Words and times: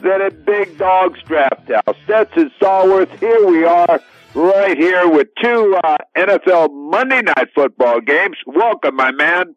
than 0.02 0.22
a 0.22 0.30
Big 0.30 0.78
Dogs 0.78 1.20
Draft 1.22 1.70
House. 1.70 1.96
Stetson 2.04 2.50
Stallworth, 2.60 3.18
here 3.18 3.46
we 3.46 3.64
are, 3.64 4.00
right 4.34 4.76
here 4.76 5.08
with 5.08 5.28
two 5.42 5.78
uh, 5.84 5.96
NFL 6.16 6.72
Monday 6.72 7.22
Night 7.22 7.48
Football 7.54 8.00
games. 8.00 8.36
Welcome, 8.46 8.96
my 8.96 9.10
man. 9.10 9.54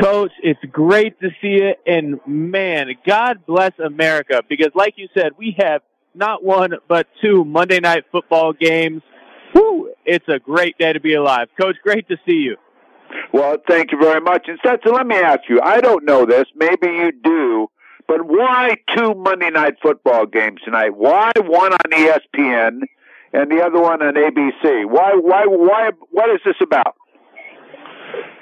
Coach, 0.00 0.32
it's 0.42 0.60
great 0.72 1.18
to 1.20 1.30
see 1.40 1.58
you, 1.62 1.74
and 1.86 2.20
man, 2.26 2.88
God 3.06 3.46
bless 3.46 3.72
America, 3.78 4.42
because 4.48 4.70
like 4.74 4.94
you 4.96 5.08
said, 5.14 5.32
we 5.38 5.54
have 5.58 5.82
not 6.14 6.44
one, 6.44 6.72
but 6.88 7.06
two 7.22 7.44
Monday 7.44 7.80
Night 7.80 8.04
Football 8.10 8.52
games. 8.52 9.02
Woo! 9.54 9.92
It's 10.04 10.26
a 10.28 10.38
great 10.38 10.76
day 10.78 10.92
to 10.92 11.00
be 11.00 11.14
alive. 11.14 11.48
Coach, 11.60 11.76
great 11.82 12.08
to 12.08 12.16
see 12.26 12.32
you. 12.32 12.56
Well, 13.32 13.56
thank 13.68 13.92
you 13.92 13.98
very 13.98 14.20
much. 14.20 14.46
And 14.48 14.58
Stetson, 14.58 14.92
let 14.92 15.06
me 15.06 15.16
ask 15.16 15.40
you, 15.48 15.60
I 15.60 15.80
don't 15.80 16.04
know 16.04 16.26
this, 16.26 16.44
maybe 16.56 16.86
you 16.88 17.12
do, 17.12 17.68
but 18.06 18.26
why 18.26 18.76
two 18.96 19.14
Monday 19.14 19.50
night 19.50 19.74
football 19.82 20.26
games 20.26 20.60
tonight? 20.64 20.96
Why 20.96 21.32
one 21.36 21.72
on 21.72 21.90
ESPN 21.90 22.82
and 23.32 23.50
the 23.50 23.62
other 23.62 23.80
one 23.80 24.02
on 24.02 24.14
ABC? 24.14 24.86
Why, 24.86 25.14
why, 25.14 25.46
why, 25.46 25.90
what 26.10 26.30
is 26.30 26.40
this 26.44 26.56
about? 26.62 26.96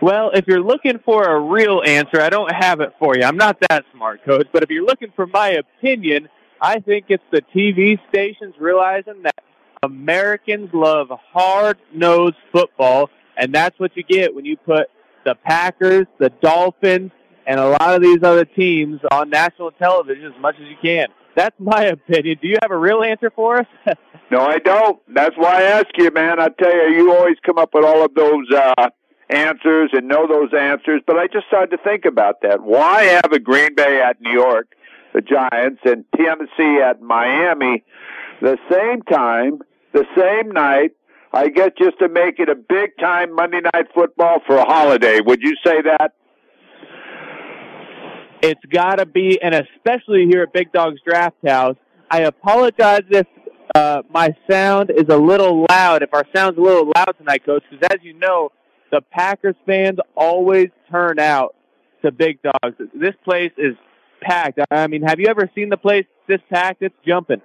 Well, 0.01 0.31
if 0.35 0.47
you're 0.49 0.63
looking 0.63 0.99
for 1.05 1.25
a 1.25 1.41
real 1.41 1.83
answer, 1.87 2.21
I 2.21 2.29
don't 2.29 2.53
have 2.53 2.81
it 2.81 2.93
for 2.99 3.17
you. 3.17 3.23
I'm 3.23 3.37
not 3.37 3.59
that 3.69 3.85
smart, 3.95 4.25
coach, 4.25 4.49
but 4.53 4.63
if 4.63 4.71
you're 4.71 4.85
looking 4.85 5.13
for 5.15 5.27
my 5.27 5.51
opinion, 5.51 6.29
I 6.61 6.81
think 6.81 7.07
it's 7.09 7.23
the 7.31 7.43
TV 7.55 7.99
stations 8.09 8.55
realizing 8.59 9.23
that 9.23 9.45
Americans 9.83 10.71
love 10.73 11.09
hard-nosed 11.33 12.37
football, 12.53 13.11
and 13.37 13.55
that's 13.55 13.79
what 13.79 13.97
you 13.97 14.03
get 14.03 14.35
when 14.35 14.45
you 14.45 14.57
put 14.57 14.89
the 15.25 15.37
Packers, 15.37 16.07
the 16.19 16.31
Dolphins, 16.43 17.13
and 17.47 17.59
a 17.59 17.69
lot 17.69 17.95
of 17.95 18.03
these 18.03 18.23
other 18.23 18.45
teams 18.45 19.01
on 19.11 19.31
national 19.31 19.71
television 19.73 20.27
as 20.27 20.41
much 20.41 20.57
as 20.57 20.69
you 20.69 20.77
can. 20.81 21.09
That's 21.37 21.57
my 21.59 21.85
opinion. 21.97 22.39
Do 22.41 22.49
you 22.49 22.57
have 22.63 22.71
a 22.71 22.77
real 22.77 23.03
answer 23.03 23.31
for 23.31 23.59
us? 23.59 23.67
no, 24.31 24.41
I 24.41 24.59
don't. 24.59 25.01
That's 25.13 25.37
why 25.37 25.61
I 25.61 25.63
ask 25.63 25.89
you, 25.97 26.11
man. 26.11 26.41
I 26.41 26.49
tell 26.49 26.75
you, 26.75 26.97
you 26.97 27.15
always 27.15 27.37
come 27.45 27.59
up 27.59 27.71
with 27.75 27.85
all 27.85 28.05
of 28.05 28.15
those 28.15 28.51
uh, 28.55 28.89
answers 29.29 29.91
and 29.93 30.09
know 30.09 30.27
those 30.27 30.53
answers. 30.59 31.03
But 31.07 31.19
I 31.19 31.27
just 31.27 31.47
started 31.47 31.77
to 31.77 31.83
think 31.83 32.05
about 32.05 32.43
that. 32.43 32.63
Why 32.63 33.05
have 33.05 33.33
a 33.33 33.39
Green 33.39 33.75
Bay 33.75 34.01
at 34.01 34.21
New 34.21 34.33
York, 34.33 34.75
the 35.15 35.23
Giants, 35.23 35.81
and 35.85 36.05
Tennessee 36.17 36.81
at 36.81 37.01
Miami, 37.01 37.83
the 38.41 38.59
same 38.71 39.03
time, 39.03 39.61
the 39.93 40.05
same 40.17 40.51
night? 40.51 40.93
I 41.35 41.49
guess 41.49 41.71
just 41.79 41.99
to 42.01 42.11
make 42.11 42.39
it 42.41 42.51
a 42.51 42.55
big 42.55 42.91
time 43.01 43.35
Monday 43.35 43.61
night 43.61 43.87
football 43.95 44.41
for 44.47 44.57
a 44.57 44.67
holiday. 44.67 45.21
Would 45.21 45.41
you 45.41 45.57
say 45.65 45.81
that? 45.81 46.13
It's 48.43 48.65
got 48.73 48.97
to 48.97 49.07
be, 49.07 49.41
and 49.41 49.55
especially 49.55 50.27
here 50.27 50.43
at 50.43 50.53
Big 50.53 50.73
Dogs 50.73 51.01
Draft 51.07 51.37
House. 51.47 51.77
I 52.11 52.23
apologize 52.23 53.03
if 53.09 53.27
uh, 53.73 54.03
my 54.11 54.35
sound 54.51 54.91
is 54.91 55.07
a 55.09 55.17
little 55.17 55.65
loud. 55.71 56.03
If 56.03 56.13
our 56.13 56.25
sound's 56.35 56.59
a 56.59 56.61
little 56.61 56.91
loud 56.95 57.15
tonight, 57.19 57.47
Coach, 57.47 57.63
because 57.71 57.89
as 57.93 58.03
you 58.03 58.15
know, 58.15 58.51
the 58.91 59.01
Packers 59.01 59.55
fans 59.65 59.99
always 60.17 60.71
turn 60.91 61.21
out 61.21 61.55
to 62.05 62.11
Big 62.11 62.41
Dogs. 62.43 62.77
This 62.93 63.15
place 63.25 63.53
is 63.57 63.77
packed. 64.21 64.59
I 64.73 64.89
mean, 64.89 65.03
have 65.03 65.21
you 65.21 65.29
ever 65.29 65.49
seen 65.55 65.69
the 65.69 65.77
place 65.77 66.05
this 66.27 66.41
packed? 66.51 66.83
It's 66.83 66.95
jumping. 67.07 67.43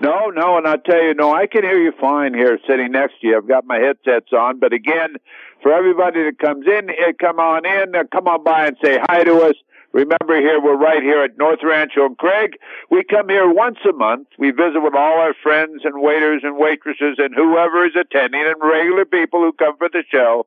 No, 0.00 0.30
no, 0.30 0.56
and 0.56 0.66
I'll 0.66 0.78
tell 0.78 1.00
you, 1.00 1.14
no, 1.14 1.32
I 1.32 1.46
can 1.46 1.62
hear 1.62 1.78
you 1.78 1.92
fine 2.00 2.34
here 2.34 2.58
sitting 2.66 2.90
next 2.90 3.20
to 3.20 3.28
you. 3.28 3.36
I've 3.36 3.46
got 3.46 3.64
my 3.64 3.78
headsets 3.78 4.32
on, 4.32 4.58
but 4.58 4.72
again, 4.72 5.16
for 5.62 5.72
everybody 5.72 6.24
that 6.24 6.38
comes 6.40 6.66
in, 6.66 6.90
eh, 6.90 7.12
come 7.20 7.38
on 7.38 7.64
in, 7.64 7.92
come 8.10 8.26
on 8.26 8.42
by 8.42 8.66
and 8.66 8.76
say 8.82 8.98
hi 9.00 9.22
to 9.22 9.42
us. 9.42 9.54
Remember 9.92 10.40
here, 10.40 10.58
we're 10.58 10.76
right 10.76 11.02
here 11.02 11.22
at 11.22 11.36
North 11.36 11.58
Rancho 11.62 12.08
Craig. 12.18 12.56
We 12.90 13.04
come 13.04 13.28
here 13.28 13.52
once 13.52 13.76
a 13.88 13.92
month. 13.92 14.28
We 14.38 14.50
visit 14.50 14.80
with 14.80 14.94
all 14.94 15.20
our 15.20 15.34
friends 15.42 15.82
and 15.84 16.00
waiters 16.00 16.40
and 16.44 16.56
waitresses 16.56 17.18
and 17.18 17.34
whoever 17.34 17.84
is 17.84 17.92
attending 17.94 18.42
and 18.46 18.56
regular 18.62 19.04
people 19.04 19.40
who 19.40 19.52
come 19.52 19.76
for 19.76 19.90
the 19.92 20.02
show. 20.10 20.46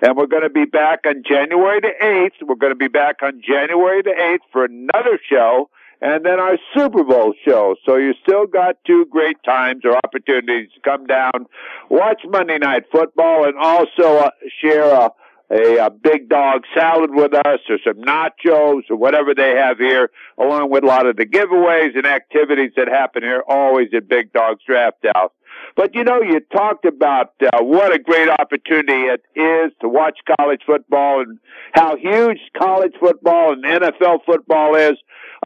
And 0.00 0.16
we're 0.16 0.28
going 0.28 0.44
to 0.44 0.50
be 0.50 0.64
back 0.64 1.00
on 1.06 1.24
January 1.28 1.80
the 1.80 1.92
8th. 2.00 2.46
We're 2.46 2.54
going 2.54 2.72
to 2.72 2.78
be 2.78 2.88
back 2.88 3.16
on 3.22 3.42
January 3.44 4.02
the 4.02 4.14
8th 4.16 4.46
for 4.52 4.64
another 4.64 5.18
show 5.28 5.70
and 6.00 6.24
then 6.24 6.38
our 6.38 6.58
Super 6.74 7.02
Bowl 7.02 7.34
show. 7.44 7.76
So 7.84 7.96
you 7.96 8.14
still 8.22 8.46
got 8.46 8.76
two 8.86 9.06
great 9.06 9.42
times 9.42 9.82
or 9.84 9.96
opportunities 9.96 10.68
to 10.74 10.80
come 10.80 11.06
down, 11.06 11.46
watch 11.88 12.20
Monday 12.28 12.58
Night 12.58 12.84
Football, 12.92 13.46
and 13.46 13.56
also 13.56 14.18
uh, 14.18 14.30
share 14.60 14.84
a 14.84 15.10
a, 15.50 15.78
a 15.78 15.90
big 15.90 16.28
dog 16.28 16.62
salad 16.74 17.10
with 17.12 17.34
us 17.34 17.60
or 17.68 17.78
some 17.84 18.02
nachos 18.02 18.82
or 18.90 18.96
whatever 18.96 19.34
they 19.34 19.50
have 19.56 19.78
here, 19.78 20.10
along 20.38 20.70
with 20.70 20.84
a 20.84 20.86
lot 20.86 21.06
of 21.06 21.16
the 21.16 21.26
giveaways 21.26 21.96
and 21.96 22.06
activities 22.06 22.72
that 22.76 22.88
happen 22.88 23.22
here 23.22 23.42
always 23.46 23.88
at 23.94 24.08
Big 24.08 24.32
Dog's 24.32 24.62
Draft 24.66 25.04
House. 25.14 25.32
But 25.76 25.94
you 25.94 26.04
know, 26.04 26.20
you 26.22 26.40
talked 26.40 26.84
about 26.84 27.32
uh, 27.42 27.62
what 27.62 27.92
a 27.92 27.98
great 27.98 28.28
opportunity 28.28 29.04
it 29.04 29.22
is 29.34 29.72
to 29.80 29.88
watch 29.88 30.18
college 30.38 30.62
football 30.66 31.20
and 31.20 31.38
how 31.72 31.96
huge 31.96 32.38
college 32.56 32.94
football 33.00 33.52
and 33.52 33.64
NFL 33.64 34.24
football 34.24 34.76
is. 34.76 34.96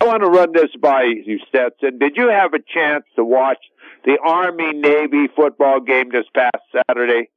I 0.00 0.06
want 0.06 0.22
to 0.22 0.28
run 0.28 0.52
this 0.52 0.70
by 0.80 1.04
you, 1.04 1.38
Stetson. 1.48 1.98
Did 1.98 2.16
you 2.16 2.28
have 2.28 2.52
a 2.54 2.58
chance 2.58 3.04
to 3.16 3.24
watch 3.24 3.58
the 4.04 4.18
Army 4.22 4.72
Navy 4.74 5.28
football 5.34 5.80
game 5.80 6.10
this 6.10 6.26
past 6.34 6.62
Saturday? 6.72 7.30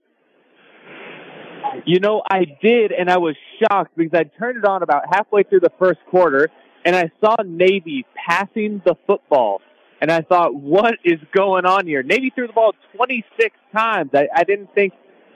You 1.85 1.99
know, 1.99 2.21
I 2.29 2.45
did, 2.61 2.91
and 2.91 3.09
I 3.09 3.17
was 3.17 3.35
shocked 3.59 3.91
because 3.95 4.17
I 4.17 4.23
turned 4.39 4.57
it 4.57 4.65
on 4.65 4.83
about 4.83 5.03
halfway 5.11 5.43
through 5.43 5.61
the 5.61 5.71
first 5.79 5.99
quarter, 6.09 6.49
and 6.85 6.95
I 6.95 7.11
saw 7.19 7.35
Navy 7.43 8.05
passing 8.15 8.81
the 8.85 8.95
football. 9.07 9.61
And 10.01 10.11
I 10.11 10.21
thought, 10.21 10.55
what 10.55 10.95
is 11.03 11.19
going 11.31 11.65
on 11.65 11.85
here? 11.85 12.01
Navy 12.01 12.31
threw 12.33 12.47
the 12.47 12.53
ball 12.53 12.73
26 12.95 13.55
times. 13.71 14.09
I, 14.15 14.27
I 14.35 14.43
didn't 14.43 14.73
think, 14.73 14.93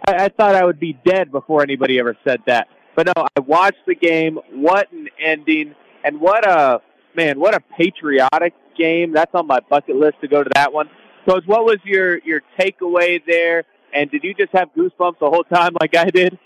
I, 0.08 0.26
I 0.26 0.30
thought 0.30 0.56
I 0.56 0.66
would 0.66 0.80
be 0.80 0.98
dead 1.06 1.32
before 1.32 1.62
anybody 1.62 2.00
ever 2.00 2.18
said 2.28 2.42
that. 2.48 2.68
But 2.96 3.06
no, 3.16 3.28
I 3.38 3.40
watched 3.42 3.86
the 3.86 3.94
game. 3.94 4.40
What 4.52 4.92
an 4.92 5.10
ending. 5.24 5.76
And 6.04 6.20
what 6.20 6.48
a, 6.48 6.82
man, 7.16 7.40
what 7.40 7.54
a 7.54 7.60
patriotic 7.78 8.56
game. 8.76 9.14
That's 9.14 9.34
on 9.36 9.46
my 9.46 9.60
bucket 9.70 9.98
list 9.98 10.16
to 10.22 10.28
go 10.28 10.44
to 10.44 10.50
that 10.56 10.74
one. 10.74 10.90
Coach, 11.28 11.44
what 11.46 11.64
was 11.64 11.78
your, 11.84 12.18
your 12.20 12.42
takeaway 12.60 13.22
there? 13.26 13.66
And 13.96 14.12
did 14.12 14.24
you 14.26 14.34
just 14.34 14.52
have 14.52 14.70
goosebumps 14.78 15.20
the 15.20 15.30
whole 15.30 15.46
time 15.46 15.72
like 15.80 15.96
I 15.96 16.06
did? 16.06 16.38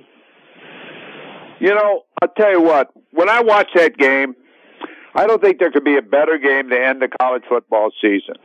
You 1.59 1.73
know, 1.73 2.03
I'll 2.21 2.29
tell 2.37 2.51
you 2.51 2.61
what. 2.61 2.91
When 3.11 3.27
I 3.27 3.41
watch 3.41 3.69
that 3.73 3.97
game, 3.97 4.35
I 5.15 5.25
don't 5.25 5.41
think 5.41 5.59
there 5.59 5.71
could 5.71 5.83
be 5.83 5.97
a 5.97 6.01
better 6.01 6.37
game 6.37 6.69
to 6.69 6.79
end 6.79 7.01
the 7.01 7.09
college 7.19 7.43
football 7.49 7.89
season. 7.99 8.35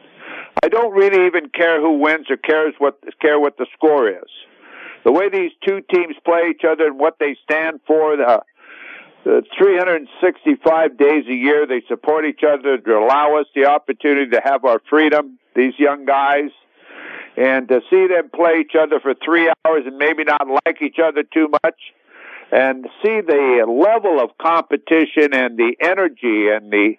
I 0.63 0.69
don't 0.69 0.95
really 0.95 1.27
even 1.27 1.51
care 1.51 1.81
who 1.81 1.99
wins 1.99 2.31
or 2.31 2.39
cares 2.39 2.75
what 2.79 2.99
care 3.21 3.39
what 3.39 3.59
the 3.59 3.67
score 3.75 4.09
is. 4.09 4.31
The 5.05 5.13
way 5.13 5.29
these 5.29 5.53
two 5.63 5.83
teams 5.93 6.17
play 6.25 6.49
each 6.51 6.63
other 6.67 6.87
and 6.87 6.99
what 6.99 7.19
they 7.21 7.37
stand 7.45 7.81
for, 7.87 8.17
the, 8.17 8.43
the 9.25 9.43
365 9.59 10.97
days 10.97 11.25
a 11.29 11.35
year 11.35 11.67
they 11.67 11.83
support 11.89 12.25
each 12.25 12.41
other 12.43 12.79
to 12.79 12.99
allow 12.99 13.39
us 13.39 13.47
the 13.55 13.67
opportunity 13.67 14.31
to 14.31 14.41
have 14.43 14.65
our 14.65 14.81
freedom. 14.89 15.39
These 15.55 15.75
young 15.79 16.07
guys, 16.07 16.51
and 17.37 17.69
to 17.69 17.81
see 17.91 18.07
them 18.07 18.31
play 18.35 18.61
each 18.61 18.75
other 18.79 19.01
for 19.01 19.15
three 19.15 19.51
hours 19.65 19.83
and 19.87 19.97
maybe 19.99 20.25
not 20.25 20.47
like 20.67 20.81
each 20.83 20.99
other 21.03 21.23
too 21.23 21.49
much 21.65 21.79
and 22.53 22.87
see 23.03 23.21
the 23.21 23.65
level 23.67 24.21
of 24.23 24.37
competition 24.39 25.35
and 25.35 25.57
the 25.57 25.75
energy 25.81 26.49
and 26.49 26.71
the 26.71 26.95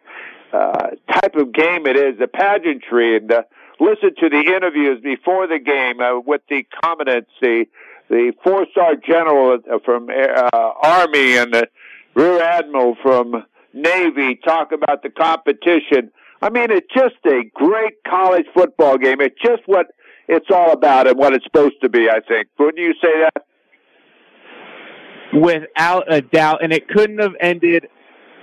uh, 0.51 0.89
type 1.11 1.35
of 1.35 1.53
game 1.53 1.85
it 1.85 1.95
is, 1.95 2.17
the 2.19 2.27
pageantry 2.27 3.17
and 3.17 3.29
the, 3.29 3.45
listen 3.79 4.11
to 4.19 4.29
the 4.29 4.53
interviews 4.55 4.99
before 5.01 5.47
the 5.47 5.59
game 5.59 5.99
uh, 5.99 6.19
with 6.19 6.41
the 6.49 6.65
commandants, 6.81 7.31
the 7.41 7.65
the 8.07 8.33
four 8.43 8.67
star 8.69 8.95
general 8.95 9.57
from 9.83 10.09
uh, 10.09 10.49
Army 10.83 11.38
and 11.38 11.51
the 11.51 11.67
rear 12.13 12.39
admiral 12.39 12.95
from 13.01 13.43
Navy 13.73 14.35
talk 14.35 14.71
about 14.71 15.01
the 15.01 15.09
competition. 15.09 16.11
I 16.39 16.51
mean, 16.51 16.69
it's 16.69 16.88
just 16.93 17.15
a 17.25 17.41
great 17.53 18.03
college 18.07 18.45
football 18.53 18.99
game. 18.99 19.21
It's 19.21 19.41
just 19.43 19.63
what 19.65 19.88
it's 20.27 20.48
all 20.51 20.72
about 20.72 21.07
and 21.07 21.18
what 21.18 21.33
it's 21.33 21.45
supposed 21.45 21.75
to 21.81 21.89
be. 21.89 22.10
I 22.10 22.19
think. 22.27 22.48
Wouldn't 22.57 22.77
you 22.77 22.94
say 23.01 23.22
that? 23.22 23.45
Without 25.33 26.12
a 26.12 26.22
doubt, 26.22 26.63
and 26.63 26.72
it 26.72 26.88
couldn't 26.88 27.19
have 27.19 27.33
ended 27.39 27.88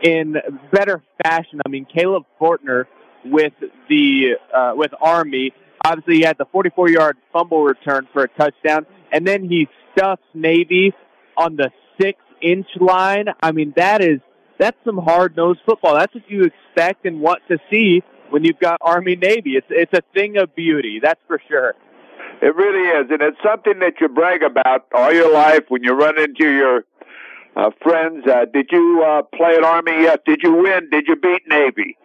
in 0.02 0.37
better 0.73 1.02
fashion. 1.23 1.61
I 1.64 1.69
mean, 1.69 1.87
Kalib 1.94 2.25
Fortner 2.40 2.84
with 3.25 3.55
the 3.88 4.32
uh, 4.55 4.73
with 4.75 4.93
Army. 5.00 5.52
Obviously, 5.84 6.17
he 6.17 6.23
had 6.23 6.38
the 6.38 6.46
44-yard 6.46 7.17
fumble 7.32 7.64
return 7.64 8.06
for 8.12 8.23
a 8.23 8.29
touchdown, 8.29 8.87
and 9.11 9.26
then 9.26 9.43
he 9.43 9.69
stuffs 9.90 10.23
Navy 10.32 10.93
on 11.37 11.56
the 11.56 11.70
six-inch 12.00 12.69
line. 12.81 13.26
I 13.43 13.50
mean, 13.50 13.73
that 13.76 14.00
is 14.00 14.20
that's 14.58 14.76
some 14.84 14.99
hard-nosed 14.99 15.61
football. 15.67 15.94
That's 15.94 16.14
what 16.14 16.25
you 16.29 16.44
expect 16.44 17.05
and 17.05 17.20
want 17.20 17.40
to 17.49 17.58
see 17.70 18.02
when 18.32 18.44
you've 18.44 18.58
got 18.58 18.79
Army 18.81 19.14
Navy. 19.17 19.52
It's 19.52 19.67
it's 19.70 19.93
a 19.93 20.02
thing 20.14 20.38
of 20.38 20.55
beauty, 20.55 21.00
that's 21.02 21.20
for 21.26 21.40
sure. 21.49 21.75
It 22.40 22.56
really 22.56 22.88
is, 23.00 23.11
and 23.11 23.23
it's 23.23 23.37
something 23.44 23.79
that 23.81 24.00
you 24.00 24.08
brag 24.08 24.43
about 24.43 24.87
all 24.93 25.12
your 25.12 25.32
life 25.32 25.64
when 25.69 25.84
you 25.84 25.93
run 25.93 26.19
into 26.19 26.50
your 26.50 26.84
uh, 27.55 27.70
friends. 27.82 28.26
Uh, 28.26 28.46
did 28.52 28.69
you 28.73 29.05
uh, 29.06 29.23
play 29.37 29.55
at 29.56 29.62
Army? 29.62 29.93
Yes. 30.02 30.19
Did 30.26 30.40
you 30.43 30.55
win? 30.55 30.88
Did 30.90 31.06
you 31.06 31.17
beat 31.17 31.43
Navy? 31.46 31.96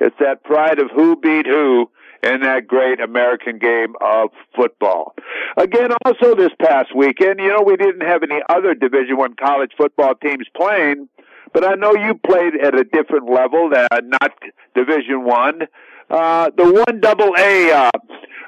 It's 0.00 0.16
that 0.18 0.42
pride 0.42 0.80
of 0.80 0.90
who 0.90 1.16
beat 1.16 1.46
who 1.46 1.90
in 2.24 2.40
that 2.40 2.66
great 2.66 3.00
American 3.00 3.58
game 3.58 3.94
of 4.00 4.30
football. 4.56 5.14
Again, 5.56 5.90
also 6.04 6.34
this 6.34 6.52
past 6.58 6.94
weekend, 6.96 7.38
you 7.38 7.48
know, 7.48 7.62
we 7.62 7.76
didn't 7.76 8.00
have 8.00 8.22
any 8.22 8.40
other 8.48 8.74
Division 8.74 9.16
One 9.18 9.34
college 9.36 9.72
football 9.76 10.14
teams 10.14 10.46
playing, 10.56 11.08
but 11.54 11.64
I 11.64 11.74
know 11.76 11.94
you 11.94 12.14
played 12.26 12.54
at 12.60 12.74
a 12.74 12.84
different 12.84 13.30
level, 13.30 13.70
uh, 13.74 14.00
not 14.02 14.32
Division 14.74 15.24
One. 15.24 15.62
Uh, 16.10 16.50
the 16.54 16.84
one 16.86 17.00
double 17.00 17.32
A 17.38 17.70
uh, 17.70 17.90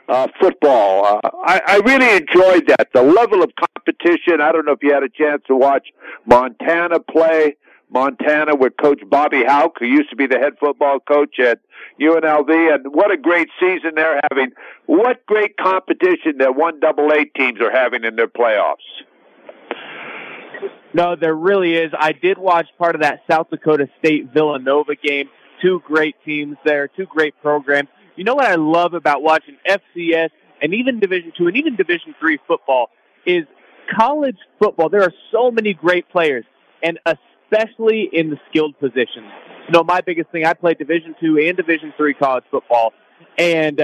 uh, 0.09 0.27
football. 0.41 1.07
Uh, 1.07 1.31
I, 1.47 1.61
I 1.67 1.77
really 1.79 2.17
enjoyed 2.17 2.67
that. 2.69 2.89
The 2.93 3.03
level 3.03 3.43
of 3.43 3.51
competition. 3.57 4.41
I 4.43 4.53
don't 4.53 4.67
know 4.67 4.73
if 4.73 4.83
you 4.83 4.93
had 4.93 5.05
a 5.05 5.09
chance 5.09 5.43
to 5.47 5.57
watch 5.57 5.89
Montana 6.27 7.01
play. 7.01 7.57
Montana 7.89 8.57
with 8.57 8.77
Coach 8.77 9.01
Bobby 9.09 9.45
Hauck, 9.45 9.79
who 9.79 9.87
used 9.87 10.11
to 10.11 10.17
be 10.17 10.27
the 10.27 10.39
head 10.39 10.55
football 10.59 10.99
coach 10.99 11.39
at 11.39 11.61
UNLV, 12.01 12.75
and 12.75 12.93
what 12.93 13.13
a 13.13 13.17
great 13.17 13.49
season 13.61 13.93
they're 13.95 14.21
having. 14.29 14.51
What 14.87 15.25
great 15.27 15.57
competition 15.57 16.39
that 16.39 16.57
one 16.57 16.81
double 16.81 17.09
A 17.13 17.25
teams 17.25 17.61
are 17.61 17.71
having 17.71 18.03
in 18.03 18.17
their 18.17 18.27
playoffs. 18.27 19.05
No, 20.97 21.15
there 21.15 21.35
really 21.35 21.75
is. 21.75 21.93
I 21.93 22.13
did 22.13 22.39
watch 22.39 22.69
part 22.79 22.95
of 22.95 23.03
that 23.03 23.21
South 23.31 23.51
Dakota 23.51 23.87
State 23.99 24.33
Villanova 24.33 24.95
game. 24.97 25.29
Two 25.61 25.83
great 25.87 26.15
teams 26.25 26.57
there, 26.65 26.89
two 26.89 27.05
great 27.05 27.35
programs. 27.43 27.91
You 28.17 28.25
know 28.25 28.35
what 28.35 28.47
I 28.47 28.55
love 28.55 28.95
about 28.95 29.23
watching 29.23 29.59
FCS 29.69 30.31
and 30.63 30.73
even 30.73 30.99
Division 30.99 31.35
Two 31.37 31.49
and 31.49 31.57
even 31.59 31.77
Division 31.77 32.15
Three 32.19 32.39
football 32.49 32.89
is 33.27 33.45
college 33.95 34.39
football. 34.59 34.89
There 34.89 35.03
are 35.03 35.13
so 35.31 35.51
many 35.51 35.75
great 35.75 36.09
players, 36.09 36.47
and 36.83 36.99
especially 37.05 38.09
in 38.11 38.31
the 38.31 38.39
skilled 38.49 38.79
positions. 38.79 39.31
You 39.67 39.73
know, 39.73 39.85
my 39.85 40.01
biggest 40.01 40.31
thing, 40.31 40.47
I 40.47 40.55
played 40.55 40.79
Division 40.79 41.15
Two 41.21 41.39
and 41.39 41.59
Division 41.59 41.93
Three 41.99 42.15
college 42.15 42.45
football, 42.51 42.95
and 43.37 43.83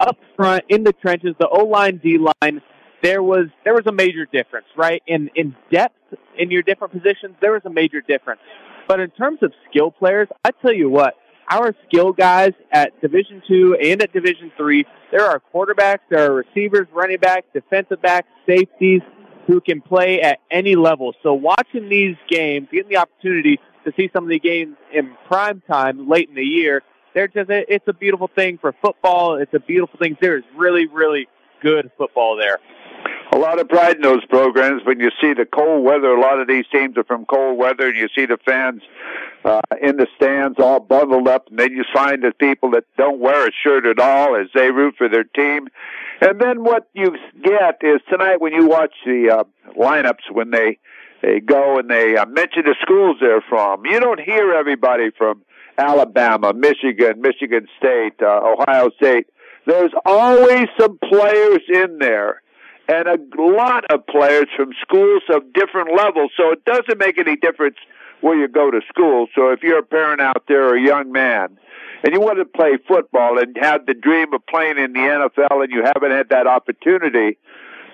up 0.00 0.16
front 0.34 0.64
in 0.70 0.82
the 0.82 0.94
trenches, 0.94 1.34
the 1.38 1.46
O 1.46 1.66
line, 1.66 2.00
D 2.02 2.16
line, 2.16 2.62
there 3.02 3.22
was 3.22 3.46
there 3.64 3.74
was 3.74 3.86
a 3.86 3.92
major 3.92 4.26
difference, 4.26 4.66
right? 4.76 5.02
In 5.06 5.30
in 5.34 5.54
depth 5.70 5.94
in 6.36 6.50
your 6.50 6.62
different 6.62 6.92
positions, 6.92 7.36
there 7.40 7.52
was 7.52 7.62
a 7.64 7.70
major 7.70 8.00
difference. 8.00 8.40
But 8.86 9.00
in 9.00 9.10
terms 9.10 9.40
of 9.42 9.52
skill 9.68 9.90
players, 9.90 10.28
I 10.44 10.50
tell 10.62 10.72
you 10.72 10.88
what, 10.88 11.14
our 11.50 11.74
skill 11.86 12.12
guys 12.12 12.52
at 12.72 12.98
Division 13.00 13.42
Two 13.46 13.76
and 13.80 14.02
at 14.02 14.12
Division 14.12 14.50
Three, 14.56 14.86
there 15.12 15.24
are 15.24 15.40
quarterbacks, 15.54 16.00
there 16.10 16.30
are 16.30 16.34
receivers, 16.34 16.86
running 16.92 17.18
backs, 17.18 17.46
defensive 17.52 18.02
backs, 18.02 18.28
safeties 18.46 19.02
who 19.46 19.60
can 19.60 19.80
play 19.80 20.20
at 20.20 20.38
any 20.50 20.74
level. 20.76 21.14
So 21.22 21.32
watching 21.34 21.88
these 21.88 22.16
games, 22.28 22.68
getting 22.70 22.90
the 22.90 22.98
opportunity 22.98 23.58
to 23.84 23.92
see 23.96 24.10
some 24.12 24.24
of 24.24 24.30
the 24.30 24.38
games 24.38 24.76
in 24.92 25.16
prime 25.26 25.62
time 25.70 26.08
late 26.08 26.28
in 26.28 26.34
the 26.34 26.44
year, 26.44 26.82
they're 27.14 27.28
just 27.28 27.48
it's 27.50 27.86
a 27.88 27.94
beautiful 27.94 28.28
thing 28.34 28.58
for 28.58 28.74
football. 28.82 29.36
It's 29.36 29.54
a 29.54 29.60
beautiful 29.60 29.98
thing. 29.98 30.16
There 30.20 30.36
is 30.36 30.44
really, 30.56 30.86
really 30.86 31.28
good 31.62 31.90
football 31.96 32.36
there 32.36 32.58
a 33.32 33.38
lot 33.38 33.60
of 33.60 33.68
pride 33.68 33.96
in 33.96 34.02
those 34.02 34.24
programs 34.26 34.82
when 34.84 35.00
you 35.00 35.10
see 35.20 35.34
the 35.34 35.44
cold 35.44 35.84
weather. 35.84 36.08
A 36.08 36.20
lot 36.20 36.40
of 36.40 36.48
these 36.48 36.64
teams 36.72 36.96
are 36.96 37.04
from 37.04 37.26
cold 37.26 37.58
weather, 37.58 37.88
and 37.88 37.96
you 37.96 38.08
see 38.14 38.26
the 38.26 38.38
fans 38.44 38.82
uh, 39.44 39.60
in 39.80 39.96
the 39.96 40.06
stands 40.16 40.58
all 40.58 40.80
bundled 40.80 41.28
up, 41.28 41.48
and 41.48 41.58
then 41.58 41.72
you 41.72 41.84
find 41.92 42.22
the 42.22 42.32
people 42.32 42.70
that 42.72 42.84
don't 42.96 43.20
wear 43.20 43.46
a 43.46 43.50
shirt 43.62 43.86
at 43.86 43.98
all 43.98 44.36
as 44.36 44.48
they 44.54 44.70
root 44.70 44.94
for 44.96 45.08
their 45.08 45.24
team. 45.24 45.68
And 46.20 46.40
then 46.40 46.64
what 46.64 46.88
you 46.94 47.16
get 47.42 47.78
is 47.82 48.00
tonight 48.10 48.40
when 48.40 48.52
you 48.52 48.66
watch 48.66 48.94
the 49.04 49.30
uh, 49.30 49.44
lineups 49.78 50.30
when 50.32 50.50
they 50.50 50.78
they 51.22 51.40
go 51.40 51.78
and 51.78 51.90
they 51.90 52.16
uh, 52.16 52.26
mention 52.26 52.62
the 52.64 52.76
schools 52.80 53.16
they're 53.20 53.44
from. 53.48 53.84
You 53.84 53.98
don't 53.98 54.20
hear 54.20 54.52
everybody 54.52 55.10
from 55.16 55.42
Alabama, 55.76 56.52
Michigan, 56.52 57.20
Michigan 57.20 57.66
State, 57.76 58.14
uh, 58.22 58.40
Ohio 58.54 58.90
State. 58.96 59.26
There's 59.66 59.90
always 60.04 60.66
some 60.78 60.98
players 60.98 61.60
in 61.68 61.98
there 61.98 62.42
and 62.88 63.06
a 63.06 63.18
lot 63.36 63.84
of 63.90 64.06
players 64.06 64.46
from 64.56 64.70
schools 64.80 65.22
of 65.28 65.52
different 65.52 65.94
levels. 65.94 66.30
So 66.36 66.50
it 66.52 66.64
doesn't 66.64 66.98
make 66.98 67.18
any 67.18 67.36
difference 67.36 67.76
where 68.20 68.36
you 68.36 68.48
go 68.48 68.70
to 68.70 68.80
school. 68.88 69.28
So 69.34 69.50
if 69.50 69.62
you're 69.62 69.78
a 69.78 69.84
parent 69.84 70.20
out 70.20 70.44
there 70.48 70.68
or 70.68 70.76
a 70.76 70.80
young 70.80 71.12
man 71.12 71.58
and 72.02 72.14
you 72.14 72.20
want 72.20 72.38
to 72.38 72.44
play 72.44 72.78
football 72.88 73.38
and 73.38 73.56
have 73.60 73.86
the 73.86 73.94
dream 73.94 74.32
of 74.32 74.44
playing 74.46 74.78
in 74.78 74.92
the 74.94 75.00
NFL 75.00 75.62
and 75.62 75.70
you 75.70 75.84
haven't 75.84 76.10
had 76.10 76.30
that 76.30 76.46
opportunity, 76.46 77.38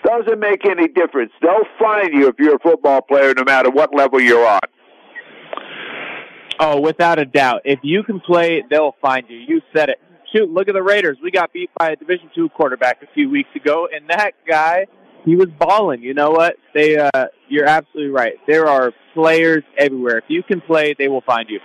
doesn't 0.04 0.38
make 0.38 0.64
any 0.64 0.86
difference. 0.86 1.32
They'll 1.42 1.66
find 1.78 2.12
you 2.12 2.28
if 2.28 2.36
you're 2.38 2.56
a 2.56 2.58
football 2.58 3.02
player 3.02 3.34
no 3.34 3.44
matter 3.44 3.70
what 3.70 3.94
level 3.94 4.20
you're 4.20 4.46
on. 4.46 4.60
Oh, 6.60 6.80
without 6.80 7.18
a 7.18 7.24
doubt. 7.24 7.62
If 7.64 7.80
you 7.82 8.04
can 8.04 8.20
play, 8.20 8.62
they'll 8.70 8.94
find 9.00 9.24
you. 9.28 9.38
You 9.38 9.60
said 9.74 9.88
it 9.88 9.98
shoot, 10.34 10.50
look 10.50 10.68
at 10.68 10.74
the 10.74 10.82
Raiders. 10.82 11.18
We 11.22 11.30
got 11.30 11.52
beat 11.52 11.70
by 11.78 11.90
a 11.90 11.96
Division 11.96 12.30
two 12.34 12.48
quarterback 12.50 13.02
a 13.02 13.06
few 13.14 13.30
weeks 13.30 13.50
ago, 13.54 13.88
and 13.92 14.08
that 14.08 14.32
guy, 14.46 14.86
he 15.24 15.36
was 15.36 15.48
balling. 15.58 16.02
You 16.02 16.14
know 16.14 16.30
what? 16.30 16.56
They, 16.74 16.96
uh, 16.96 17.26
you're 17.48 17.66
absolutely 17.66 18.12
right. 18.12 18.34
There 18.46 18.66
are 18.66 18.92
players 19.14 19.64
everywhere. 19.78 20.18
If 20.18 20.24
you 20.28 20.42
can 20.42 20.60
play, 20.60 20.94
they 20.98 21.08
will 21.08 21.22
find 21.22 21.48
you. 21.48 21.60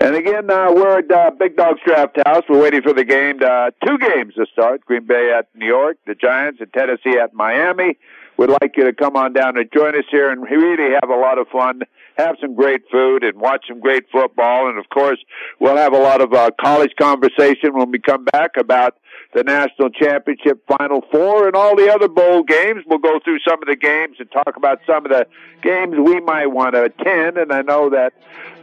And 0.00 0.16
again, 0.16 0.50
uh, 0.50 0.72
we're 0.72 0.98
at 0.98 1.10
uh, 1.10 1.30
Big 1.38 1.56
Dog's 1.56 1.80
Draft 1.86 2.18
House. 2.26 2.42
We're 2.48 2.60
waiting 2.60 2.82
for 2.82 2.92
the 2.92 3.04
game, 3.04 3.38
to, 3.40 3.46
uh, 3.46 3.70
two 3.86 3.98
games 3.98 4.34
to 4.34 4.46
start. 4.52 4.84
Green 4.84 5.06
Bay 5.06 5.32
at 5.36 5.48
New 5.54 5.66
York, 5.66 5.98
the 6.06 6.14
Giants 6.14 6.60
and 6.60 6.72
Tennessee 6.72 7.18
at 7.22 7.34
Miami. 7.34 7.98
We'd 8.36 8.50
like 8.50 8.72
you 8.76 8.84
to 8.84 8.94
come 8.94 9.16
on 9.16 9.34
down 9.34 9.58
and 9.58 9.68
join 9.72 9.94
us 9.94 10.06
here 10.10 10.30
and 10.30 10.42
really 10.42 10.94
have 11.00 11.10
a 11.10 11.20
lot 11.20 11.38
of 11.38 11.48
fun 11.48 11.82
have 12.16 12.36
some 12.40 12.54
great 12.54 12.82
food 12.90 13.24
and 13.24 13.40
watch 13.40 13.64
some 13.68 13.80
great 13.80 14.04
football. 14.10 14.68
And 14.68 14.78
of 14.78 14.88
course, 14.90 15.18
we'll 15.58 15.76
have 15.76 15.92
a 15.92 15.98
lot 15.98 16.20
of 16.20 16.32
uh, 16.32 16.50
college 16.60 16.92
conversation 16.98 17.74
when 17.74 17.90
we 17.90 17.98
come 17.98 18.24
back 18.24 18.56
about 18.56 18.96
the 19.32 19.44
national 19.44 19.90
championship 19.90 20.62
final 20.66 21.02
four 21.10 21.46
and 21.46 21.54
all 21.54 21.76
the 21.76 21.92
other 21.92 22.08
bowl 22.08 22.42
games. 22.42 22.82
We'll 22.86 22.98
go 22.98 23.20
through 23.22 23.38
some 23.48 23.62
of 23.62 23.68
the 23.68 23.76
games 23.76 24.16
and 24.18 24.30
talk 24.30 24.56
about 24.56 24.80
some 24.86 25.06
of 25.06 25.10
the 25.10 25.26
games 25.62 25.94
we 25.96 26.20
might 26.20 26.46
want 26.46 26.74
to 26.74 26.84
attend. 26.84 27.38
And 27.38 27.52
I 27.52 27.62
know 27.62 27.90
that 27.90 28.12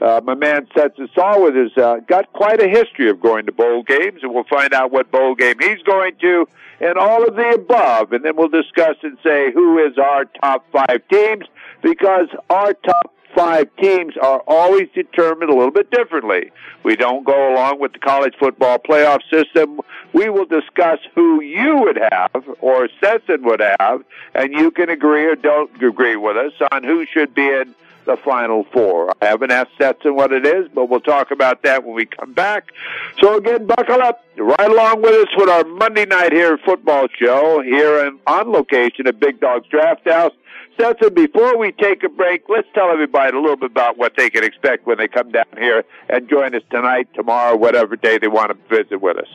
uh, 0.01 0.21
my 0.23 0.35
man 0.35 0.67
Stetson 0.71 1.07
Stallworth 1.15 1.55
has 1.55 1.77
uh, 1.81 1.97
got 2.07 2.31
quite 2.33 2.61
a 2.61 2.67
history 2.67 3.09
of 3.09 3.21
going 3.21 3.45
to 3.45 3.51
bowl 3.51 3.83
games, 3.83 4.19
and 4.23 4.33
we'll 4.33 4.43
find 4.43 4.73
out 4.73 4.91
what 4.91 5.11
bowl 5.11 5.35
game 5.35 5.55
he's 5.59 5.81
going 5.83 6.15
to 6.21 6.47
and 6.79 6.97
all 6.97 7.27
of 7.27 7.35
the 7.35 7.49
above. 7.49 8.11
And 8.11 8.23
then 8.23 8.35
we'll 8.35 8.49
discuss 8.49 8.97
and 9.01 9.17
say 9.23 9.51
who 9.51 9.79
is 9.79 9.97
our 9.97 10.25
top 10.25 10.65
five 10.71 11.01
teams 11.09 11.45
because 11.81 12.27
our 12.49 12.73
top 12.73 13.13
five 13.37 13.69
teams 13.75 14.17
are 14.17 14.41
always 14.47 14.89
determined 14.95 15.51
a 15.51 15.55
little 15.55 15.71
bit 15.71 15.91
differently. 15.91 16.51
We 16.83 16.95
don't 16.95 17.23
go 17.23 17.53
along 17.53 17.79
with 17.79 17.93
the 17.93 17.99
college 17.99 18.33
football 18.39 18.79
playoff 18.79 19.19
system. 19.29 19.79
We 20.11 20.29
will 20.29 20.45
discuss 20.45 20.99
who 21.13 21.41
you 21.43 21.77
would 21.77 21.99
have 22.11 22.43
or 22.61 22.89
Stetson 22.97 23.43
would 23.43 23.61
have, 23.79 24.03
and 24.33 24.53
you 24.53 24.71
can 24.71 24.89
agree 24.89 25.25
or 25.25 25.35
don't 25.35 25.71
agree 25.83 26.15
with 26.15 26.35
us 26.35 26.53
on 26.71 26.83
who 26.83 27.05
should 27.05 27.35
be 27.35 27.47
in 27.47 27.75
the 28.05 28.17
Final 28.17 28.63
Four. 28.63 29.13
I 29.21 29.25
haven't 29.25 29.51
asked 29.51 29.71
Stetson 29.75 30.15
what 30.15 30.31
it 30.31 30.45
is, 30.45 30.67
but 30.73 30.89
we'll 30.89 31.01
talk 31.01 31.29
about 31.29 31.61
that 31.61 31.83
when 31.83 31.93
we 31.93 32.05
come 32.05 32.33
back. 32.33 32.71
So 33.19 33.37
again, 33.37 33.67
buckle 33.67 34.01
up, 34.01 34.25
right 34.37 34.71
along 34.71 35.03
with 35.03 35.13
us 35.13 35.27
with 35.37 35.49
our 35.49 35.63
Monday 35.65 36.05
night 36.05 36.31
here 36.33 36.57
football 36.57 37.07
show 37.19 37.61
here 37.61 38.07
in, 38.07 38.17
on 38.25 38.51
location 38.51 39.05
at 39.05 39.19
Big 39.19 39.39
Dog's 39.39 39.67
Draft 39.67 40.09
House. 40.09 40.33
Stetson, 40.77 41.11
before 41.15 41.57
we 41.57 41.71
take 41.71 42.03
a 42.03 42.09
break, 42.09 42.43
let's 42.49 42.67
tell 42.75 42.91
everybody 42.91 43.35
a 43.35 43.41
little 43.41 43.57
bit 43.57 43.71
about 43.71 43.97
what 43.97 44.13
they 44.15 44.29
can 44.29 44.43
expect 44.43 44.85
when 44.85 44.99
they 44.99 45.07
come 45.07 45.31
down 45.31 45.45
here 45.57 45.83
and 46.07 46.29
join 46.29 46.53
us 46.53 46.61
tonight, 46.69 47.07
tomorrow, 47.15 47.55
whatever 47.55 47.95
day 47.95 48.19
they 48.19 48.27
want 48.27 48.51
to 48.51 48.75
visit 48.75 49.01
with 49.01 49.17
us. 49.17 49.27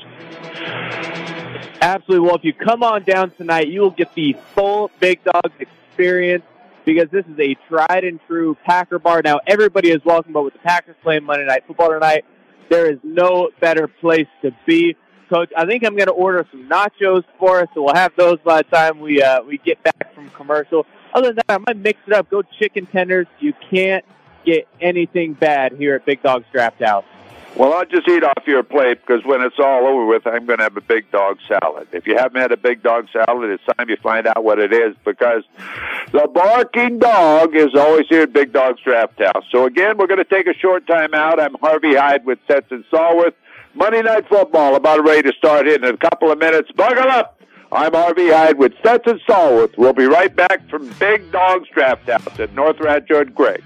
Absolutely. 1.80 2.24
Well, 2.24 2.36
if 2.36 2.44
you 2.44 2.52
come 2.52 2.84
on 2.84 3.02
down 3.02 3.32
tonight, 3.32 3.66
you 3.66 3.80
will 3.80 3.90
get 3.90 4.14
the 4.14 4.36
full 4.54 4.92
Big 5.00 5.18
Dogs 5.24 5.52
experience 5.58 6.44
because 6.84 7.08
this 7.10 7.26
is 7.26 7.36
a 7.40 7.56
tried 7.68 8.04
and 8.04 8.20
true 8.28 8.56
Packer 8.64 9.00
bar. 9.00 9.20
Now, 9.24 9.40
everybody 9.44 9.90
is 9.90 10.04
welcome, 10.04 10.32
but 10.32 10.44
with 10.44 10.52
the 10.52 10.60
Packers 10.60 10.94
playing 11.02 11.24
Monday 11.24 11.44
Night 11.44 11.64
Football 11.66 11.88
tonight, 11.88 12.24
there 12.70 12.88
is 12.88 13.00
no 13.02 13.50
better 13.60 13.88
place 13.88 14.28
to 14.42 14.52
be. 14.64 14.96
Coach, 15.28 15.50
I 15.56 15.66
think 15.66 15.84
I'm 15.84 15.96
going 15.96 16.06
to 16.06 16.12
order 16.12 16.46
some 16.52 16.68
nachos 16.68 17.24
for 17.40 17.62
us, 17.62 17.68
so 17.74 17.82
we'll 17.82 17.94
have 17.94 18.12
those 18.16 18.38
by 18.44 18.58
the 18.58 18.68
time 18.68 19.00
we 19.00 19.20
uh, 19.20 19.42
we 19.42 19.58
get 19.58 19.82
back 19.82 20.14
from 20.14 20.30
commercial. 20.30 20.86
Other 21.14 21.28
than 21.28 21.36
that, 21.36 21.44
I 21.48 21.58
might 21.58 21.76
mix 21.76 22.00
it 22.06 22.12
up. 22.12 22.30
Go 22.30 22.42
chicken 22.42 22.86
tenders. 22.86 23.26
You 23.38 23.52
can't 23.70 24.04
get 24.44 24.66
anything 24.80 25.34
bad 25.34 25.72
here 25.72 25.94
at 25.94 26.04
Big 26.04 26.22
Dogs 26.22 26.46
Draft 26.52 26.82
House. 26.82 27.04
Well, 27.54 27.74
I'll 27.74 27.84
just 27.84 28.08
eat 28.08 28.24
off 28.24 28.44
your 28.46 28.62
plate 28.62 28.98
because 29.06 29.22
when 29.26 29.42
it's 29.42 29.58
all 29.58 29.86
over 29.86 30.06
with, 30.06 30.26
I'm 30.26 30.46
going 30.46 30.56
to 30.58 30.64
have 30.64 30.76
a 30.78 30.80
big 30.80 31.10
dog 31.12 31.36
salad. 31.46 31.86
If 31.92 32.06
you 32.06 32.16
haven't 32.16 32.40
had 32.40 32.50
a 32.50 32.56
big 32.56 32.82
dog 32.82 33.08
salad, 33.12 33.50
it's 33.50 33.62
time 33.76 33.90
you 33.90 33.96
find 33.96 34.26
out 34.26 34.42
what 34.42 34.58
it 34.58 34.72
is 34.72 34.96
because 35.04 35.42
the 36.12 36.28
barking 36.32 36.98
dog 36.98 37.54
is 37.54 37.74
always 37.74 38.06
here 38.08 38.22
at 38.22 38.32
Big 38.32 38.54
Dog's 38.54 38.80
Draft 38.80 39.18
House. 39.18 39.44
So 39.50 39.66
again, 39.66 39.98
we're 39.98 40.06
going 40.06 40.16
to 40.16 40.24
take 40.24 40.46
a 40.46 40.54
short 40.54 40.86
time 40.86 41.12
out. 41.12 41.38
I'm 41.38 41.54
Harvey 41.60 41.94
Hyde 41.94 42.24
with 42.24 42.38
Stetson 42.44 42.86
Stallworth. 42.90 43.34
Monday 43.74 44.00
Night 44.00 44.26
Football 44.28 44.74
about 44.74 45.04
ready 45.04 45.30
to 45.30 45.36
start 45.36 45.68
in 45.68 45.84
a 45.84 45.94
couple 45.98 46.32
of 46.32 46.38
minutes. 46.38 46.70
Buckle 46.72 47.10
up. 47.10 47.38
I'm 47.72 47.94
Harvey 47.94 48.28
Hyde 48.28 48.58
with 48.58 48.74
Stetson 48.80 49.18
Stallworth. 49.26 49.78
We'll 49.78 49.94
be 49.94 50.04
right 50.04 50.34
back 50.36 50.68
from 50.68 50.90
Big 50.98 51.32
Dog's 51.32 51.70
Draft 51.70 52.06
House 52.06 52.38
at 52.38 52.52
North 52.52 52.78
Rancho 52.78 53.22
and 53.22 53.34
Craig. 53.34 53.64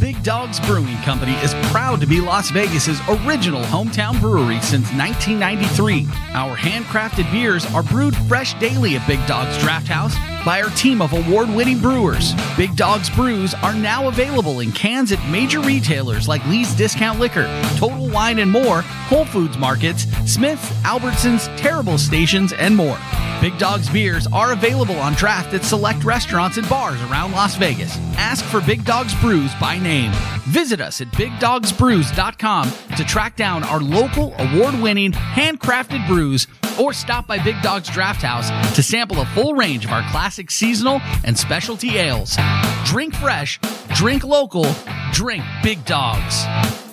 Big 0.00 0.22
Dogs 0.22 0.60
Brewing 0.60 0.96
Company 1.02 1.32
is 1.42 1.52
proud 1.70 2.00
to 2.00 2.06
be 2.06 2.22
Las 2.22 2.50
Vegas's 2.50 2.98
original 3.26 3.62
hometown 3.64 4.18
brewery 4.18 4.62
since 4.62 4.90
1993. 4.92 6.06
Our 6.32 6.56
handcrafted 6.56 7.30
beers 7.30 7.66
are 7.74 7.82
brewed 7.82 8.16
fresh 8.16 8.54
daily 8.54 8.96
at 8.96 9.06
Big 9.06 9.24
Dogs 9.26 9.58
Draft 9.58 9.88
House 9.88 10.16
by 10.44 10.62
our 10.62 10.70
team 10.70 11.00
of 11.00 11.12
award 11.12 11.48
winning 11.48 11.78
brewers. 11.78 12.34
Big 12.56 12.76
Dogs 12.76 13.08
brews 13.10 13.54
are 13.54 13.74
now 13.74 14.08
available 14.08 14.60
in 14.60 14.72
cans 14.72 15.12
at 15.12 15.30
major 15.30 15.60
retailers 15.60 16.28
like 16.28 16.46
Lee's 16.46 16.74
Discount 16.74 17.18
Liquor, 17.18 17.46
Total 17.76 18.08
Wine 18.08 18.38
and 18.38 18.50
More, 18.50 18.82
Whole 18.82 19.24
Foods 19.24 19.58
Markets, 19.58 20.04
Smith's, 20.30 20.70
Albertsons, 20.82 21.54
Terrible 21.56 21.98
Stations, 21.98 22.52
and 22.52 22.76
more. 22.76 22.98
Big 23.40 23.58
Dogs 23.58 23.90
beers 23.90 24.26
are 24.28 24.52
available 24.52 24.96
on 24.96 25.12
draft 25.14 25.52
at 25.54 25.64
select 25.64 26.04
restaurants 26.04 26.56
and 26.56 26.68
bars 26.68 27.00
around 27.02 27.32
Las 27.32 27.56
Vegas. 27.56 27.96
Ask 28.16 28.44
for 28.44 28.60
Big 28.60 28.84
Dogs 28.84 29.14
Brews 29.20 29.52
by 29.56 29.78
name. 29.78 30.12
Visit 30.46 30.80
us 30.80 31.00
at 31.00 31.08
BigDogsBrews.com 31.08 32.72
to 32.96 33.04
track 33.04 33.36
down 33.36 33.64
our 33.64 33.80
local 33.80 34.34
award 34.38 34.80
winning 34.80 35.12
handcrafted 35.12 36.06
brews 36.06 36.46
or 36.80 36.92
stop 36.92 37.26
by 37.26 37.38
Big 37.42 37.60
Dogs 37.62 37.88
Draft 37.88 38.22
House 38.22 38.48
to 38.74 38.82
sample 38.82 39.20
a 39.20 39.26
full 39.26 39.54
range 39.54 39.84
of 39.84 39.92
our 39.92 40.08
classic 40.10 40.33
seasonal 40.50 41.00
and 41.24 41.38
specialty 41.38 41.98
ales. 41.98 42.36
Drink 42.84 43.14
fresh, 43.14 43.60
drink 43.94 44.24
local, 44.24 44.66
drink 45.12 45.44
Big 45.62 45.84
Dogs. 45.84 46.83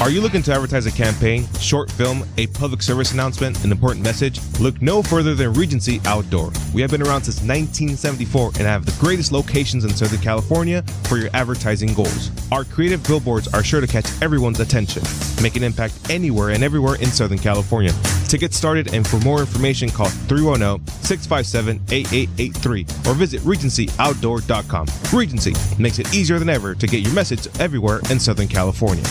Are 0.00 0.10
you 0.10 0.20
looking 0.20 0.42
to 0.42 0.52
advertise 0.52 0.86
a 0.86 0.92
campaign, 0.92 1.44
short 1.58 1.90
film, 1.90 2.22
a 2.36 2.46
public 2.46 2.82
service 2.82 3.12
announcement, 3.12 3.64
an 3.64 3.72
important 3.72 4.04
message? 4.04 4.38
Look 4.60 4.80
no 4.80 5.02
further 5.02 5.34
than 5.34 5.52
Regency 5.52 6.00
Outdoor. 6.04 6.52
We 6.72 6.80
have 6.82 6.92
been 6.92 7.02
around 7.02 7.24
since 7.24 7.38
1974 7.38 8.52
and 8.54 8.62
have 8.62 8.86
the 8.86 8.94
greatest 9.00 9.32
locations 9.32 9.84
in 9.84 9.90
Southern 9.90 10.20
California 10.20 10.82
for 11.08 11.18
your 11.18 11.30
advertising 11.34 11.94
goals. 11.94 12.30
Our 12.52 12.62
creative 12.62 13.04
billboards 13.08 13.52
are 13.52 13.64
sure 13.64 13.80
to 13.80 13.88
catch 13.88 14.06
everyone's 14.22 14.60
attention, 14.60 15.02
make 15.42 15.56
an 15.56 15.64
impact 15.64 15.94
anywhere 16.08 16.50
and 16.50 16.62
everywhere 16.62 16.94
in 16.94 17.08
Southern 17.08 17.38
California. 17.38 17.92
To 18.28 18.38
get 18.38 18.54
started 18.54 18.94
and 18.94 19.06
for 19.06 19.18
more 19.20 19.40
information, 19.40 19.90
call 19.90 20.08
310 20.08 20.86
657 21.02 21.80
8883 21.90 22.86
or 23.10 23.14
visit 23.14 23.40
RegencyOutdoor.com. 23.40 24.86
Regency 25.12 25.54
makes 25.82 25.98
it 25.98 26.14
easier 26.14 26.38
than 26.38 26.48
ever 26.48 26.76
to 26.76 26.86
get 26.86 27.00
your 27.00 27.14
message 27.14 27.48
everywhere 27.58 28.00
in 28.10 28.20
Southern 28.20 28.46
California. 28.46 29.04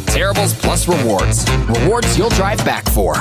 Terribles 0.07 0.53
Plus 0.55 0.89
rewards. 0.89 1.49
Rewards 1.79 2.17
you'll 2.17 2.29
drive 2.31 2.57
back 2.65 2.83
for. 2.89 3.15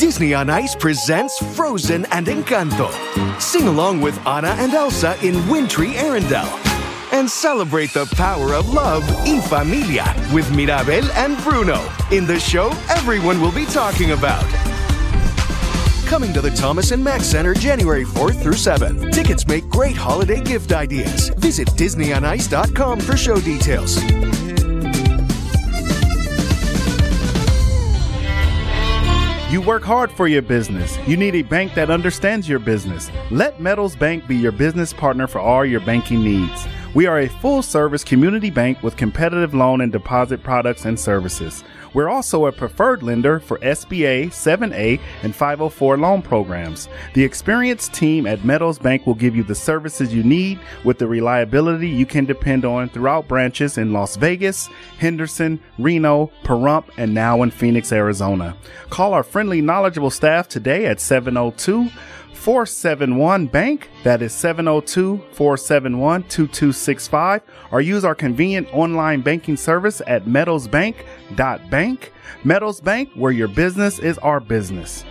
Disney 0.00 0.32
on 0.32 0.48
Ice 0.48 0.74
presents 0.74 1.38
Frozen 1.54 2.06
and 2.06 2.26
Encanto. 2.26 2.90
Sing 3.38 3.68
along 3.68 4.00
with 4.00 4.16
Anna 4.26 4.56
and 4.58 4.72
Elsa 4.72 5.14
in 5.22 5.46
Wintry 5.46 5.88
Arendelle. 5.88 6.48
And 7.12 7.28
celebrate 7.28 7.92
the 7.92 8.06
power 8.16 8.54
of 8.54 8.70
love 8.70 9.06
in 9.26 9.42
familia 9.42 10.06
with 10.32 10.50
Mirabel 10.56 11.04
and 11.12 11.36
Bruno 11.44 11.86
in 12.10 12.26
the 12.26 12.40
show 12.40 12.70
everyone 12.88 13.42
will 13.42 13.52
be 13.52 13.66
talking 13.66 14.12
about. 14.12 14.46
Coming 16.06 16.32
to 16.32 16.40
the 16.40 16.50
Thomas 16.50 16.92
and 16.92 17.04
Mack 17.04 17.20
Center 17.20 17.52
January 17.52 18.06
4th 18.06 18.42
through 18.42 18.54
7th. 18.54 19.12
Tickets 19.12 19.46
make 19.46 19.68
great 19.68 19.96
holiday 19.96 20.40
gift 20.40 20.72
ideas. 20.72 21.28
Visit 21.36 21.68
DisneyOnIce.com 21.68 23.00
for 23.00 23.18
show 23.18 23.38
details. 23.38 23.98
You 29.50 29.60
work 29.60 29.82
hard 29.82 30.12
for 30.12 30.28
your 30.28 30.42
business. 30.42 30.96
You 31.08 31.16
need 31.16 31.34
a 31.34 31.42
bank 31.42 31.74
that 31.74 31.90
understands 31.90 32.48
your 32.48 32.60
business. 32.60 33.10
Let 33.32 33.60
Meadows 33.60 33.96
Bank 33.96 34.28
be 34.28 34.36
your 34.36 34.52
business 34.52 34.92
partner 34.92 35.26
for 35.26 35.40
all 35.40 35.64
your 35.64 35.80
banking 35.80 36.22
needs. 36.22 36.68
We 36.94 37.06
are 37.06 37.18
a 37.18 37.28
full 37.28 37.60
service 37.60 38.04
community 38.04 38.50
bank 38.50 38.80
with 38.80 38.96
competitive 38.96 39.52
loan 39.52 39.80
and 39.80 39.90
deposit 39.90 40.44
products 40.44 40.84
and 40.84 41.00
services. 41.00 41.64
We're 41.92 42.08
also 42.08 42.46
a 42.46 42.52
preferred 42.52 43.02
lender 43.02 43.40
for 43.40 43.58
SBA, 43.58 44.28
7A, 44.28 45.00
and 45.22 45.34
504 45.34 45.98
loan 45.98 46.22
programs. 46.22 46.88
The 47.14 47.24
experienced 47.24 47.92
team 47.92 48.26
at 48.26 48.44
Meadows 48.44 48.78
Bank 48.78 49.06
will 49.06 49.14
give 49.14 49.34
you 49.34 49.42
the 49.42 49.54
services 49.54 50.14
you 50.14 50.22
need 50.22 50.60
with 50.84 50.98
the 50.98 51.06
reliability 51.06 51.88
you 51.88 52.06
can 52.06 52.24
depend 52.24 52.64
on 52.64 52.88
throughout 52.88 53.28
branches 53.28 53.78
in 53.78 53.92
Las 53.92 54.16
Vegas, 54.16 54.68
Henderson, 54.98 55.60
Reno, 55.78 56.30
Pahrump, 56.44 56.84
and 56.96 57.14
now 57.14 57.42
in 57.42 57.50
Phoenix, 57.50 57.92
Arizona. 57.92 58.56
Call 58.88 59.12
our 59.12 59.22
friendly, 59.22 59.60
knowledgeable 59.60 60.10
staff 60.10 60.48
today 60.48 60.86
at 60.86 61.00
702 61.00 61.90
471 62.40 63.48
Bank. 63.48 63.90
That 64.02 64.22
is 64.22 64.32
702 64.32 65.18
471 65.32 66.22
2265. 66.22 67.42
Or 67.70 67.82
use 67.82 68.02
our 68.02 68.14
convenient 68.14 68.72
online 68.72 69.20
banking 69.20 69.58
service 69.58 70.00
at 70.06 70.24
meadowsbank.bank. 70.24 72.12
Meadows 72.42 72.80
Bank, 72.80 73.10
where 73.14 73.32
your 73.32 73.48
business 73.48 73.98
is 73.98 74.16
our 74.18 74.40
business. 74.40 75.04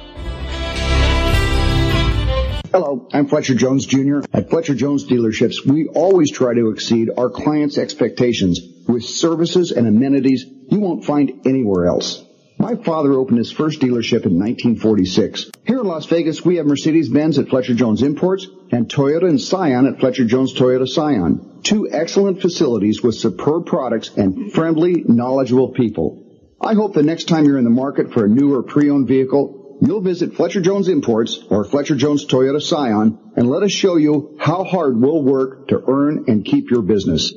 Hello, 2.72 3.08
I'm 3.14 3.28
Fletcher 3.28 3.54
Jones 3.54 3.86
Jr. 3.86 4.22
At 4.34 4.50
Fletcher 4.50 4.74
Jones 4.74 5.06
Dealerships, 5.06 5.66
we 5.66 5.88
always 5.88 6.32
try 6.32 6.56
to 6.56 6.70
exceed 6.70 7.10
our 7.16 7.30
clients' 7.30 7.78
expectations 7.78 8.60
with 8.88 9.04
services 9.04 9.72
and 9.72 9.88
amenities 9.88 10.46
you 10.70 10.80
won't 10.80 11.06
find 11.06 11.46
anywhere 11.46 11.86
else. 11.86 12.24
My 12.62 12.76
father 12.76 13.14
opened 13.14 13.38
his 13.38 13.54
first 13.54 13.80
dealership 13.80 14.26
in 14.26 14.38
1946. 14.38 15.52
Here 15.66 15.80
in 15.80 15.86
Las 15.86 16.08
Vegas, 16.08 16.44
we 16.44 16.58
have 16.58 16.66
Mercedes-Benz 16.66 17.40
at 17.40 17.48
Fletcher 17.48 17.74
Jones 17.74 18.04
Imports 18.04 18.48
and 18.74 18.90
Toyota 18.90 19.30
and 19.30 19.40
Scion 19.40 19.88
at 19.88 20.02
Fletcher 20.02 20.26
Jones 20.26 20.54
Toyota 20.54 20.86
Scion. 20.86 21.62
Two 21.64 21.90
excellent 21.90 22.42
facilities 22.42 23.02
with 23.02 23.16
superb 23.16 23.66
products 23.66 24.10
and 24.18 24.52
friendly, 24.52 25.06
knowledgeable 25.08 25.70
people. 25.72 26.26
I 26.60 26.74
hope 26.74 26.94
the 26.94 27.02
next 27.02 27.30
time 27.30 27.46
you're 27.46 27.58
in 27.58 27.64
the 27.64 27.70
market 27.70 28.12
for 28.12 28.26
a 28.26 28.30
new 28.30 28.54
or 28.54 28.64
pre-owned 28.64 29.08
vehicle, 29.08 29.78
you'll 29.82 30.02
visit 30.02 30.34
Fletcher 30.34 30.60
Jones 30.60 30.90
Imports 30.90 31.40
or 31.50 31.64
Fletcher 31.64 31.96
Jones 31.96 32.26
Toyota 32.26 32.62
Scion 32.62 33.18
and 33.38 33.50
let 33.50 33.64
us 33.64 33.72
show 33.72 33.96
you 33.96 34.36
how 34.38 34.66
hard 34.66 35.00
we'll 35.00 35.24
work 35.24 35.70
to 35.70 35.82
earn 35.88 36.26
and 36.28 36.44
keep 36.44 36.70
your 36.70 36.82
business. 36.82 37.34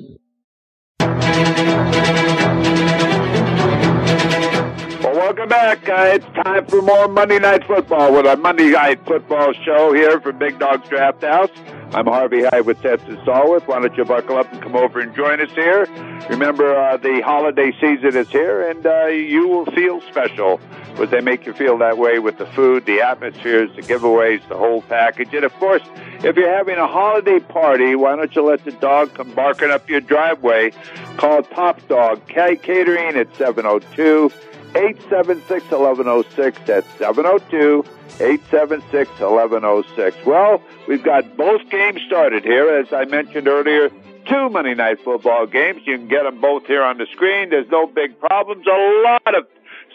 Welcome 5.32 5.48
back. 5.48 5.88
Uh, 5.88 6.10
it's 6.12 6.26
time 6.44 6.66
for 6.66 6.82
more 6.82 7.08
Monday 7.08 7.38
Night 7.38 7.66
Football 7.66 8.12
with 8.12 8.26
our 8.26 8.36
Monday 8.36 8.68
Night 8.68 9.02
Football 9.06 9.54
show 9.64 9.94
here 9.94 10.20
from 10.20 10.38
Big 10.38 10.58
Dogs 10.58 10.86
Draft 10.90 11.22
House. 11.22 11.48
I'm 11.94 12.04
Harvey 12.04 12.42
Hyde 12.44 12.66
with 12.66 12.80
Stetson 12.80 13.16
Stallworth. 13.24 13.66
Why 13.66 13.80
don't 13.80 13.96
you 13.96 14.04
buckle 14.04 14.36
up 14.36 14.52
and 14.52 14.60
come 14.60 14.76
over 14.76 15.00
and 15.00 15.16
join 15.16 15.40
us 15.40 15.50
here? 15.52 15.86
Remember, 16.28 16.76
uh, 16.76 16.98
the 16.98 17.22
holiday 17.22 17.72
season 17.80 18.14
is 18.14 18.28
here, 18.28 18.68
and 18.68 18.84
uh, 18.84 19.06
you 19.06 19.48
will 19.48 19.64
feel 19.72 20.02
special 20.02 20.60
because 20.90 21.08
they 21.08 21.22
make 21.22 21.46
you 21.46 21.54
feel 21.54 21.78
that 21.78 21.96
way 21.96 22.18
with 22.18 22.36
the 22.36 22.44
food, 22.48 22.84
the 22.84 23.00
atmospheres, 23.00 23.70
the 23.74 23.80
giveaways, 23.80 24.46
the 24.50 24.58
whole 24.58 24.82
package. 24.82 25.32
And 25.32 25.46
of 25.46 25.54
course, 25.54 25.82
if 26.22 26.36
you're 26.36 26.54
having 26.54 26.76
a 26.76 26.86
holiday 26.86 27.40
party, 27.40 27.96
why 27.96 28.16
don't 28.16 28.36
you 28.36 28.42
let 28.42 28.66
the 28.66 28.72
dog 28.72 29.14
come 29.14 29.32
barking 29.32 29.70
up 29.70 29.88
your 29.88 30.02
driveway? 30.02 30.72
Call 31.16 31.42
Top 31.42 31.80
Dog 31.88 32.28
Catering 32.28 33.16
at 33.16 33.32
702- 33.32 34.30
876 34.74 35.70
1106. 35.70 36.58
That's 36.66 36.86
702 36.98 37.84
876 38.20 39.10
1106. 39.20 40.26
Well, 40.26 40.62
we've 40.88 41.02
got 41.02 41.36
both 41.36 41.68
games 41.70 42.00
started 42.06 42.44
here. 42.44 42.68
As 42.78 42.92
I 42.92 43.04
mentioned 43.04 43.48
earlier, 43.48 43.90
two 44.26 44.48
Monday 44.48 44.74
Night 44.74 45.00
Football 45.04 45.46
games. 45.46 45.82
You 45.84 45.98
can 45.98 46.08
get 46.08 46.24
them 46.24 46.40
both 46.40 46.66
here 46.66 46.82
on 46.82 46.98
the 46.98 47.06
screen. 47.12 47.50
There's 47.50 47.68
no 47.70 47.86
big 47.86 48.18
problems. 48.18 48.66
A 48.66 49.02
lot 49.02 49.36
of 49.36 49.46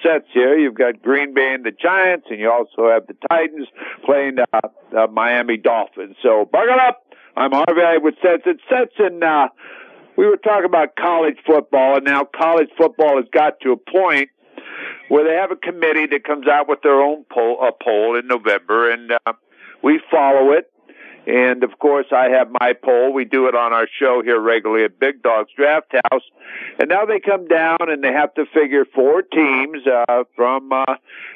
sets 0.03 0.27
here. 0.33 0.57
You've 0.57 0.75
got 0.75 1.01
Green 1.01 1.33
Bay 1.33 1.53
and 1.53 1.63
the 1.65 1.71
Giants, 1.71 2.27
and 2.29 2.39
you 2.39 2.51
also 2.51 2.89
have 2.89 3.07
the 3.07 3.15
Titans 3.29 3.67
playing 4.05 4.37
uh, 4.39 4.59
the 4.91 5.07
Miami 5.07 5.57
Dolphins. 5.57 6.15
So 6.21 6.45
buckle 6.45 6.79
up. 6.79 7.03
I'm 7.35 7.51
Harvey 7.51 7.99
with 8.01 8.15
Stetson. 8.19 8.57
Stetson, 8.65 9.21
uh, 9.21 9.49
we 10.17 10.25
were 10.25 10.37
talking 10.37 10.65
about 10.65 10.95
college 10.95 11.37
football, 11.45 11.97
and 11.97 12.05
now 12.05 12.23
college 12.23 12.69
football 12.75 13.17
has 13.17 13.25
got 13.31 13.59
to 13.61 13.73
a 13.73 13.77
point 13.77 14.29
where 15.09 15.23
they 15.23 15.35
have 15.35 15.51
a 15.51 15.55
committee 15.55 16.05
that 16.07 16.23
comes 16.23 16.47
out 16.47 16.67
with 16.67 16.81
their 16.81 17.01
own 17.01 17.25
poll, 17.31 17.59
a 17.61 17.71
poll 17.71 18.17
in 18.17 18.27
November, 18.27 18.91
and 18.91 19.11
uh, 19.11 19.33
we 19.81 20.01
follow 20.11 20.51
it. 20.51 20.71
And 21.27 21.65
of 21.65 21.77
course, 21.79 22.05
I 22.13 22.29
have 22.29 22.47
my 22.57 22.71
poll. 22.71 23.11
We 23.11 23.25
do 23.25 23.47
it 23.47 23.55
on 23.55 23.73
our 23.73 23.85
show 23.99 24.21
here 24.23 24.39
regularly 24.39 24.85
at 24.85 24.97
Big 24.97 25.21
Dogs 25.21 25.49
Draft 25.57 25.93
House. 26.09 26.23
And 26.79 26.87
now 26.87 27.03
they 27.05 27.19
come 27.19 27.49
down 27.49 27.77
and 27.81 28.01
they 28.01 28.13
have 28.13 28.33
to 28.35 28.45
figure 28.53 28.85
four 28.85 29.23
teams 29.23 29.85
uh, 29.85 30.23
from 30.37 30.71
uh, 30.71 30.85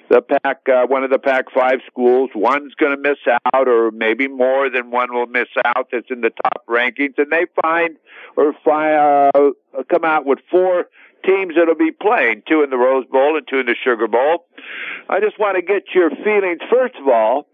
the 0.09 0.21
Pac, 0.21 0.69
uh, 0.69 0.87
one 0.87 1.03
of 1.03 1.09
the 1.09 1.19
Pac 1.19 1.51
Five 1.51 1.79
schools. 1.87 2.29
One's 2.33 2.73
going 2.75 2.95
to 2.95 3.01
miss 3.01 3.17
out, 3.27 3.67
or 3.67 3.91
maybe 3.91 4.29
more 4.29 4.69
than 4.69 4.91
one 4.91 5.13
will 5.13 5.27
miss 5.27 5.49
out. 5.65 5.89
That's 5.91 6.09
in 6.09 6.21
the 6.21 6.29
top 6.29 6.65
rankings, 6.67 7.17
and 7.17 7.29
they 7.29 7.47
find 7.61 7.97
or 8.37 8.53
fi- 8.63 8.95
uh, 8.95 9.51
come 9.89 10.05
out 10.05 10.25
with 10.25 10.39
four 10.49 10.87
teams 11.23 11.55
that'll 11.55 11.75
be 11.75 11.91
playing, 11.91 12.43
two 12.47 12.63
in 12.63 12.69
the 12.69 12.77
Rose 12.77 13.05
Bowl 13.05 13.37
and 13.37 13.47
two 13.47 13.59
in 13.59 13.65
the 13.65 13.75
Sugar 13.83 14.07
Bowl. 14.07 14.45
I 15.09 15.19
just 15.19 15.39
want 15.39 15.55
to 15.55 15.61
get 15.61 15.83
your 15.93 16.09
feelings. 16.09 16.59
First 16.69 16.95
of 16.99 17.07
all, 17.07 17.47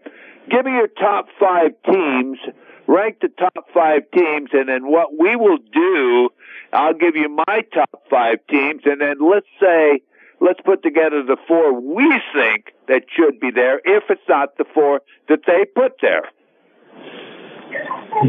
give 0.50 0.64
me 0.64 0.72
your 0.72 0.88
top 0.88 1.26
five 1.38 1.72
teams, 1.90 2.38
rank 2.86 3.18
the 3.20 3.28
top 3.28 3.68
five 3.72 4.02
teams, 4.14 4.50
and 4.52 4.68
then 4.68 4.90
what 4.90 5.18
we 5.18 5.36
will 5.36 5.58
do, 5.72 6.30
I'll 6.72 6.94
give 6.94 7.16
you 7.16 7.28
my 7.28 7.62
top 7.74 8.04
five 8.10 8.38
teams, 8.48 8.82
and 8.84 9.00
then 9.00 9.16
let's 9.20 9.46
say, 9.60 10.02
let's 10.40 10.60
put 10.64 10.82
together 10.82 11.22
the 11.22 11.36
four 11.46 11.72
we 11.78 12.08
think 12.34 12.72
that 12.88 13.02
should 13.14 13.40
be 13.40 13.50
there, 13.50 13.80
if 13.84 14.04
it's 14.08 14.28
not 14.28 14.56
the 14.56 14.64
four 14.74 15.02
that 15.28 15.40
they 15.46 15.64
put 15.64 15.92
there. 16.00 16.30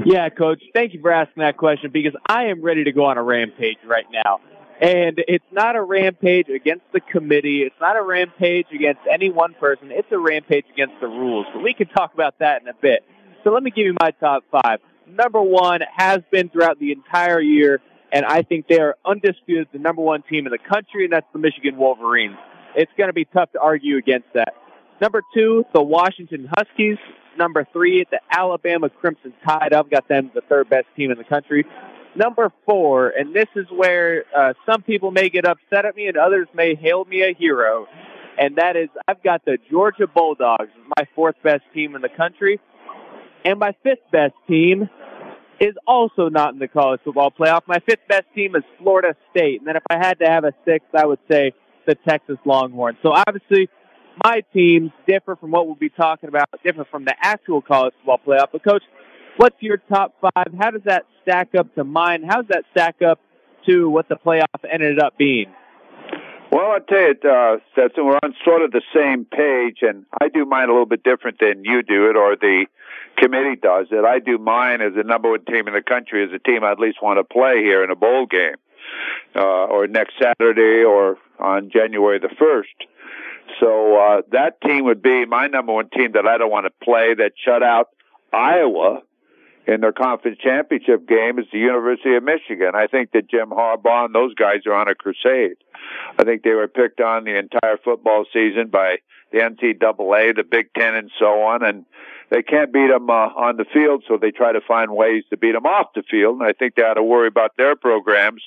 Yeah, 0.06 0.30
coach. 0.30 0.62
Thank 0.74 0.94
you 0.94 1.02
for 1.02 1.12
asking 1.12 1.42
that 1.42 1.58
question 1.58 1.92
because 1.92 2.14
I 2.28 2.46
am 2.46 2.62
ready 2.62 2.84
to 2.84 2.92
go 2.92 3.06
on 3.06 3.18
a 3.18 3.24
rampage 3.24 3.78
right 3.86 4.06
now. 4.12 4.42
And 4.82 5.22
it's 5.28 5.46
not 5.52 5.76
a 5.76 5.82
rampage 5.82 6.48
against 6.48 6.86
the 6.94 7.02
committee. 7.02 7.64
It's 7.64 7.76
not 7.82 7.98
a 7.98 8.02
rampage 8.02 8.68
against 8.74 9.02
any 9.12 9.30
one 9.30 9.54
person. 9.60 9.92
It's 9.92 10.08
a 10.12 10.18
rampage 10.18 10.66
against 10.72 10.96
the 11.02 11.08
rules. 11.08 11.46
But 11.54 11.64
we 11.64 11.74
can 11.74 11.88
talk 11.90 12.14
about 12.14 12.40
that 12.40 12.62
in 12.62 12.70
a 12.70 12.74
bit. 12.74 13.04
So 13.44 13.52
let 13.52 13.62
me 13.62 13.72
give 13.72 13.86
you 13.86 13.96
my 14.00 14.12
top 14.12 14.44
five. 14.50 14.80
Number 15.06 15.42
one 15.42 15.82
has 15.96 16.20
been 16.32 16.50
throughout 16.50 16.80
the 16.80 16.94
entire 16.94 17.42
year, 17.42 17.82
and 18.12 18.26
I 18.26 18.44
think 18.44 18.68
they 18.68 18.80
are 18.80 18.96
undisputed 19.06 19.68
the 19.74 19.80
number 19.80 20.02
one 20.02 20.24
team 20.30 20.46
in 20.46 20.52
the 20.52 20.60
country, 20.60 21.06
and 21.06 21.12
that's 21.12 21.28
the 21.34 21.40
Michigan 21.40 21.76
Wolverines. 21.78 22.38
It's 22.76 22.92
going 22.98 23.10
to 23.10 23.14
be 23.14 23.26
tough 23.26 23.52
to 23.54 23.60
argue 23.60 23.98
against 23.98 24.28
that. 24.34 24.54
Number 25.02 25.24
two, 25.34 25.66
the 25.74 25.82
Washington 25.82 26.50
Huskies. 26.56 26.98
Number 27.38 27.66
three, 27.74 28.06
the 28.12 28.20
Alabama 28.32 28.90
Crimson 28.90 29.34
Tide. 29.46 29.74
I've 29.74 29.90
got 29.90 30.08
them 30.08 30.32
the 30.34 30.42
third 30.42 30.70
best 30.70 30.88
team 30.96 31.12
in 31.12 31.18
the 31.18 31.24
country. 31.24 31.66
Number 32.20 32.52
four, 32.66 33.14
and 33.18 33.34
this 33.34 33.48
is 33.56 33.66
where 33.74 34.26
uh, 34.38 34.54
some 34.70 34.82
people 34.82 35.10
may 35.10 35.30
get 35.30 35.48
upset 35.48 35.86
at 35.86 35.96
me 35.96 36.08
and 36.08 36.18
others 36.18 36.50
may 36.54 36.76
hail 36.76 37.06
me 37.06 37.22
a 37.22 37.34
hero, 37.34 37.88
and 38.38 38.58
that 38.58 38.76
is 38.76 38.90
I've 39.08 39.24
got 39.24 39.46
the 39.46 39.58
Georgia 39.72 40.06
Bulldogs, 40.06 40.68
my 40.98 41.08
fourth 41.16 41.38
best 41.46 41.62
team 41.74 41.96
in 41.96 42.02
the 42.02 42.10
country, 42.10 42.60
and 43.46 43.58
my 43.58 43.74
fifth 43.84 44.04
best 44.12 44.34
team 44.50 44.90
is 45.62 45.76
also 45.88 46.28
not 46.28 46.52
in 46.52 46.60
the 46.60 46.68
college 46.68 47.00
football 47.06 47.32
playoff. 47.32 47.62
My 47.68 47.80
fifth 47.88 48.06
best 48.10 48.26
team 48.36 48.54
is 48.58 48.64
Florida 48.80 49.16
State, 49.32 49.60
and 49.60 49.68
then 49.70 49.78
if 49.78 49.84
I 49.90 49.96
had 49.96 50.20
to 50.20 50.26
have 50.26 50.44
a 50.44 50.52
sixth, 50.66 50.94
I 50.94 51.06
would 51.06 51.20
say 51.32 51.54
the 51.88 51.96
Texas 51.96 52.38
Longhorns. 52.44 52.98
So 53.02 53.14
obviously, 53.14 53.70
my 54.22 54.44
teams 54.54 54.92
differ 55.08 55.38
from 55.38 55.52
what 55.52 55.68
we'll 55.68 55.76
be 55.76 55.90
talking 55.90 56.28
about, 56.28 56.50
differ 56.66 56.86
from 56.92 57.06
the 57.06 57.16
actual 57.22 57.62
college 57.62 57.94
football 58.00 58.20
playoff. 58.28 58.48
But 58.52 58.66
coach, 58.66 58.84
What's 59.40 59.56
your 59.62 59.78
top 59.78 60.16
five? 60.20 60.54
How 60.60 60.70
does 60.70 60.82
that 60.84 61.06
stack 61.22 61.56
up 61.58 61.74
to 61.76 61.86
mine? 61.86 62.24
How 62.24 62.42
does 62.42 62.50
that 62.50 62.66
stack 62.72 63.02
up 63.02 63.22
to 63.68 63.90
what 63.90 64.10
the 64.10 64.16
playoff 64.16 64.44
ended 64.70 65.00
up 65.00 65.18
being? 65.18 65.46
Well, 66.52 66.72
I'll 66.72 66.82
tell 66.82 67.00
you, 67.00 67.16
uh, 67.24 67.58
Stetson, 67.72 68.06
we're 68.06 68.20
on 68.22 68.36
sort 68.44 68.64
of 68.64 68.72
the 68.72 68.82
same 68.94 69.24
page, 69.24 69.78
and 69.82 70.06
I 70.20 70.28
do 70.28 70.44
mine 70.44 70.68
a 70.68 70.74
little 70.74 70.86
bit 70.86 71.04
different 71.06 71.38
than 71.40 71.64
you 71.64 71.84
do 71.84 72.10
it, 72.10 72.18
or 72.18 72.36
the 72.36 72.66
committee 73.16 73.56
does 73.56 73.88
it. 73.92 74.04
I 74.04 74.20
do 74.20 74.38
mine 74.40 74.82
as 74.82 74.96
the 74.96 75.06
number 75.06 75.30
one 75.30 75.46
team 75.46 75.70
in 75.70 75.74
the 75.74 75.84
country, 75.84 76.22
as 76.22 76.32
a 76.34 76.40
team 76.40 76.66
I 76.66 76.72
at 76.72 76.80
least 76.80 76.98
want 77.02 77.18
to 77.18 77.24
play 77.24 77.64
here 77.64 77.82
in 77.82 77.92
a 77.92 77.96
bowl 77.96 78.26
game, 78.26 78.58
uh, 79.38 79.40
or 79.68 79.88
next 79.88 80.16
Saturday, 80.22 80.84
or 80.84 81.18
on 81.40 81.70
January 81.72 82.20
the 82.20 82.28
1st. 82.28 82.88
So 83.62 83.96
uh, 84.02 84.22
that 84.34 84.60
team 84.60 84.84
would 84.84 85.02
be 85.02 85.26
my 85.26 85.48
number 85.48 85.72
one 85.72 85.90
team 85.92 86.12
that 86.16 86.28
I 86.28 86.38
don't 86.38 86.52
want 86.52 86.66
to 86.66 86.86
play 86.86 87.14
that 87.14 87.32
shut 87.42 87.64
out 87.64 87.88
Iowa 88.34 89.04
in 89.70 89.82
their 89.82 89.92
conference 89.92 90.40
championship 90.44 91.08
game 91.08 91.38
is 91.38 91.46
the 91.52 91.60
University 91.60 92.16
of 92.16 92.24
Michigan. 92.24 92.72
I 92.74 92.88
think 92.88 93.12
that 93.12 93.30
Jim 93.30 93.50
Harbaugh 93.50 94.06
and 94.06 94.16
those 94.16 94.34
guys 94.34 94.66
are 94.66 94.74
on 94.74 94.88
a 94.88 94.96
crusade. 94.96 95.58
I 96.18 96.24
think 96.24 96.42
they 96.42 96.52
were 96.52 96.68
picked 96.68 97.00
on 97.00 97.24
the 97.24 97.38
entire 97.38 97.78
football 97.78 98.26
season 98.34 98.70
by 98.70 98.98
the 99.32 99.40
NCAA, 99.40 100.36
the 100.36 100.44
Big 100.44 100.74
Ten, 100.74 100.96
and 100.96 101.12
so 101.20 101.44
on, 101.44 101.64
and 101.64 101.86
they 102.32 102.42
can't 102.42 102.74
beat 102.74 102.88
them 102.88 103.10
uh, 103.12 103.30
on 103.38 103.58
the 103.58 103.66
field, 103.72 104.04
so 104.08 104.18
they 104.18 104.32
try 104.32 104.52
to 104.52 104.62
find 104.62 104.92
ways 104.92 105.24
to 105.30 105.38
beat 105.38 105.54
them 105.54 105.68
off 105.68 105.94
the 105.94 106.04
field. 106.10 106.40
And 106.40 106.48
I 106.48 106.54
think 106.54 106.74
they 106.74 106.82
ought 106.82 106.96
to 106.96 107.04
worry 107.04 107.28
about 107.28 107.56
their 107.58 107.76
programs 107.76 108.42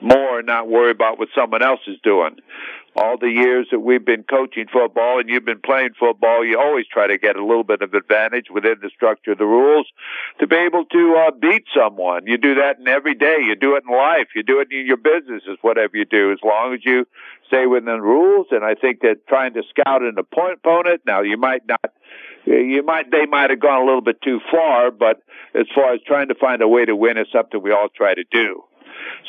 more, 0.00 0.38
and 0.38 0.46
not 0.46 0.68
worry 0.68 0.92
about 0.92 1.18
what 1.18 1.28
someone 1.34 1.62
else 1.62 1.80
is 1.88 1.98
doing 2.04 2.36
all 2.98 3.16
the 3.16 3.30
years 3.30 3.68
that 3.70 3.78
we've 3.78 4.04
been 4.04 4.24
coaching 4.24 4.66
football 4.72 5.20
and 5.20 5.28
you've 5.28 5.44
been 5.44 5.60
playing 5.60 5.90
football, 5.98 6.44
you 6.44 6.58
always 6.58 6.86
try 6.86 7.06
to 7.06 7.16
get 7.16 7.36
a 7.36 7.44
little 7.44 7.62
bit 7.62 7.80
of 7.80 7.94
advantage 7.94 8.46
within 8.52 8.74
the 8.82 8.90
structure 8.90 9.32
of 9.32 9.38
the 9.38 9.46
rules 9.46 9.86
to 10.40 10.46
be 10.46 10.56
able 10.56 10.84
to 10.84 11.24
uh, 11.26 11.30
beat 11.30 11.64
someone. 11.74 12.26
You 12.26 12.38
do 12.38 12.56
that 12.56 12.78
in 12.78 12.88
every 12.88 13.14
day. 13.14 13.38
You 13.40 13.54
do 13.54 13.76
it 13.76 13.84
in 13.88 13.96
life. 13.96 14.28
You 14.34 14.42
do 14.42 14.60
it 14.60 14.68
in 14.72 14.86
your 14.86 14.96
businesses, 14.96 15.58
whatever 15.62 15.96
you 15.96 16.04
do, 16.04 16.32
as 16.32 16.38
long 16.44 16.74
as 16.74 16.80
you 16.84 17.06
stay 17.46 17.66
within 17.66 17.86
the 17.86 18.00
rules. 18.00 18.48
And 18.50 18.64
I 18.64 18.74
think 18.74 19.00
that 19.02 19.26
trying 19.28 19.54
to 19.54 19.62
scout 19.70 20.02
an 20.02 20.16
opponent, 20.18 21.02
now 21.06 21.22
you 21.22 21.36
might 21.36 21.62
not 21.68 21.92
you 22.46 22.82
might 22.82 23.10
they 23.10 23.26
might 23.26 23.50
have 23.50 23.60
gone 23.60 23.82
a 23.82 23.84
little 23.84 24.00
bit 24.00 24.22
too 24.22 24.40
far, 24.50 24.90
but 24.90 25.22
as 25.54 25.66
far 25.74 25.92
as 25.92 26.00
trying 26.06 26.28
to 26.28 26.34
find 26.34 26.62
a 26.62 26.68
way 26.68 26.84
to 26.84 26.96
win 26.96 27.18
is 27.18 27.26
something 27.32 27.62
we 27.62 27.72
all 27.72 27.88
try 27.94 28.14
to 28.14 28.24
do. 28.30 28.64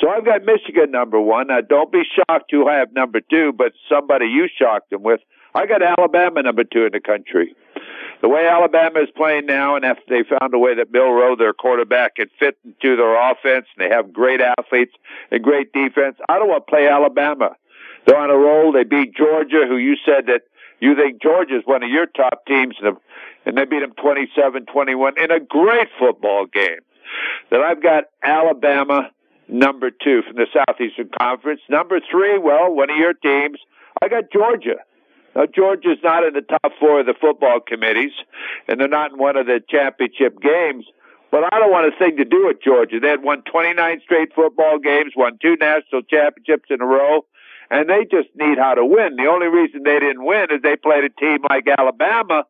So 0.02 0.10
I've 0.10 0.26
got 0.26 0.44
Michigan 0.44 0.92
number 0.92 1.20
one. 1.20 1.48
Now, 1.48 1.62
don't 1.62 1.92
be 1.92 2.04
shocked 2.16 2.52
who 2.52 2.68
I 2.68 2.76
have 2.76 2.94
number 2.94 3.22
two, 3.22 3.54
but 3.54 3.74
somebody 3.90 4.28
you 4.28 4.48
shocked 4.48 4.90
them 4.90 5.04
with. 5.04 5.22
I 5.54 5.66
got 5.66 5.82
Alabama 5.82 6.44
number 6.44 6.64
two 6.64 6.86
in 6.86 6.92
the 6.92 7.00
country. 7.00 7.56
The 8.22 8.28
way 8.28 8.48
Alabama 8.48 9.00
is 9.00 9.10
playing 9.16 9.46
now, 9.46 9.76
and 9.76 9.86
after 9.86 10.04
they 10.10 10.24
found 10.24 10.54
a 10.54 10.60
way 10.60 10.76
that 10.76 10.92
Milroe, 10.92 11.36
their 11.38 11.54
quarterback, 11.54 12.16
can 12.16 12.28
fit 12.38 12.58
into 12.66 12.98
their 12.98 13.32
offense, 13.32 13.66
and 13.76 13.80
they 13.80 13.94
have 13.94 14.12
great 14.12 14.42
athletes 14.42 14.94
and 15.32 15.42
great 15.42 15.72
defense, 15.72 16.18
I 16.28 16.38
don't 16.38 16.50
want 16.50 16.68
to 16.68 16.70
play 16.70 16.88
Alabama. 16.88 17.56
They're 18.06 18.18
on 18.18 18.30
a 18.30 18.38
roll. 18.38 18.72
They 18.72 18.84
beat 18.84 19.16
Georgia, 19.16 19.66
who 19.68 19.78
you 19.78 19.96
said 20.06 20.26
that 20.28 20.42
you 20.82 20.96
think 20.96 21.22
Georgia 21.22 21.58
is 21.58 21.64
one 21.66 21.84
of 21.84 21.90
your 21.90 22.08
top 22.08 22.46
teams, 22.46 22.76
and 22.82 23.58
they 23.58 23.66
beat 23.66 23.80
them 23.80 23.94
27-21 23.94 25.18
in 25.18 25.32
a 25.32 25.40
great 25.40 25.88
football 25.98 26.46
game. 26.46 26.80
Then 27.50 27.62
I've 27.62 27.82
got 27.82 28.06
Alabama 28.24 29.12
number 29.50 29.92
two 29.92 30.22
from 30.22 30.36
the 30.36 30.48
Southeastern 30.54 31.10
Conference. 31.20 31.62
Number 31.70 32.00
three, 32.00 32.38
well, 32.38 32.74
one 32.74 32.90
of 32.90 32.98
your 32.98 33.14
teams. 33.14 33.60
I 34.02 34.08
got 34.08 34.32
Georgia. 34.32 34.78
Now, 35.36 35.46
Georgia's 35.46 36.00
not 36.04 36.24
in 36.24 36.34
the 36.34 36.42
top 36.42 36.72
four 36.80 37.02
of 37.02 37.06
the 37.06 37.14
football 37.20 37.60
committees, 37.60 38.12
and 38.68 38.80
they're 38.80 38.88
not 38.88 39.12
in 39.12 39.18
one 39.18 39.38
of 39.38 39.46
the 39.46 39.62
championship 39.70 40.40
games. 40.42 40.86
But 41.32 41.44
I 41.54 41.60
don't 41.60 41.72
want 41.72 41.94
a 41.94 41.98
thing 41.98 42.18
to 42.18 42.26
do 42.26 42.48
with 42.48 42.58
Georgia. 42.64 43.00
They 43.00 43.10
had 43.10 43.22
won 43.22 43.44
29 43.44 44.02
straight 44.04 44.34
football 44.34 44.80
games, 44.80 45.14
won 45.16 45.38
two 45.40 45.56
national 45.58 46.02
championships 46.04 46.70
in 46.72 46.82
a 46.82 46.86
row, 46.86 47.26
and 47.70 47.88
they 47.88 48.06
just 48.10 48.30
need 48.36 48.58
how 48.58 48.74
to 48.74 48.86
win. 48.86 49.16
The 49.16 49.28
only 49.28 49.48
reason 49.48 49.84
they 49.84 50.00
didn't 50.00 50.26
win 50.26 50.48
is 50.52 50.62
they 50.64 50.76
played 50.76 51.04
a 51.04 51.10
team 51.10 51.40
like 51.48 51.68
Alabama, 51.68 52.46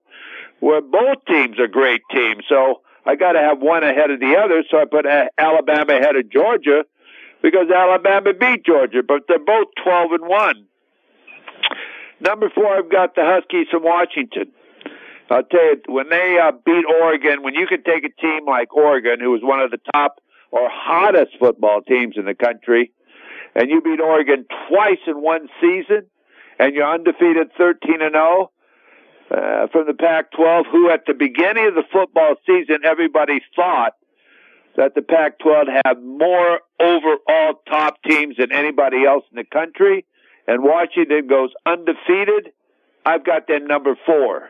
where 0.62 0.82
both 0.82 1.26
teams 1.28 1.60
are 1.60 1.68
great 1.68 2.02
teams. 2.12 2.46
So 2.48 2.82
I 3.06 3.16
got 3.16 3.34
to 3.34 3.40
have 3.40 3.60
one 3.60 3.84
ahead 3.84 4.12
of 4.12 4.20
the 4.20 4.36
other. 4.38 4.64
So 4.70 4.78
I 4.78 4.86
put 4.86 5.06
Alabama 5.38 5.94
ahead 5.94 6.16
of 6.16 6.30
Georgia 6.32 6.84
because 7.42 7.68
Alabama 7.74 8.34
beat 8.34 8.66
Georgia, 8.66 9.02
but 9.08 9.24
they're 9.28 9.40
both 9.40 9.68
12 9.84 10.12
and 10.14 10.28
one. 10.28 10.66
Number 12.20 12.50
four, 12.54 12.68
I've 12.78 12.92
got 12.92 13.16
the 13.16 13.24
Huskies 13.24 13.68
from 13.72 13.84
Washington. 13.84 14.52
I'll 15.30 15.44
tell 15.44 15.64
you, 15.64 15.82
when 15.88 16.10
they 16.10 16.38
uh, 16.42 16.52
beat 16.66 16.84
Oregon, 17.02 17.44
when 17.44 17.54
you 17.54 17.68
can 17.68 17.84
take 17.84 18.04
a 18.04 18.22
team 18.22 18.46
like 18.48 18.76
Oregon, 18.76 19.20
who 19.20 19.32
was 19.32 19.42
one 19.44 19.60
of 19.60 19.72
the 19.72 19.80
top 19.94 20.20
or 20.52 20.68
hottest 20.70 21.38
football 21.40 21.82
teams 21.82 22.16
in 22.18 22.26
the 22.26 22.34
country, 22.34 22.92
and 23.56 23.70
you 23.70 23.82
beat 23.82 24.02
Oregon 24.02 24.46
twice 24.68 25.00
in 25.08 25.22
one 25.22 25.48
season, 25.62 26.08
and 26.58 26.74
you're 26.74 26.92
undefeated 26.92 27.52
13 27.58 28.02
and 28.02 28.14
0 28.14 28.52
uh, 29.32 29.68
from 29.72 29.86
the 29.88 29.94
Pac-12, 29.94 30.64
who 30.72 30.90
at 30.90 31.06
the 31.06 31.14
beginning 31.14 31.68
of 31.68 31.76
the 31.76 31.84
football 31.92 32.36
season, 32.46 32.80
everybody 32.84 33.42
thought 33.56 33.94
that 34.76 34.96
the 34.96 35.02
Pac-12 35.02 35.82
had 35.86 36.02
more 36.04 36.60
overall 36.80 37.62
top 37.70 38.02
teams 38.04 38.38
than 38.38 38.52
anybody 38.52 39.06
else 39.06 39.24
in 39.32 39.36
the 39.36 39.44
country, 39.44 40.06
and 40.48 40.64
Washington 40.64 41.28
goes 41.28 41.52
undefeated. 41.66 42.52
I've 43.06 43.26
got 43.26 43.48
them 43.48 43.68
number 43.68 43.96
four. 44.06 44.50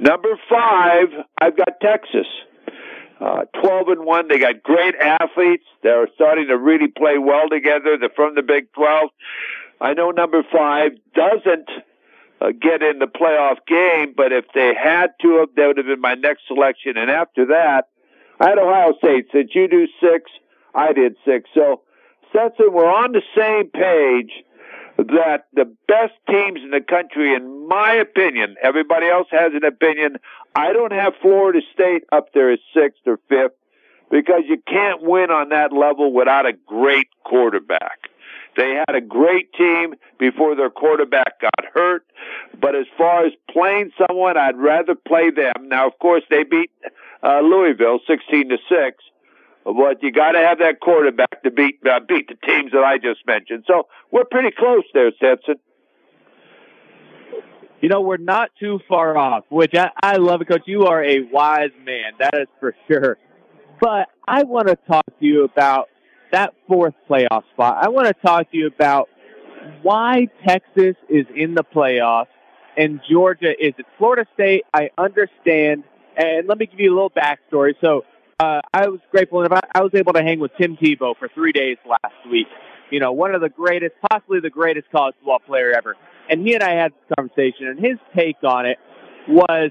Number 0.00 0.38
five, 0.48 1.08
I've 1.40 1.56
got 1.56 1.80
Texas. 1.80 2.26
Uh, 3.20 3.44
12 3.60 3.88
and 3.88 4.04
1. 4.06 4.28
They 4.28 4.38
got 4.38 4.62
great 4.62 4.94
athletes. 4.94 5.64
They're 5.82 6.06
starting 6.14 6.48
to 6.48 6.56
really 6.56 6.86
play 6.86 7.18
well 7.18 7.48
together. 7.48 7.96
They're 7.98 8.10
from 8.14 8.36
the 8.36 8.42
Big 8.42 8.72
12. 8.74 9.10
I 9.80 9.94
know 9.94 10.10
number 10.10 10.42
five 10.52 10.92
doesn't 11.14 11.68
uh, 12.40 12.50
get 12.50 12.82
in 12.82 12.98
the 12.98 13.06
playoff 13.06 13.58
game, 13.66 14.14
but 14.16 14.32
if 14.32 14.44
they 14.54 14.72
had 14.74 15.08
to 15.22 15.38
have, 15.38 15.48
that 15.56 15.66
would 15.66 15.76
have 15.76 15.86
been 15.86 16.00
my 16.00 16.14
next 16.14 16.42
selection. 16.46 16.96
And 16.96 17.10
after 17.10 17.46
that, 17.46 17.88
I 18.40 18.50
had 18.50 18.58
Ohio 18.58 18.94
State. 18.98 19.26
Since 19.32 19.50
you 19.54 19.68
do 19.68 19.88
six, 20.00 20.30
I 20.74 20.92
did 20.92 21.16
six. 21.24 21.50
So, 21.54 21.82
Stetson, 22.30 22.72
we're 22.72 22.90
on 22.90 23.12
the 23.12 23.22
same 23.36 23.70
page 23.70 24.30
that 24.98 25.46
the 25.52 25.64
best 25.86 26.14
teams 26.28 26.60
in 26.62 26.70
the 26.70 26.80
country, 26.80 27.34
in 27.34 27.68
my 27.68 27.94
opinion, 27.94 28.56
everybody 28.62 29.06
else 29.06 29.28
has 29.30 29.52
an 29.54 29.64
opinion. 29.64 30.16
I 30.54 30.72
don't 30.72 30.92
have 30.92 31.14
Florida 31.22 31.60
State 31.72 32.04
up 32.10 32.32
there 32.34 32.52
as 32.52 32.58
sixth 32.74 33.02
or 33.06 33.18
fifth 33.28 33.54
because 34.10 34.42
you 34.48 34.60
can't 34.66 35.02
win 35.02 35.30
on 35.30 35.50
that 35.50 35.72
level 35.72 36.12
without 36.12 36.46
a 36.46 36.52
great 36.52 37.08
quarterback. 37.24 38.07
They 38.56 38.74
had 38.86 38.94
a 38.94 39.00
great 39.00 39.52
team 39.52 39.94
before 40.18 40.56
their 40.56 40.70
quarterback 40.70 41.40
got 41.40 41.64
hurt, 41.72 42.04
but 42.60 42.74
as 42.74 42.86
far 42.96 43.24
as 43.26 43.32
playing 43.50 43.92
someone, 43.98 44.36
I'd 44.36 44.56
rather 44.56 44.94
play 44.94 45.30
them. 45.30 45.68
Now, 45.68 45.86
of 45.86 45.98
course, 46.00 46.22
they 46.30 46.44
beat 46.44 46.70
uh, 47.22 47.40
Louisville 47.40 48.00
16 48.06 48.48
to 48.48 48.58
6 48.68 49.04
but 49.64 50.02
you 50.02 50.10
got 50.10 50.32
to 50.32 50.38
have 50.38 50.60
that 50.60 50.80
quarterback 50.80 51.42
to 51.42 51.50
beat 51.50 51.78
uh, 51.84 52.00
beat 52.00 52.28
the 52.28 52.36
teams 52.46 52.72
that 52.72 52.84
I 52.84 52.96
just 52.96 53.26
mentioned. 53.26 53.64
So 53.66 53.86
we're 54.10 54.24
pretty 54.24 54.50
close 54.56 54.84
there, 54.94 55.12
Stetson. 55.16 55.56
You 57.80 57.88
know, 57.88 58.00
we're 58.00 58.16
not 58.16 58.50
too 58.58 58.80
far 58.88 59.16
off, 59.16 59.44
which 59.50 59.74
I, 59.74 59.90
I 60.02 60.16
love 60.16 60.40
it, 60.40 60.48
Coach. 60.48 60.62
You 60.66 60.86
are 60.86 61.04
a 61.04 61.20
wise 61.30 61.70
man, 61.84 62.12
that 62.18 62.34
is 62.34 62.48
for 62.58 62.74
sure. 62.88 63.18
But 63.80 64.08
I 64.26 64.42
want 64.42 64.68
to 64.68 64.76
talk 64.88 65.06
to 65.06 65.24
you 65.24 65.44
about 65.44 65.88
that 66.32 66.54
fourth 66.66 66.94
playoff 67.08 67.42
spot. 67.52 67.78
I 67.82 67.88
want 67.88 68.08
to 68.08 68.14
talk 68.14 68.50
to 68.50 68.56
you 68.56 68.66
about 68.66 69.08
why 69.82 70.28
Texas 70.46 70.96
is 71.08 71.26
in 71.34 71.54
the 71.54 71.64
playoffs 71.64 72.26
and 72.76 73.00
Georgia 73.10 73.50
is 73.58 73.74
at 73.78 73.84
Florida 73.98 74.24
State. 74.34 74.64
I 74.72 74.90
understand. 74.96 75.84
And 76.16 76.48
let 76.48 76.58
me 76.58 76.66
give 76.66 76.80
you 76.80 76.92
a 76.92 76.94
little 76.94 77.10
backstory. 77.10 77.74
So 77.80 78.04
uh, 78.40 78.60
I 78.72 78.88
was 78.88 79.00
grateful 79.10 79.40
enough. 79.42 79.60
I, 79.74 79.80
I 79.80 79.82
was 79.82 79.92
able 79.94 80.12
to 80.12 80.22
hang 80.22 80.38
with 80.38 80.52
Tim 80.60 80.76
Tebow 80.76 81.16
for 81.18 81.28
three 81.34 81.52
days 81.52 81.76
last 81.88 82.14
week. 82.30 82.46
You 82.90 83.00
know, 83.00 83.12
one 83.12 83.34
of 83.34 83.40
the 83.40 83.48
greatest, 83.48 83.94
possibly 84.10 84.40
the 84.40 84.50
greatest 84.50 84.90
college 84.90 85.14
football 85.18 85.40
player 85.40 85.72
ever. 85.76 85.96
And 86.30 86.46
he 86.46 86.54
and 86.54 86.62
I 86.62 86.70
had 86.70 86.92
this 86.92 87.16
conversation, 87.16 87.68
and 87.68 87.78
his 87.78 87.98
take 88.14 88.36
on 88.44 88.66
it 88.66 88.78
was 89.28 89.70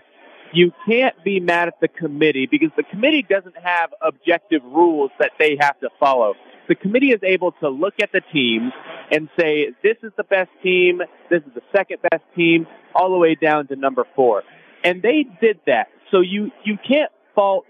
you 0.53 0.71
can't 0.87 1.15
be 1.23 1.39
mad 1.39 1.67
at 1.67 1.79
the 1.81 1.87
committee 1.87 2.47
because 2.49 2.69
the 2.77 2.83
committee 2.83 3.25
doesn't 3.27 3.57
have 3.57 3.93
objective 4.01 4.63
rules 4.63 5.11
that 5.19 5.31
they 5.39 5.57
have 5.59 5.79
to 5.79 5.89
follow. 5.99 6.33
The 6.67 6.75
committee 6.75 7.11
is 7.11 7.21
able 7.23 7.53
to 7.53 7.69
look 7.69 7.93
at 8.01 8.11
the 8.11 8.21
teams 8.33 8.73
and 9.11 9.29
say, 9.39 9.69
this 9.83 9.97
is 10.03 10.11
the 10.17 10.23
best 10.23 10.49
team, 10.61 11.01
this 11.29 11.41
is 11.43 11.53
the 11.55 11.61
second 11.75 11.99
best 12.11 12.23
team, 12.35 12.67
all 12.93 13.11
the 13.11 13.17
way 13.17 13.35
down 13.35 13.67
to 13.67 13.75
number 13.75 14.05
four. 14.15 14.43
And 14.83 15.01
they 15.01 15.25
did 15.41 15.59
that. 15.65 15.87
So 16.11 16.19
you, 16.19 16.51
you 16.65 16.77
can't 16.77 17.11
fault 17.35 17.65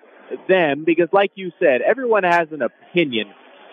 them 0.48 0.84
because, 0.86 1.10
like 1.12 1.32
you 1.36 1.52
said, 1.60 1.82
everyone 1.82 2.24
has 2.24 2.48
an 2.52 2.62
opinion, 2.62 3.28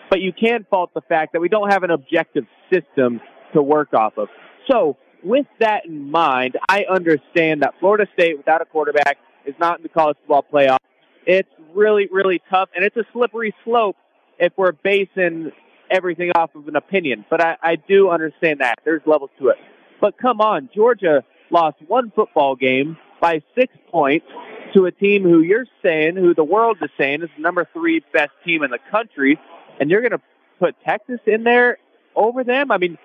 but 0.09 0.21
you 0.21 0.31
can't 0.31 0.67
fault 0.69 0.91
the 0.93 1.01
fact 1.01 1.33
that 1.33 1.39
we 1.39 1.49
don't 1.49 1.71
have 1.71 1.83
an 1.83 1.91
objective 1.91 2.45
system 2.71 3.19
to 3.53 3.61
work 3.61 3.93
off 3.93 4.13
of. 4.17 4.29
So, 4.69 4.97
with 5.25 5.47
that 5.59 5.85
in 5.85 6.11
mind, 6.11 6.57
I 6.69 6.85
understand 6.89 7.63
that 7.63 7.73
Florida 7.79 8.05
State, 8.13 8.37
without 8.37 8.61
a 8.61 8.65
quarterback, 8.65 9.17
is 9.45 9.55
not 9.59 9.79
in 9.79 9.83
the 9.83 9.89
college 9.89 10.17
football 10.21 10.45
playoff. 10.51 10.77
It's 11.25 11.49
really, 11.73 12.07
really 12.11 12.41
tough, 12.49 12.69
and 12.75 12.85
it's 12.85 12.95
a 12.95 13.03
slippery 13.11 13.53
slope 13.63 13.97
if 14.37 14.53
we're 14.55 14.71
basing 14.71 15.51
everything 15.89 16.31
off 16.35 16.53
of 16.55 16.67
an 16.67 16.75
opinion. 16.75 17.25
But 17.29 17.41
I, 17.41 17.57
I 17.61 17.75
do 17.75 18.09
understand 18.09 18.59
that. 18.59 18.75
There's 18.85 19.01
levels 19.05 19.31
to 19.39 19.49
it. 19.49 19.57
But 19.99 20.17
come 20.17 20.41
on, 20.41 20.69
Georgia 20.73 21.23
lost 21.49 21.77
one 21.87 22.11
football 22.15 22.55
game 22.55 22.97
by 23.19 23.41
six 23.55 23.73
points 23.91 24.27
to 24.75 24.85
a 24.85 24.91
team 24.91 25.23
who 25.23 25.41
you're 25.41 25.65
saying, 25.81 26.15
who 26.15 26.35
the 26.35 26.43
world 26.43 26.77
is 26.81 26.89
saying 26.97 27.23
is 27.23 27.29
the 27.35 27.41
number 27.41 27.67
three 27.73 28.03
best 28.13 28.31
team 28.45 28.61
in 28.61 28.69
the 28.71 28.79
country, 28.91 29.39
and 29.79 29.89
you're 29.89 30.01
going 30.01 30.11
to 30.11 30.21
put 30.59 30.75
Texas 30.85 31.19
in 31.25 31.43
there 31.43 31.77
over 32.15 32.43
them? 32.43 32.71
I 32.71 32.77
mean, 32.77 32.97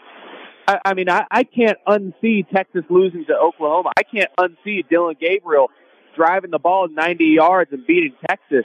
I, 0.66 0.78
I 0.84 0.94
mean, 0.94 1.08
I, 1.08 1.26
I 1.30 1.44
can't 1.44 1.78
unsee 1.86 2.48
Texas 2.48 2.82
losing 2.88 3.24
to 3.26 3.34
Oklahoma. 3.34 3.90
I 3.98 4.02
can't 4.02 4.30
unsee 4.38 4.88
Dillon 4.88 5.16
Gabriel 5.20 5.68
driving 6.16 6.50
the 6.50 6.58
ball 6.58 6.88
90 6.88 7.24
yards 7.24 7.72
and 7.72 7.86
beating 7.86 8.14
Texas. 8.28 8.64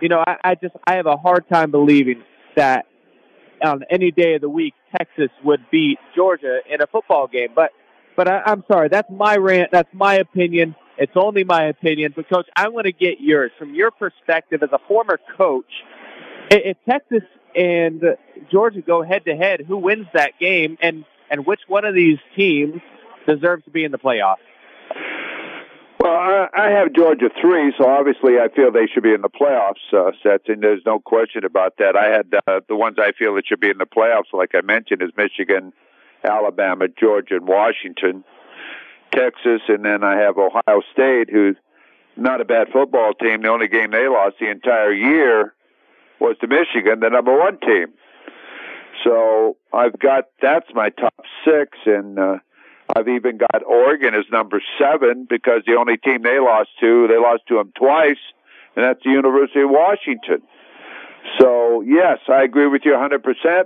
You 0.00 0.08
know, 0.08 0.22
I, 0.26 0.36
I 0.42 0.54
just 0.54 0.74
I 0.86 0.94
have 0.94 1.06
a 1.06 1.16
hard 1.16 1.48
time 1.48 1.70
believing 1.70 2.22
that 2.56 2.86
on 3.64 3.82
any 3.90 4.10
day 4.10 4.34
of 4.34 4.40
the 4.40 4.48
week 4.48 4.74
Texas 4.96 5.30
would 5.44 5.60
beat 5.70 5.98
Georgia 6.14 6.58
in 6.70 6.82
a 6.82 6.86
football 6.86 7.26
game. 7.26 7.48
But 7.54 7.70
but 8.16 8.28
I, 8.28 8.42
I'm 8.46 8.64
sorry, 8.70 8.88
that's 8.88 9.10
my 9.10 9.36
rant. 9.36 9.70
That's 9.72 9.88
my 9.92 10.14
opinion. 10.16 10.74
It's 10.96 11.12
only 11.16 11.42
my 11.42 11.64
opinion, 11.64 12.12
but 12.14 12.28
coach, 12.28 12.46
I 12.54 12.68
want 12.68 12.86
to 12.86 12.92
get 12.92 13.20
yours 13.20 13.50
from 13.58 13.74
your 13.74 13.90
perspective 13.90 14.62
as 14.62 14.68
a 14.72 14.78
former 14.86 15.18
coach. 15.36 15.70
If 16.50 16.76
Texas 16.88 17.24
and 17.56 18.00
Georgia 18.52 18.80
go 18.80 19.02
head 19.02 19.24
to 19.24 19.34
head, 19.34 19.62
who 19.66 19.78
wins 19.78 20.06
that 20.14 20.38
game, 20.38 20.78
and 20.80 21.04
and 21.30 21.46
which 21.46 21.60
one 21.66 21.84
of 21.84 21.94
these 21.94 22.18
teams 22.36 22.80
deserves 23.26 23.64
to 23.64 23.70
be 23.70 23.84
in 23.84 23.92
the 23.92 23.98
playoff? 23.98 24.36
Well, 26.00 26.12
I, 26.12 26.48
I 26.54 26.70
have 26.70 26.92
Georgia 26.92 27.30
three, 27.40 27.72
so 27.78 27.88
obviously 27.88 28.38
I 28.38 28.48
feel 28.54 28.70
they 28.70 28.86
should 28.92 29.02
be 29.02 29.14
in 29.14 29.22
the 29.22 29.30
playoffs. 29.30 29.80
Uh, 29.92 30.12
sets, 30.22 30.44
and 30.48 30.62
there's 30.62 30.82
no 30.84 30.98
question 30.98 31.44
about 31.44 31.78
that. 31.78 31.96
I 31.96 32.08
had 32.08 32.26
uh, 32.46 32.60
the 32.68 32.76
ones 32.76 32.96
I 32.98 33.12
feel 33.18 33.34
that 33.36 33.46
should 33.46 33.60
be 33.60 33.70
in 33.70 33.78
the 33.78 33.86
playoffs, 33.86 34.32
like 34.32 34.50
I 34.54 34.60
mentioned, 34.60 35.02
is 35.02 35.10
Michigan, 35.16 35.72
Alabama, 36.22 36.88
Georgia, 36.88 37.36
and 37.36 37.48
Washington. 37.48 38.24
Texas, 39.14 39.60
and 39.68 39.84
then 39.84 40.02
I 40.02 40.16
have 40.18 40.36
Ohio 40.38 40.82
State, 40.92 41.30
who's 41.30 41.56
not 42.16 42.40
a 42.40 42.44
bad 42.44 42.68
football 42.72 43.12
team. 43.14 43.42
The 43.42 43.48
only 43.48 43.68
game 43.68 43.90
they 43.90 44.08
lost 44.08 44.36
the 44.40 44.50
entire 44.50 44.92
year 44.92 45.54
was 46.20 46.36
to 46.40 46.46
Michigan, 46.46 47.00
the 47.00 47.10
number 47.10 47.36
one 47.36 47.58
team. 47.60 47.94
So 49.04 49.56
I've 49.72 49.98
got 49.98 50.24
that's 50.40 50.66
my 50.74 50.90
top 50.90 51.24
six, 51.44 51.78
and 51.86 52.18
uh, 52.18 52.38
I've 52.96 53.08
even 53.08 53.38
got 53.38 53.62
Oregon 53.66 54.14
as 54.14 54.24
number 54.32 54.62
seven 54.78 55.26
because 55.28 55.62
the 55.66 55.74
only 55.74 55.96
team 55.96 56.22
they 56.22 56.38
lost 56.38 56.70
to, 56.80 57.06
they 57.08 57.18
lost 57.18 57.42
to 57.48 57.56
them 57.56 57.72
twice, 57.76 58.20
and 58.76 58.84
that's 58.84 59.02
the 59.04 59.10
University 59.10 59.60
of 59.60 59.70
Washington. 59.70 60.42
So 61.38 61.82
yes, 61.82 62.18
I 62.28 62.42
agree 62.42 62.66
with 62.66 62.82
you 62.84 62.92
100% 62.92 63.64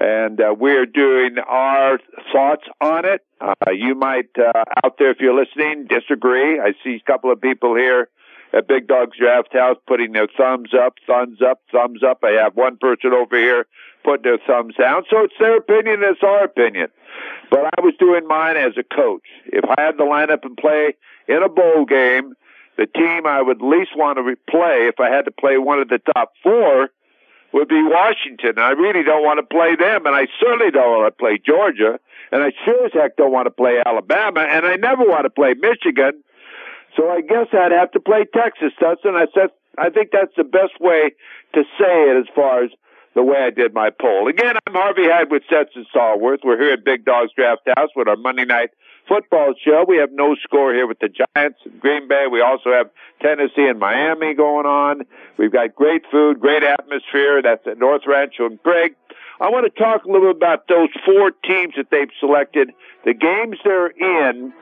and 0.00 0.40
uh, 0.40 0.54
we're 0.56 0.86
doing 0.86 1.36
our 1.46 1.98
thoughts 2.32 2.64
on 2.80 3.04
it. 3.04 3.24
Uh, 3.40 3.54
you 3.72 3.94
might 3.94 4.30
uh, 4.38 4.64
out 4.84 4.96
there, 4.98 5.10
if 5.10 5.18
you're 5.20 5.38
listening, 5.38 5.86
disagree. 5.88 6.60
I 6.60 6.72
see 6.84 7.00
a 7.02 7.10
couple 7.10 7.32
of 7.32 7.40
people 7.40 7.74
here 7.74 8.08
at 8.52 8.68
Big 8.68 8.86
Dog's 8.86 9.16
Draft 9.18 9.52
House 9.52 9.76
putting 9.86 10.12
their 10.12 10.28
thumbs 10.36 10.70
up, 10.74 10.94
thumbs 11.06 11.40
up, 11.42 11.60
thumbs 11.70 12.02
up. 12.02 12.20
I 12.22 12.42
have 12.42 12.56
one 12.56 12.76
person 12.78 13.12
over 13.12 13.36
here 13.36 13.66
putting 14.04 14.22
their 14.22 14.38
thumbs 14.46 14.74
down. 14.76 15.04
So 15.10 15.24
it's 15.24 15.34
their 15.38 15.58
opinion, 15.58 16.00
it's 16.02 16.22
our 16.22 16.44
opinion. 16.44 16.88
But 17.50 17.60
I 17.76 17.80
was 17.80 17.94
doing 17.98 18.26
mine 18.26 18.56
as 18.56 18.72
a 18.78 18.82
coach. 18.82 19.26
If 19.46 19.64
I 19.64 19.80
had 19.80 19.98
to 19.98 20.04
line 20.04 20.30
up 20.30 20.44
and 20.44 20.56
play 20.56 20.94
in 21.26 21.42
a 21.42 21.48
bowl 21.48 21.84
game, 21.84 22.34
the 22.76 22.86
team 22.86 23.26
I 23.26 23.42
would 23.42 23.60
least 23.60 23.96
want 23.96 24.18
to 24.18 24.36
play 24.48 24.86
if 24.86 25.00
I 25.00 25.10
had 25.10 25.24
to 25.24 25.32
play 25.32 25.58
one 25.58 25.80
of 25.80 25.88
the 25.88 25.98
top 26.14 26.32
four 26.42 26.90
would 27.52 27.68
be 27.68 27.82
Washington. 27.82 28.58
I 28.58 28.70
really 28.70 29.02
don't 29.02 29.24
want 29.24 29.38
to 29.38 29.42
play 29.42 29.74
them, 29.74 30.06
and 30.06 30.14
I 30.14 30.26
certainly 30.40 30.70
don't 30.70 31.00
want 31.00 31.12
to 31.12 31.18
play 31.18 31.40
Georgia, 31.44 31.98
and 32.30 32.42
I 32.42 32.52
sure 32.64 32.86
as 32.86 32.92
heck 32.92 33.16
don't 33.16 33.32
want 33.32 33.46
to 33.46 33.50
play 33.50 33.82
Alabama, 33.84 34.40
and 34.40 34.66
I 34.66 34.76
never 34.76 35.02
want 35.02 35.24
to 35.24 35.30
play 35.30 35.54
Michigan. 35.54 36.22
So 36.96 37.08
I 37.08 37.20
guess 37.20 37.46
I'd 37.52 37.72
have 37.72 37.92
to 37.92 38.00
play 38.00 38.24
Texas, 38.34 38.72
Dustin. 38.80 39.14
I 39.14 39.26
said 39.34 39.50
I 39.78 39.90
think 39.90 40.10
that's 40.12 40.34
the 40.36 40.44
best 40.44 40.80
way 40.80 41.12
to 41.54 41.62
say 41.78 42.10
it 42.10 42.16
as 42.18 42.26
far 42.34 42.64
as 42.64 42.70
the 43.14 43.22
way 43.22 43.38
I 43.38 43.50
did 43.50 43.72
my 43.74 43.90
poll. 43.90 44.28
Again, 44.28 44.56
I'm 44.66 44.74
Harvey 44.74 45.04
Hyde 45.04 45.30
with 45.30 45.42
Stetson 45.46 45.86
Stallworth. 45.94 46.44
We're 46.44 46.60
here 46.60 46.72
at 46.72 46.84
Big 46.84 47.04
Dogs 47.04 47.32
Draft 47.34 47.62
House 47.76 47.90
with 47.96 48.08
our 48.08 48.16
Monday 48.16 48.44
night 48.44 48.70
football 49.08 49.54
show. 49.64 49.84
We 49.88 49.96
have 49.98 50.10
no 50.12 50.36
score 50.42 50.74
here 50.74 50.86
with 50.86 50.98
the 50.98 51.08
Giants 51.08 51.58
in 51.64 51.78
Green 51.78 52.08
Bay. 52.08 52.26
We 52.30 52.40
also 52.42 52.70
have 52.70 52.90
Tennessee 53.22 53.66
and 53.66 53.78
Miami 53.78 54.34
going 54.34 54.66
on. 54.66 55.02
We've 55.38 55.52
got 55.52 55.74
great 55.74 56.02
food, 56.10 56.40
great 56.40 56.62
atmosphere. 56.62 57.40
That's 57.42 57.66
at 57.66 57.78
North 57.78 58.02
Rancho 58.06 58.46
and 58.46 58.62
Craig. 58.62 58.94
I 59.40 59.50
want 59.50 59.72
to 59.72 59.82
talk 59.82 60.04
a 60.04 60.08
little 60.08 60.34
bit 60.34 60.36
about 60.36 60.66
those 60.68 60.88
four 61.06 61.30
teams 61.30 61.74
that 61.76 61.90
they've 61.90 62.10
selected, 62.18 62.72
the 63.04 63.14
games 63.14 63.56
they're 63.64 63.86
in, 63.88 64.52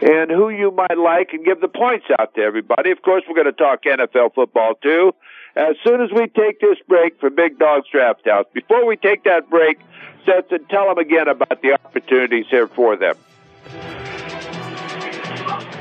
and 0.00 0.30
who 0.30 0.48
you 0.50 0.70
might 0.70 0.98
like 0.98 1.32
and 1.32 1.44
give 1.44 1.60
the 1.60 1.68
points 1.68 2.06
out 2.18 2.34
to 2.34 2.40
everybody. 2.40 2.90
Of 2.90 3.02
course, 3.02 3.24
we're 3.28 3.34
going 3.34 3.46
to 3.46 3.52
talk 3.52 3.82
NFL 3.84 4.34
football 4.34 4.74
too 4.74 5.14
as 5.56 5.76
soon 5.84 6.00
as 6.00 6.10
we 6.12 6.26
take 6.28 6.60
this 6.60 6.78
break 6.86 7.18
for 7.18 7.30
Big 7.30 7.58
Dogs 7.58 7.88
Draft 7.90 8.26
House. 8.26 8.46
Before 8.52 8.86
we 8.86 8.96
take 8.96 9.24
that 9.24 9.50
break, 9.50 9.78
Stetson, 10.22 10.64
tell 10.66 10.88
them 10.88 10.98
again 10.98 11.28
about 11.28 11.60
the 11.62 11.72
opportunities 11.72 12.46
here 12.48 12.68
for 12.68 12.96
them. 12.96 13.16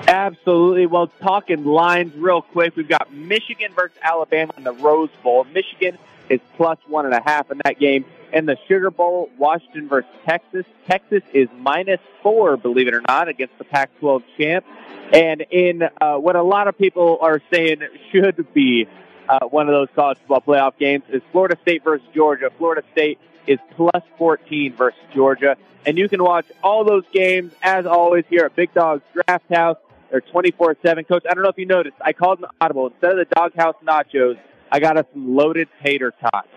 Absolutely. 0.07 0.87
Well, 0.87 1.07
talking 1.21 1.65
lines 1.65 2.15
real 2.15 2.41
quick, 2.41 2.75
we've 2.75 2.87
got 2.87 3.13
Michigan 3.13 3.71
versus 3.75 3.97
Alabama 4.01 4.53
in 4.57 4.63
the 4.63 4.73
Rose 4.73 5.11
Bowl. 5.21 5.45
Michigan 5.53 5.99
is 6.29 6.39
plus 6.55 6.77
one 6.87 7.05
and 7.05 7.13
a 7.13 7.21
half 7.23 7.51
in 7.51 7.59
that 7.65 7.79
game. 7.79 8.05
And 8.31 8.47
the 8.47 8.57
Sugar 8.67 8.91
Bowl, 8.91 9.29
Washington 9.37 9.87
versus 9.87 10.09
Texas. 10.25 10.65
Texas 10.87 11.23
is 11.33 11.49
minus 11.57 11.99
four, 12.21 12.57
believe 12.57 12.87
it 12.87 12.93
or 12.93 13.01
not, 13.01 13.27
against 13.27 13.57
the 13.57 13.63
Pac-12 13.63 14.23
champ. 14.37 14.65
And 15.11 15.41
in 15.49 15.83
uh, 15.99 16.17
what 16.17 16.35
a 16.35 16.43
lot 16.43 16.67
of 16.67 16.77
people 16.77 17.17
are 17.21 17.41
saying 17.51 17.81
should 18.11 18.53
be 18.53 18.87
uh, 19.27 19.39
one 19.47 19.67
of 19.67 19.73
those 19.73 19.87
college 19.95 20.17
football 20.19 20.41
playoff 20.41 20.77
games 20.77 21.03
is 21.09 21.21
Florida 21.31 21.57
State 21.61 21.83
versus 21.83 22.07
Georgia. 22.13 22.51
Florida 22.57 22.83
State 22.91 23.19
is 23.47 23.59
plus 23.75 24.03
14 24.17 24.73
versus 24.73 24.99
Georgia. 25.13 25.57
And 25.85 25.97
you 25.97 26.09
can 26.09 26.23
watch 26.23 26.45
all 26.63 26.83
those 26.83 27.05
games, 27.11 27.53
as 27.63 27.85
always, 27.85 28.25
here 28.29 28.45
at 28.45 28.55
Big 28.55 28.73
Dog's 28.73 29.03
Draft 29.13 29.51
House. 29.51 29.77
They're 30.11 30.21
24 30.21 30.77
7. 30.81 31.03
Coach, 31.05 31.23
I 31.29 31.33
don't 31.33 31.43
know 31.43 31.49
if 31.49 31.57
you 31.57 31.65
noticed, 31.65 31.97
I 32.01 32.13
called 32.13 32.39
an 32.39 32.45
audible. 32.59 32.87
Instead 32.87 33.17
of 33.17 33.17
the 33.17 33.35
Doghouse 33.35 33.75
nachos, 33.83 34.37
I 34.71 34.79
got 34.79 34.97
us 34.97 35.05
some 35.13 35.35
loaded 35.35 35.67
tater 35.83 36.13
tots. 36.19 36.47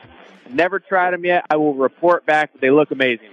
Never 0.51 0.81
tried 0.81 1.13
them 1.13 1.25
yet. 1.25 1.47
I 1.51 1.57
will 1.57 1.75
report 1.75 2.27
back, 2.27 2.51
they 2.61 2.71
look 2.71 2.91
amazing. 2.91 3.29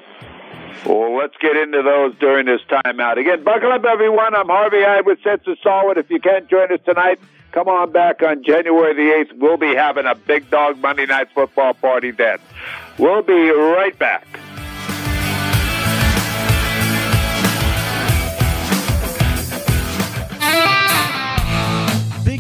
Well, 0.85 1.17
let's 1.17 1.35
get 1.41 1.57
into 1.57 1.81
those 1.81 2.15
during 2.19 2.45
this 2.45 2.61
timeout. 2.69 3.17
Again, 3.17 3.43
buckle 3.43 3.71
up, 3.71 3.83
everyone. 3.83 4.33
I'm 4.33 4.47
Harvey 4.47 4.81
Hyde 4.81 5.05
with 5.05 5.19
Stetson 5.19 5.57
Stallworth. 5.63 5.97
If 5.97 6.09
you 6.09 6.19
can't 6.19 6.47
join 6.49 6.71
us 6.71 6.79
tonight, 6.85 7.19
Come 7.51 7.67
on 7.67 7.91
back 7.91 8.21
on 8.21 8.43
January 8.43 8.93
the 8.93 9.33
8th. 9.33 9.39
We'll 9.39 9.57
be 9.57 9.73
having 9.73 10.05
a 10.05 10.13
big 10.13 10.49
dog 10.51 10.79
Monday 10.79 11.07
night 11.07 11.29
football 11.33 11.73
party 11.73 12.11
then. 12.11 12.37
We'll 12.99 13.23
be 13.23 13.49
right 13.49 13.97
back. 13.97 14.27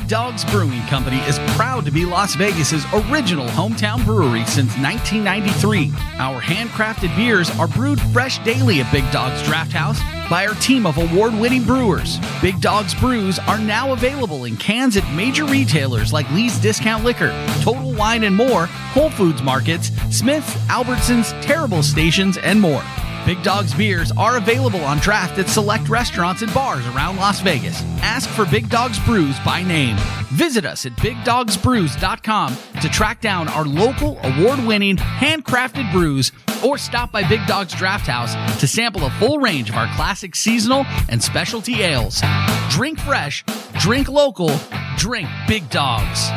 Dogs 0.09 0.43
Brewing 0.43 0.81
Company 0.87 1.17
is 1.27 1.37
proud 1.55 1.85
to 1.85 1.91
be 1.91 2.03
Las 2.03 2.33
Vegas's 2.33 2.83
original 3.11 3.45
hometown 3.49 4.03
brewery 4.03 4.43
since 4.45 4.75
1993. 4.77 5.91
Our 6.17 6.41
handcrafted 6.41 7.15
beers 7.15 7.51
are 7.59 7.67
brewed 7.67 8.01
fresh 8.11 8.39
daily 8.39 8.81
at 8.81 8.91
Big 8.91 9.09
Dogs 9.11 9.43
Draft 9.43 9.71
House 9.71 9.99
by 10.27 10.47
our 10.47 10.55
team 10.55 10.87
of 10.87 10.97
award 10.97 11.35
winning 11.35 11.63
brewers. 11.63 12.17
Big 12.41 12.59
Dogs 12.59 12.95
brews 12.95 13.37
are 13.37 13.59
now 13.59 13.93
available 13.93 14.45
in 14.45 14.57
cans 14.57 14.97
at 14.97 15.07
major 15.13 15.45
retailers 15.45 16.11
like 16.11 16.29
Lee's 16.31 16.57
Discount 16.57 17.03
Liquor, 17.03 17.29
Total 17.61 17.93
Wine 17.93 18.23
and 18.23 18.35
More, 18.35 18.65
Whole 18.65 19.11
Foods 19.11 19.43
Markets, 19.43 19.91
Smith's, 20.09 20.55
Albertsons, 20.69 21.39
Terrible 21.43 21.83
Stations, 21.83 22.35
and 22.39 22.59
more. 22.59 22.81
Big 23.25 23.43
Dog's 23.43 23.73
beers 23.73 24.11
are 24.13 24.37
available 24.37 24.81
on 24.81 24.97
draft 24.97 25.37
at 25.37 25.49
select 25.49 25.89
restaurants 25.89 26.41
and 26.41 26.53
bars 26.53 26.85
around 26.87 27.17
Las 27.17 27.41
Vegas. 27.41 27.81
Ask 28.01 28.29
for 28.29 28.45
Big 28.45 28.69
Dog's 28.69 28.99
Brews 28.99 29.39
by 29.41 29.61
name. 29.63 29.95
Visit 30.31 30.65
us 30.65 30.85
at 30.85 30.93
BigDogsBrews.com 30.93 32.57
to 32.81 32.89
track 32.89 33.21
down 33.21 33.47
our 33.49 33.65
local 33.65 34.17
award 34.23 34.59
winning 34.65 34.97
handcrafted 34.97 35.91
brews 35.91 36.31
or 36.63 36.77
stop 36.77 37.11
by 37.11 37.27
Big 37.27 37.45
Dog's 37.47 37.73
Draft 37.73 38.07
House 38.07 38.33
to 38.59 38.67
sample 38.67 39.05
a 39.05 39.09
full 39.11 39.39
range 39.39 39.69
of 39.69 39.75
our 39.75 39.93
classic 39.95 40.35
seasonal 40.35 40.85
and 41.09 41.21
specialty 41.21 41.81
ales. 41.81 42.21
Drink 42.69 42.99
fresh, 42.99 43.43
drink 43.79 44.07
local, 44.07 44.51
drink 44.97 45.27
Big 45.47 45.69
Dogs. 45.69 46.29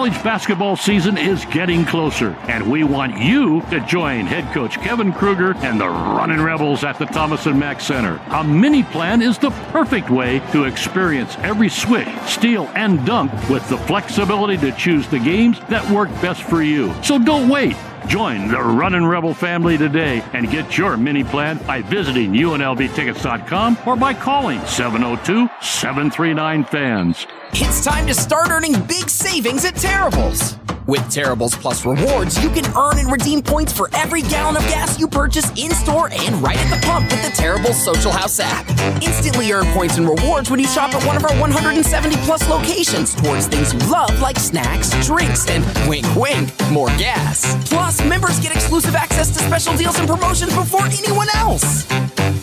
College 0.00 0.24
basketball 0.24 0.76
season 0.76 1.18
is 1.18 1.44
getting 1.44 1.84
closer, 1.84 2.30
and 2.48 2.70
we 2.70 2.84
want 2.84 3.18
you 3.18 3.60
to 3.68 3.80
join 3.80 4.24
head 4.24 4.50
coach 4.54 4.80
Kevin 4.80 5.12
Kruger 5.12 5.54
and 5.58 5.78
the 5.78 5.90
Running 5.90 6.40
Rebels 6.40 6.84
at 6.84 6.98
the 6.98 7.04
Thomas 7.04 7.44
and 7.44 7.60
Mack 7.60 7.82
Center. 7.82 8.18
A 8.30 8.42
mini 8.42 8.82
plan 8.82 9.20
is 9.20 9.36
the 9.36 9.50
perfect 9.72 10.08
way 10.08 10.38
to 10.52 10.64
experience 10.64 11.36
every 11.40 11.68
swish, 11.68 12.08
steal, 12.24 12.70
and 12.74 13.04
dunk 13.04 13.30
with 13.50 13.68
the 13.68 13.76
flexibility 13.76 14.56
to 14.56 14.72
choose 14.72 15.06
the 15.06 15.18
games 15.18 15.60
that 15.68 15.86
work 15.90 16.08
best 16.22 16.44
for 16.44 16.62
you. 16.62 16.94
So 17.02 17.18
don't 17.18 17.50
wait. 17.50 17.76
Join 18.06 18.48
the 18.48 18.60
Running 18.60 19.04
Rebel 19.04 19.34
family 19.34 19.76
today 19.76 20.24
and 20.32 20.50
get 20.50 20.76
your 20.76 20.96
mini 20.96 21.22
plan 21.22 21.58
by 21.66 21.82
visiting 21.82 22.32
UNLVtickets.com 22.32 23.78
or 23.86 23.96
by 23.96 24.14
calling 24.14 24.60
702 24.66 25.48
739 25.64 26.64
FANS. 26.64 27.26
It's 27.52 27.84
time 27.84 28.06
to 28.06 28.14
start 28.14 28.50
earning 28.50 28.72
big 28.82 29.08
savings 29.08 29.64
at 29.64 29.76
Terribles. 29.76 30.56
With 30.90 31.08
Terribles 31.08 31.54
Plus 31.54 31.86
rewards, 31.86 32.42
you 32.42 32.50
can 32.50 32.66
earn 32.76 32.98
and 32.98 33.12
redeem 33.12 33.42
points 33.42 33.72
for 33.72 33.88
every 33.94 34.22
gallon 34.22 34.56
of 34.56 34.62
gas 34.62 34.98
you 34.98 35.06
purchase 35.06 35.48
in 35.50 35.70
store 35.70 36.10
and 36.12 36.34
right 36.42 36.56
at 36.58 36.68
the 36.68 36.84
pump 36.84 37.08
with 37.12 37.22
the 37.22 37.30
Terribles 37.30 37.80
Social 37.80 38.10
House 38.10 38.40
app. 38.40 38.68
Instantly 39.00 39.52
earn 39.52 39.66
points 39.66 39.98
and 39.98 40.08
rewards 40.08 40.50
when 40.50 40.58
you 40.58 40.66
shop 40.66 40.92
at 40.92 41.06
one 41.06 41.16
of 41.16 41.24
our 41.24 41.32
170 41.38 42.16
plus 42.26 42.48
locations 42.48 43.14
towards 43.14 43.46
things 43.46 43.72
you 43.72 43.78
love 43.88 44.20
like 44.20 44.36
snacks, 44.36 44.90
drinks, 45.06 45.48
and 45.48 45.64
wink 45.88 46.04
wink, 46.16 46.50
more 46.72 46.88
gas. 46.98 47.56
Plus, 47.68 48.04
members 48.04 48.40
get 48.40 48.52
exclusive 48.52 48.96
access 48.96 49.30
to 49.30 49.38
special 49.44 49.76
deals 49.76 49.96
and 49.96 50.08
promotions 50.08 50.52
before 50.52 50.86
anyone 50.86 51.28
else. 51.36 51.86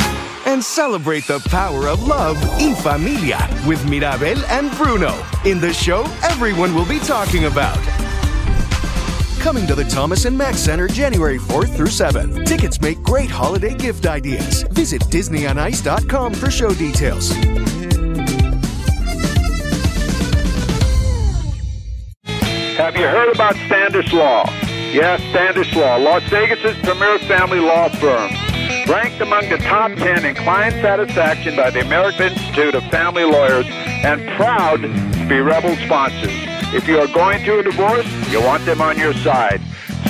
And 0.48 0.63
celebrate 0.63 1.28
the 1.28 1.39
power 1.50 1.88
of 1.88 2.08
love 2.08 2.42
in 2.60 2.74
familia 2.76 3.38
with 3.68 3.88
Mirabel 3.88 4.44
and 4.46 4.72
Bruno 4.78 5.13
in 5.46 5.60
the 5.60 5.72
show 5.72 6.06
everyone 6.24 6.74
will 6.74 6.88
be 6.88 6.98
talking 7.00 7.46
about. 7.46 7.78
Coming 9.39 9.68
to 9.68 9.76
the 9.76 9.86
Thomas 9.86 10.26
and 10.26 10.36
Mack 10.36 10.56
Center 10.56 10.88
January 10.88 11.38
4th 11.38 11.76
through 11.76 11.88
7th. 11.88 12.48
Tickets 12.48 12.82
make 12.82 13.02
great 13.04 13.30
holiday 13.30 13.76
gift 13.76 14.08
ideas. 14.08 14.63
Visit 14.72 15.04
DisneyOnIce.com 15.04 16.34
for 16.34 16.50
show 16.50 16.74
details. 16.74 17.32
Have 22.80 22.96
you 22.96 23.06
heard 23.06 23.36
about 23.36 23.58
Standish 23.68 24.13
Law? 24.13 24.46
Yes, 24.94 25.20
Standish 25.32 25.76
Law, 25.76 25.98
Las 25.98 26.24
Vegas's 26.30 26.78
premier 26.78 27.20
family 27.20 27.60
law 27.60 27.89
firm. 27.89 28.32
Ranked 28.88 29.20
among 29.20 29.50
the 29.50 29.58
top 29.58 29.92
10 29.96 30.24
in 30.24 30.34
client 30.34 30.76
satisfaction 30.76 31.58
by 31.58 31.72
the 31.72 31.82
American 31.82 32.32
Institute 32.32 32.76
of 32.76 32.84
Family 32.86 33.26
Lawyers 33.26 33.65
and 33.68 34.26
proud 34.38 34.80
to 34.80 35.28
be 35.28 35.42
Rebel 35.42 35.76
sponsors. 35.86 36.32
If 36.74 36.88
you 36.88 37.00
are 37.00 37.08
going 37.08 37.44
through 37.44 37.60
a 37.60 37.63
divorce, 37.63 38.08
you 38.32 38.42
want 38.42 38.65
them 38.65 38.80
on 38.80 38.98
your 38.98 39.13
side. 39.13 39.60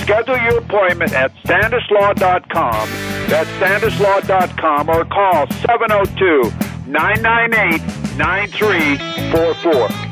Schedule 0.01 0.38
your 0.38 0.60
appointment 0.60 1.12
at 1.13 1.34
standishlaw.com. 1.38 2.89
That's 3.29 3.49
standishlaw.com 3.58 4.89
or 4.89 5.05
call 5.05 5.49
702 5.49 6.53
998 6.86 7.82
9344. 8.15 10.09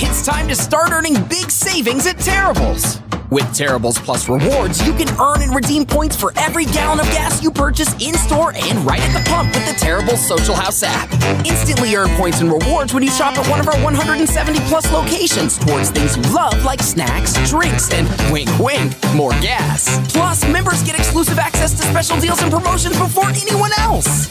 It's 0.00 0.24
time 0.24 0.46
to 0.46 0.54
start 0.54 0.92
earning 0.92 1.14
big 1.24 1.50
savings 1.50 2.06
at 2.06 2.20
Terribles. 2.20 3.00
With 3.30 3.52
Terribles 3.52 3.98
Plus 3.98 4.28
rewards, 4.28 4.80
you 4.86 4.92
can 4.92 5.08
earn 5.20 5.42
and 5.42 5.52
redeem 5.52 5.84
points 5.84 6.14
for 6.14 6.32
every 6.36 6.66
gallon 6.66 7.00
of 7.00 7.06
gas 7.06 7.42
you 7.42 7.50
purchase 7.50 7.92
in 7.94 8.14
store 8.14 8.52
and 8.54 8.78
right 8.86 9.00
at 9.00 9.12
the 9.12 9.28
pump 9.28 9.52
with 9.52 9.66
the 9.66 9.72
Terribles 9.72 10.24
Social 10.24 10.54
House 10.54 10.84
app. 10.84 11.12
Instantly 11.44 11.96
earn 11.96 12.10
points 12.10 12.40
and 12.40 12.48
rewards 12.52 12.94
when 12.94 13.02
you 13.02 13.10
shop 13.10 13.36
at 13.36 13.50
one 13.50 13.58
of 13.58 13.66
our 13.66 13.74
170 13.82 14.60
plus 14.68 14.90
locations 14.92 15.58
towards 15.58 15.90
things 15.90 16.16
you 16.16 16.22
love 16.32 16.64
like 16.64 16.80
snacks, 16.80 17.34
drinks, 17.50 17.92
and 17.92 18.06
wink 18.32 18.56
wink, 18.60 18.94
more 19.16 19.32
gas. 19.42 19.98
Plus, 20.12 20.46
members 20.46 20.80
get 20.84 20.96
exclusive 20.96 21.40
access 21.40 21.74
to 21.74 21.82
special 21.82 22.20
deals 22.20 22.40
and 22.40 22.52
promotions 22.52 22.96
before 22.96 23.30
anyone 23.30 23.72
else. 23.78 24.28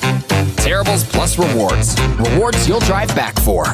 Terribles 0.63 1.03
Plus 1.03 1.37
rewards. 1.37 1.99
Rewards 2.31 2.69
you'll 2.69 2.79
drive 2.79 3.13
back 3.17 3.37
for. 3.41 3.65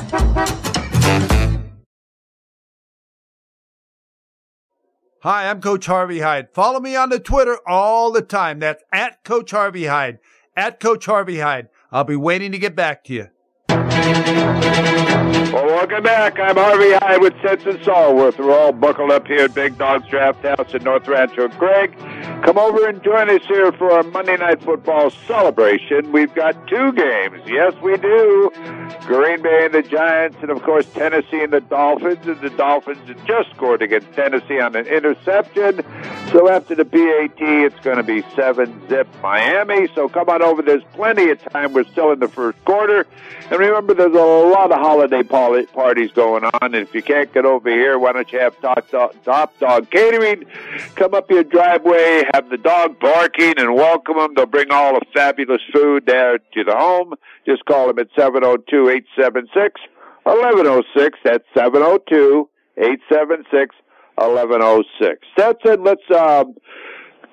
Hi, 5.23 5.49
I'm 5.49 5.61
Coach 5.61 5.85
Harvey 5.85 6.19
Hyde. 6.19 6.49
Follow 6.53 6.81
me 6.81 6.97
on 6.97 7.07
the 7.07 7.17
Twitter 7.17 7.57
all 7.65 8.11
the 8.11 8.21
time. 8.21 8.59
That's 8.59 8.83
at 8.91 9.23
Coach 9.23 9.51
Harvey 9.51 9.85
Hyde. 9.85 10.19
At 10.53 10.81
Coach 10.81 11.05
Harvey 11.05 11.39
Hyde. 11.39 11.69
I'll 11.93 12.03
be 12.03 12.17
waiting 12.17 12.51
to 12.51 12.59
get 12.59 12.75
back 12.75 13.05
to 13.05 13.13
you. 13.13 13.29
Welcome 15.73 16.03
back. 16.03 16.39
I'm 16.39 16.55
Harvey 16.55 16.93
Hyde 16.93 17.19
with 17.19 17.33
Stetson 17.39 17.77
Stallworth. 17.79 18.37
We're 18.37 18.55
all 18.55 18.71
buckled 18.71 19.09
up 19.09 19.25
here 19.25 19.45
at 19.45 19.55
Big 19.55 19.75
Dog's 19.75 20.07
Draft 20.07 20.43
House 20.43 20.71
in 20.71 20.83
North 20.83 21.07
Rancho. 21.07 21.49
Craig, 21.49 21.97
come 22.43 22.59
over 22.59 22.87
and 22.87 23.03
join 23.03 23.27
us 23.31 23.43
here 23.47 23.71
for 23.71 23.91
our 23.91 24.03
Monday 24.03 24.37
Night 24.37 24.61
Football 24.61 25.09
celebration. 25.25 26.11
We've 26.11 26.33
got 26.35 26.67
two 26.67 26.91
games. 26.91 27.41
Yes, 27.47 27.73
we 27.81 27.97
do. 27.97 28.51
Green 29.01 29.41
Bay 29.41 29.65
and 29.65 29.73
the 29.73 29.81
Giants, 29.81 30.37
and 30.41 30.51
of 30.51 30.61
course, 30.61 30.85
Tennessee 30.93 31.41
and 31.41 31.51
the 31.51 31.61
Dolphins. 31.61 32.25
And 32.27 32.39
the 32.39 32.51
Dolphins 32.51 32.99
just 33.25 33.49
scored 33.55 33.81
against 33.81 34.13
Tennessee 34.13 34.59
on 34.59 34.75
an 34.75 34.85
interception. 34.85 35.83
So 36.31 36.49
after 36.49 36.75
the 36.75 36.85
PAT, 36.85 37.41
it's 37.41 37.79
going 37.79 37.97
to 37.97 38.03
be 38.03 38.21
7 38.35 38.89
zip 38.89 39.07
Miami. 39.23 39.87
So 39.95 40.07
come 40.07 40.29
on 40.29 40.43
over. 40.43 40.61
There's 40.61 40.83
plenty 40.93 41.31
of 41.31 41.43
time. 41.51 41.73
We're 41.73 41.83
still 41.85 42.11
in 42.11 42.19
the 42.19 42.27
first 42.27 42.63
quarter. 42.63 43.07
And 43.49 43.59
remember, 43.59 43.95
there's 43.95 44.15
a 44.15 44.17
lot 44.17 44.71
of 44.71 44.79
holiday 44.79 45.23
parties 45.71 46.11
going 46.11 46.43
on. 46.43 46.51
And 46.61 46.75
if 46.75 46.93
you 46.93 47.01
can't 47.01 47.31
get 47.33 47.45
over 47.45 47.69
here, 47.69 47.97
why 47.97 48.13
don't 48.13 48.31
you 48.31 48.39
have 48.39 48.59
Top 48.61 48.89
Dog, 48.89 49.15
Top 49.23 49.57
Dog 49.59 49.89
Catering 49.89 50.45
come 50.95 51.13
up 51.13 51.29
your 51.29 51.43
driveway, 51.43 52.23
have 52.33 52.49
the 52.49 52.57
dog 52.57 52.99
barking, 52.99 53.55
and 53.57 53.75
welcome 53.75 54.17
them. 54.17 54.33
They'll 54.35 54.45
bring 54.45 54.71
all 54.71 54.93
the 54.93 55.05
fabulous 55.13 55.61
food 55.73 56.05
there 56.05 56.37
to 56.37 56.63
the 56.63 56.75
home. 56.75 57.13
Just 57.45 57.65
call 57.65 57.87
them 57.87 57.99
at 57.99 58.07
702 58.15 58.89
876 58.89 59.81
1106. 60.23 61.19
That's 61.23 61.43
702 61.53 62.49
876 62.77 63.75
1106. 64.15 65.27
That's 65.37 65.59
it. 65.65 65.81
Let's 65.81 66.09
um, 66.11 66.55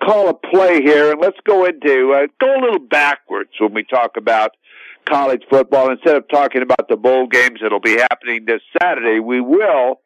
call 0.03 0.29
a 0.29 0.35
play 0.35 0.83
here 0.83 1.13
and 1.13 1.21
let's 1.21 1.39
go 1.45 1.65
into, 1.65 2.13
uh, 2.13 2.27
go 2.41 2.55
a 2.55 2.61
little 2.61 2.81
backwards 2.81 3.51
when 3.59 3.75
we 3.75 3.85
talk 3.85 4.17
about 4.17 4.53
college 5.11 5.43
football. 5.51 5.91
Instead 5.91 6.17
of 6.17 6.29
talking 6.29 6.63
about 6.63 6.89
the 6.89 6.97
bowl 6.97 7.27
games 7.27 7.59
that'll 7.63 7.81
be 7.81 7.97
happening 7.97 8.45
this 8.47 8.63
Saturday, 8.81 9.21
we 9.21 9.41
will. 9.41 10.01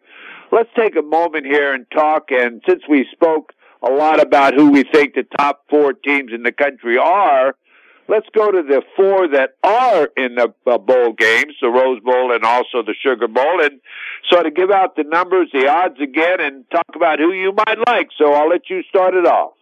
Let's 0.51 0.71
take 0.77 0.97
a 0.97 1.03
moment 1.03 1.47
here 1.47 1.75
and 1.75 1.87
talk. 1.91 2.31
And 2.31 2.63
since 2.69 2.83
we 2.89 3.07
spoke 3.13 3.53
a 3.87 3.91
lot 3.91 4.21
about 4.21 4.55
who 4.55 4.71
we 4.71 4.85
think 4.85 5.15
the 5.15 5.25
top 5.37 5.65
four 5.69 5.93
teams 5.93 6.31
in 6.35 6.43
the 6.43 6.53
country 6.53 6.97
are, 6.97 7.55
let's 8.09 8.27
go 8.35 8.51
to 8.51 8.63
the 8.63 8.83
four 8.97 9.29
that 9.29 9.51
are 9.63 10.09
in 10.17 10.37
the 10.37 10.55
uh, 10.67 10.79
bowl 10.79 11.13
games, 11.13 11.55
the 11.61 11.69
Rose 11.69 12.01
Bowl 12.01 12.33
and 12.33 12.45
also 12.45 12.83
the 12.87 12.95
Sugar 13.03 13.29
Bowl, 13.29 13.63
and 13.63 13.81
sort 14.31 14.47
of 14.47 14.55
give 14.55 14.71
out 14.71 14.97
the 14.97 15.05
numbers, 15.05 15.49
the 15.53 15.69
odds 15.69 16.01
again, 16.01 16.41
and 16.41 16.65
talk 16.71 16.95
about 16.95 17.19
who 17.19 17.33
you 17.33 17.53
might 17.53 17.79
like. 17.87 18.09
So 18.19 18.33
I'll 18.33 18.49
let 18.49 18.71
you 18.71 18.83
start 18.89 19.15
it 19.15 19.27
off. 19.27 19.53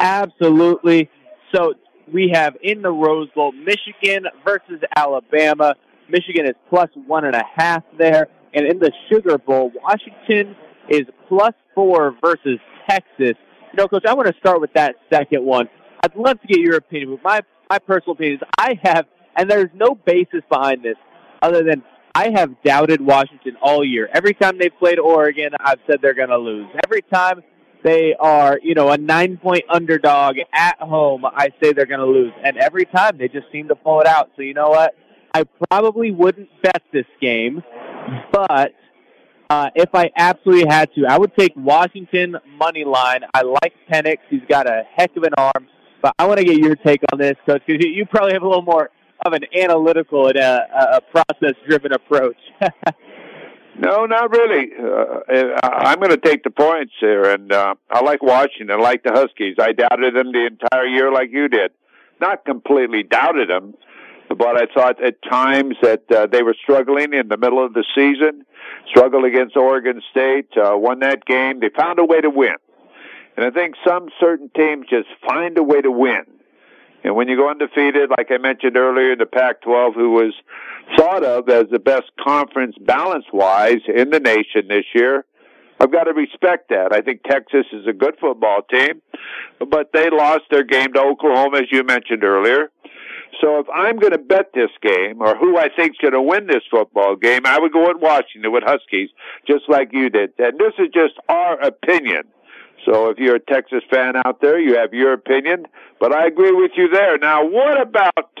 Absolutely. 0.00 1.10
So 1.54 1.74
we 2.12 2.30
have 2.32 2.56
in 2.62 2.82
the 2.82 2.90
Rose 2.90 3.28
Bowl 3.34 3.52
Michigan 3.52 4.26
versus 4.44 4.80
Alabama. 4.96 5.74
Michigan 6.08 6.46
is 6.46 6.54
plus 6.68 6.90
one 7.06 7.24
and 7.24 7.34
a 7.34 7.44
half 7.56 7.82
there. 7.98 8.28
And 8.52 8.66
in 8.66 8.78
the 8.78 8.92
Sugar 9.10 9.38
Bowl, 9.38 9.72
Washington 9.74 10.54
is 10.88 11.02
plus 11.28 11.54
four 11.74 12.16
versus 12.22 12.58
Texas. 12.88 13.34
You 13.72 13.78
know, 13.78 13.88
Coach, 13.88 14.04
I 14.06 14.14
want 14.14 14.28
to 14.28 14.34
start 14.38 14.60
with 14.60 14.72
that 14.74 14.96
second 15.12 15.44
one. 15.44 15.68
I'd 16.02 16.14
love 16.14 16.40
to 16.40 16.46
get 16.46 16.60
your 16.60 16.76
opinion, 16.76 17.16
but 17.16 17.24
my, 17.24 17.40
my 17.70 17.78
personal 17.78 18.12
opinion 18.12 18.36
is 18.36 18.48
I 18.58 18.78
have, 18.82 19.06
and 19.36 19.50
there's 19.50 19.70
no 19.74 19.94
basis 19.94 20.42
behind 20.48 20.84
this 20.84 20.96
other 21.42 21.64
than 21.64 21.82
I 22.14 22.30
have 22.36 22.62
doubted 22.62 23.00
Washington 23.00 23.56
all 23.60 23.84
year. 23.84 24.08
Every 24.12 24.34
time 24.34 24.58
they've 24.58 24.76
played 24.78 25.00
Oregon, 25.00 25.50
I've 25.58 25.80
said 25.86 25.98
they're 26.00 26.14
going 26.14 26.28
to 26.28 26.38
lose. 26.38 26.68
Every 26.86 27.02
time 27.02 27.42
they 27.84 28.14
are, 28.18 28.58
you 28.62 28.74
know, 28.74 28.90
a 28.90 28.96
nine 28.96 29.36
point 29.36 29.64
underdog 29.68 30.36
at 30.52 30.78
home, 30.78 31.24
I 31.24 31.50
say 31.62 31.72
they're 31.72 31.86
going 31.86 32.00
to 32.00 32.06
lose. 32.06 32.32
And 32.42 32.56
every 32.56 32.86
time 32.86 33.18
they 33.18 33.28
just 33.28 33.46
seem 33.52 33.68
to 33.68 33.76
pull 33.76 34.00
it 34.00 34.06
out. 34.06 34.30
So 34.36 34.42
you 34.42 34.54
know 34.54 34.70
what? 34.70 34.94
I 35.34 35.44
probably 35.70 36.10
wouldn't 36.10 36.48
bet 36.62 36.82
this 36.92 37.06
game, 37.20 37.62
but 38.32 38.72
uh, 39.50 39.70
if 39.74 39.90
I 39.92 40.10
absolutely 40.16 40.66
had 40.68 40.90
to, 40.94 41.06
I 41.08 41.18
would 41.18 41.36
take 41.36 41.52
Washington 41.56 42.36
money 42.56 42.84
line. 42.84 43.22
I 43.34 43.42
like 43.42 43.74
Penix; 43.90 44.18
he's 44.30 44.42
got 44.48 44.68
a 44.68 44.82
heck 44.96 45.16
of 45.16 45.24
an 45.24 45.34
arm. 45.36 45.66
But 46.00 46.14
I 46.18 46.26
want 46.26 46.38
to 46.38 46.44
get 46.44 46.58
your 46.58 46.76
take 46.76 47.00
on 47.12 47.18
this, 47.18 47.34
Coach, 47.46 47.62
because 47.66 47.84
you 47.84 48.06
probably 48.06 48.32
have 48.32 48.42
a 48.42 48.46
little 48.46 48.62
more 48.62 48.90
of 49.26 49.32
an 49.32 49.42
analytical 49.58 50.28
and 50.28 50.36
a, 50.36 50.96
a 50.96 51.00
process-driven 51.00 51.92
approach. 51.92 52.36
No, 53.78 54.06
not 54.06 54.30
really. 54.30 54.70
Uh, 54.78 55.58
I'm 55.62 55.98
going 55.98 56.10
to 56.10 56.16
take 56.16 56.44
the 56.44 56.50
points 56.50 56.92
here, 57.00 57.24
and 57.24 57.52
uh, 57.52 57.74
I 57.90 58.02
like 58.02 58.22
Washington. 58.22 58.70
I 58.70 58.76
like 58.76 59.02
the 59.02 59.12
Huskies. 59.12 59.56
I 59.60 59.72
doubted 59.72 60.14
them 60.14 60.32
the 60.32 60.46
entire 60.46 60.86
year, 60.86 61.12
like 61.12 61.30
you 61.32 61.48
did. 61.48 61.72
Not 62.20 62.44
completely 62.44 63.02
doubted 63.02 63.50
them, 63.50 63.74
but 64.28 64.56
I 64.56 64.66
thought 64.72 65.02
at 65.02 65.20
times 65.22 65.74
that 65.82 66.10
uh, 66.10 66.26
they 66.26 66.42
were 66.42 66.54
struggling 66.62 67.12
in 67.12 67.28
the 67.28 67.36
middle 67.36 67.64
of 67.64 67.74
the 67.74 67.84
season. 67.94 68.44
Struggled 68.88 69.24
against 69.24 69.56
Oregon 69.56 70.00
State, 70.10 70.48
uh, 70.56 70.76
won 70.76 71.00
that 71.00 71.24
game. 71.24 71.60
They 71.60 71.70
found 71.76 71.98
a 71.98 72.04
way 72.04 72.20
to 72.20 72.30
win, 72.30 72.54
and 73.36 73.44
I 73.44 73.50
think 73.50 73.74
some 73.86 74.08
certain 74.20 74.50
teams 74.54 74.86
just 74.88 75.08
find 75.26 75.58
a 75.58 75.62
way 75.62 75.80
to 75.80 75.90
win. 75.90 76.24
And 77.04 77.14
when 77.14 77.28
you 77.28 77.36
go 77.36 77.50
undefeated, 77.50 78.10
like 78.16 78.30
I 78.30 78.38
mentioned 78.38 78.76
earlier, 78.76 79.14
the 79.14 79.26
Pac-12, 79.26 79.94
who 79.94 80.10
was 80.12 80.34
thought 80.96 81.22
of 81.22 81.48
as 81.48 81.66
the 81.70 81.78
best 81.78 82.10
conference 82.18 82.76
balance-wise 82.80 83.82
in 83.94 84.10
the 84.10 84.20
nation 84.20 84.68
this 84.68 84.86
year, 84.94 85.26
I've 85.78 85.92
got 85.92 86.04
to 86.04 86.12
respect 86.14 86.70
that. 86.70 86.92
I 86.92 87.02
think 87.02 87.22
Texas 87.24 87.66
is 87.72 87.86
a 87.86 87.92
good 87.92 88.16
football 88.20 88.62
team, 88.62 89.02
but 89.58 89.90
they 89.92 90.08
lost 90.08 90.44
their 90.50 90.64
game 90.64 90.92
to 90.94 91.00
Oklahoma, 91.00 91.58
as 91.58 91.64
you 91.70 91.84
mentioned 91.84 92.24
earlier. 92.24 92.70
So 93.40 93.58
if 93.58 93.66
I'm 93.74 93.98
going 93.98 94.12
to 94.12 94.18
bet 94.18 94.52
this 94.54 94.70
game 94.80 95.20
or 95.20 95.36
who 95.36 95.58
I 95.58 95.68
think's 95.74 95.98
going 95.98 96.14
to 96.14 96.22
win 96.22 96.46
this 96.46 96.62
football 96.70 97.16
game, 97.16 97.42
I 97.44 97.58
would 97.58 97.72
go 97.72 97.88
with 97.88 98.00
Washington 98.00 98.52
with 98.52 98.62
Huskies, 98.64 99.10
just 99.46 99.64
like 99.68 99.90
you 99.92 100.08
did. 100.08 100.32
And 100.38 100.58
this 100.58 100.72
is 100.78 100.88
just 100.94 101.14
our 101.28 101.60
opinion. 101.60 102.22
So 102.84 103.10
if 103.10 103.18
you're 103.18 103.36
a 103.36 103.40
Texas 103.40 103.82
fan 103.90 104.14
out 104.24 104.40
there, 104.40 104.58
you 104.58 104.76
have 104.76 104.92
your 104.92 105.12
opinion, 105.12 105.66
but 106.00 106.12
I 106.12 106.26
agree 106.26 106.52
with 106.52 106.72
you 106.76 106.88
there. 106.88 107.18
Now, 107.18 107.46
what 107.46 107.80
about 107.80 108.40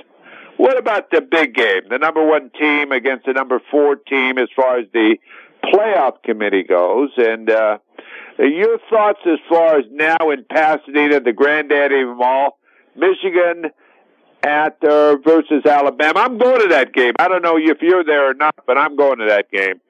what 0.56 0.78
about 0.78 1.10
the 1.10 1.20
big 1.20 1.54
game, 1.54 1.82
the 1.90 1.98
number 1.98 2.24
one 2.24 2.50
team 2.50 2.92
against 2.92 3.26
the 3.26 3.32
number 3.32 3.60
four 3.70 3.96
team 3.96 4.38
as 4.38 4.48
far 4.54 4.78
as 4.78 4.86
the 4.92 5.16
playoff 5.64 6.22
committee 6.22 6.62
goes? 6.62 7.10
And 7.16 7.50
uh, 7.50 7.78
your 8.38 8.78
thoughts 8.90 9.20
as 9.26 9.38
far 9.48 9.78
as 9.78 9.84
now 9.90 10.30
in 10.30 10.44
Pasadena, 10.44 11.20
the 11.20 11.32
granddaddy 11.32 12.02
of 12.02 12.08
them 12.08 12.22
all, 12.22 12.58
Michigan 12.94 13.70
at 14.44 14.76
uh, 14.84 15.16
versus 15.16 15.64
Alabama. 15.66 16.20
I'm 16.20 16.38
going 16.38 16.60
to 16.60 16.68
that 16.68 16.92
game. 16.92 17.14
I 17.18 17.28
don't 17.28 17.42
know 17.42 17.56
if 17.56 17.78
you're 17.80 18.04
there 18.04 18.30
or 18.30 18.34
not, 18.34 18.54
but 18.66 18.76
I'm 18.76 18.94
going 18.94 19.18
to 19.18 19.26
that 19.26 19.50
game. 19.50 19.80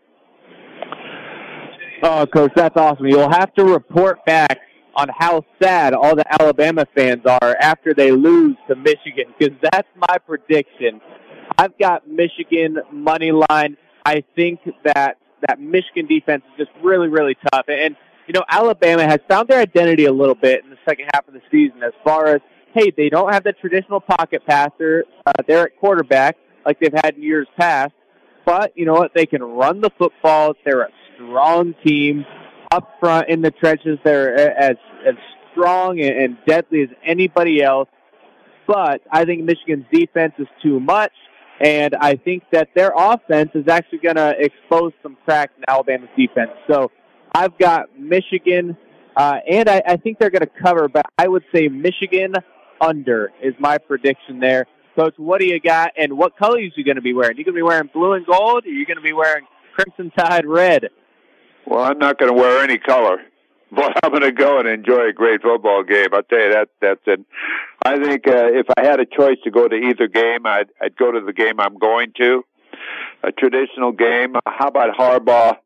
Oh, 2.03 2.27
coach, 2.27 2.53
that's 2.55 2.77
awesome. 2.77 3.07
You'll 3.07 3.31
have 3.31 3.55
to 3.55 3.65
report 3.65 4.25
back 4.27 4.61
on 4.97 5.09
how 5.17 5.45
sad 5.63 5.95
all 5.95 6.15
the 6.15 6.25
Alabama 6.41 6.87
fans 6.95 7.23
are 7.27 7.57
after 7.61 7.95
they 7.95 8.13
lose 8.13 8.57
to 8.69 8.77
Michigan 8.77 9.35
because 9.39 9.55
that's 9.63 9.89
my 9.97 10.19
prediction. 10.19 11.01
I've 11.59 11.77
got 11.79 12.09
Michigan 12.09 12.79
money 12.93 13.33
line. 13.33 13.77
I 14.05 14.23
think 14.37 14.61
that 14.85 15.19
that 15.47 15.61
Michigan 15.61 16.07
defense 16.07 16.43
is 16.53 16.67
just 16.67 16.71
really, 16.83 17.09
really 17.09 17.37
tough. 17.53 17.67
And, 17.69 17.97
you 18.27 18.33
know, 18.33 18.45
Alabama 18.49 19.05
has 19.05 19.21
found 19.29 19.49
their 19.49 19.61
identity 19.61 20.07
a 20.07 20.13
little 20.13 20.35
bit 20.35 20.65
in 20.65 20.71
the 20.71 20.79
second 20.89 21.11
half 21.13 21.29
of 21.29 21.35
the 21.35 21.43
season 21.51 21.83
as 21.83 21.93
far 22.03 22.27
as 22.27 22.41
hey, 22.75 22.93
they 22.97 23.09
don't 23.09 23.33
have 23.33 23.45
the 23.45 23.53
traditional 23.53 24.01
pocket 24.01 24.43
passer 24.47 25.05
uh, 25.27 25.33
there 25.47 25.63
at 25.63 25.77
quarterback 25.79 26.37
like 26.67 26.81
they've 26.81 26.93
had 26.93 27.15
in 27.15 27.23
years 27.23 27.47
past. 27.57 27.93
But 28.45 28.77
you 28.77 28.85
know 28.85 28.95
what? 28.95 29.13
They 29.15 29.27
can 29.27 29.43
run 29.43 29.81
the 29.81 29.91
football. 29.97 30.55
They're 30.65 30.83
a 30.83 30.89
strong 31.15 31.75
team 31.85 32.25
up 32.71 32.97
front 33.01 33.29
in 33.29 33.43
the 33.43 33.51
trenches. 33.51 33.99
They're 34.05 34.35
as 34.59 34.77
as 35.07 35.15
strong 35.53 36.01
and 36.01 36.37
deadly 36.47 36.83
as 36.83 36.89
anybody 37.05 37.63
else. 37.63 37.89
But 38.67 39.03
I 39.11 39.25
think 39.25 39.45
Michigan's 39.45 39.85
defense 39.93 40.33
is 40.39 40.49
too 40.63 40.81
much, 40.81 41.13
and 41.61 41.95
I 41.95 42.17
think 42.17 42.45
that 42.53 42.71
their 42.75 42.93
offense 42.97 43.51
is 43.55 43.69
actually 43.69 43.99
going 43.99 44.17
to 44.17 44.35
expose 44.39 44.93
some 45.03 45.17
cracks 45.25 45.53
in 45.59 45.65
Alabama's 45.69 46.09
defense. 46.17 46.51
So 46.67 46.91
I've 47.35 47.59
got 47.59 47.99
Michigan, 47.99 48.77
uh, 49.17 49.37
and 49.49 49.69
I, 49.69 49.83
I 49.87 49.97
think 49.97 50.19
they're 50.19 50.31
going 50.31 50.49
to 50.49 50.63
cover. 50.63 50.89
But 50.89 51.05
I 51.19 51.29
would 51.29 51.45
say 51.55 51.69
Michigan 51.69 52.35
under 52.81 53.33
is 53.43 53.55
my 53.59 53.77
prediction 53.79 54.41
there. 54.41 54.67
Coach, 54.97 55.15
what 55.17 55.41
do 55.41 55.47
you 55.47 55.61
got, 55.61 55.91
and 55.97 56.17
what 56.17 56.37
colors 56.39 56.57
are 56.57 56.79
you 56.79 56.85
going 56.85 56.97
to 56.97 57.03
be 57.03 57.13
wearing? 57.13 57.37
Are 57.37 57.39
You 57.39 57.45
going 57.45 57.55
to 57.55 57.59
be 57.59 57.63
wearing 57.63 57.91
blue 57.93 58.13
and 58.13 58.25
gold, 58.25 58.65
or 58.65 58.69
you 58.69 58.87
going 58.87 58.97
to 58.97 59.03
be 59.03 59.13
wearing 59.13 59.45
crimson 59.75 60.11
tide 60.17 60.47
red? 60.47 60.89
Well, 61.67 61.83
I'm 61.83 61.99
not 61.99 62.19
going 62.19 62.35
to 62.35 62.39
wear 62.39 62.63
any 62.63 62.79
color, 62.79 63.19
but 63.73 64.05
I'm 64.05 64.11
going 64.11 64.23
to 64.23 64.33
go 64.33 64.59
and 64.59 64.69
enjoy 64.69 65.09
a 65.09 65.13
great 65.13 65.43
football 65.43 65.83
game. 65.83 66.09
I'll 66.13 66.23
tell 66.23 66.41
you 66.41 66.53
that. 66.53 66.69
That's 66.81 67.01
it. 67.07 67.21
I 67.85 68.03
think 68.03 68.27
uh, 68.27 68.49
if 68.53 68.67
I 68.77 68.85
had 68.85 69.01
a 69.01 69.07
choice 69.07 69.39
to 69.45 69.51
go 69.51 69.69
to 69.69 69.75
either 69.75 70.09
game, 70.09 70.47
I'd, 70.47 70.69
I'd 70.81 70.97
go 70.97 71.13
to 71.13 71.21
the 71.21 71.33
game 71.33 71.61
I'm 71.61 71.79
going 71.79 72.13
to. 72.19 72.45
A 73.23 73.33
traditional 73.33 73.93
game. 73.93 74.35
How 74.47 74.69
about 74.69 74.97
Harbaugh 74.97 75.57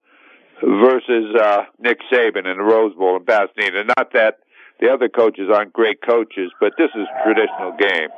versus 0.63 1.35
uh, 1.35 1.65
Nick 1.81 1.99
Saban 2.13 2.51
in 2.51 2.59
the 2.59 2.65
Rose 2.65 2.95
Bowl 2.95 3.17
in 3.17 3.25
Pasadena? 3.25 3.85
Not 3.85 4.13
that 4.13 4.39
the 4.81 4.91
other 4.91 5.09
coaches 5.09 5.49
aren't 5.53 5.73
great 5.73 6.01
coaches, 6.03 6.53
but 6.61 6.75
this 6.79 6.91
is 6.95 7.03
a 7.03 7.25
traditional 7.25 7.77
game. 7.77 8.09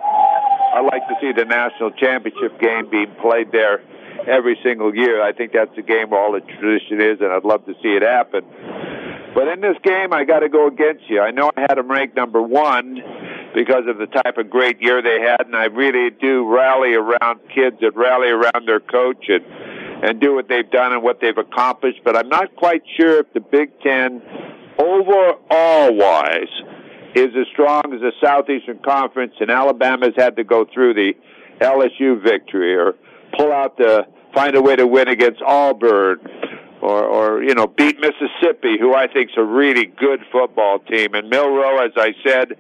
I 0.75 0.81
like 0.83 1.07
to 1.09 1.15
see 1.21 1.33
the 1.33 1.47
national 1.47 1.93
championship 1.93 2.61
game 2.61 2.91
being 2.91 3.15
played 3.21 3.51
there 3.53 3.81
every 4.27 4.59
single 4.63 4.95
year. 4.95 5.23
I 5.23 5.33
think 5.33 5.53
that's 5.53 5.75
the 5.77 5.83
game 5.83 6.11
where 6.11 6.21
all 6.21 6.33
the 6.33 6.41
tradition 6.41 7.01
is, 7.01 7.21
and 7.21 7.33
I'd 7.33 7.45
love 7.45 7.65
to 7.67 7.75
see 7.83 7.97
it 7.97 8.03
happen. 8.03 8.45
But 9.35 9.49
in 9.49 9.61
this 9.61 9.77
game, 9.85 10.13
I 10.13 10.25
got 10.25 10.41
to 10.41 10.49
go 10.49 10.67
against 10.67 11.09
you. 11.09 11.21
I 11.21 11.31
know 11.31 11.51
I 11.57 11.63
had 11.63 11.77
them 11.77 11.91
ranked 11.91 12.17
number 12.17 12.43
one 12.43 13.01
because 13.55 13.85
of 13.89 13.99
the 13.99 14.07
type 14.07 14.39
of 14.39 14.51
great 14.51 14.83
year 14.83 15.03
they 15.03 15.21
had, 15.21 15.47
and 15.47 15.55
I 15.55 15.67
really 15.67 16.11
do 16.11 16.47
rally 16.49 16.95
around 16.95 17.41
kids 17.55 17.77
that 17.81 17.97
rally 17.97 18.29
around 18.31 18.67
their 18.67 18.81
coach 18.81 19.29
and 19.29 19.45
and 20.03 20.19
do 20.21 20.35
what 20.35 20.49
they've 20.49 20.71
done 20.71 20.95
and 20.95 21.03
what 21.03 21.21
they've 21.21 21.37
accomplished. 21.37 22.01
But 22.05 22.17
I'm 22.17 22.29
not 22.29 22.57
quite 22.57 22.83
sure 22.99 23.19
if 23.21 23.33
the 23.35 23.41
Big 23.41 23.69
Ten 23.83 24.23
overall 24.79 25.95
wise 25.95 26.49
is 27.15 27.29
as 27.39 27.47
strong 27.53 27.83
as 27.93 28.01
the 28.01 28.13
Southeastern 28.23 28.79
Conference, 28.79 29.35
and 29.41 29.51
Alabama's 29.51 30.15
had 30.17 30.37
to 30.37 30.45
go 30.45 30.65
through 30.73 30.95
the 30.95 31.13
LSU 31.61 32.23
victory 32.23 32.75
or 32.75 32.95
pull 33.37 33.53
out 33.53 33.77
the 33.77 34.07
find 34.35 34.55
a 34.55 34.63
way 34.63 34.77
to 34.77 34.87
win 34.87 35.09
against 35.09 35.43
Auburn 35.43 36.21
or 36.81 37.05
or 37.05 37.43
you 37.43 37.55
know 37.55 37.67
beat 37.67 37.99
Mississippi, 38.01 38.79
who 38.79 38.95
I 38.95 39.07
think 39.07 39.31
is 39.31 39.37
a 39.37 39.45
really 39.45 39.87
good 39.87 40.21
football 40.33 40.79
team. 40.81 41.15
And 41.15 41.29
Milroe, 41.29 41.85
as 41.85 41.93
I 41.97 42.15
said, 42.25 42.51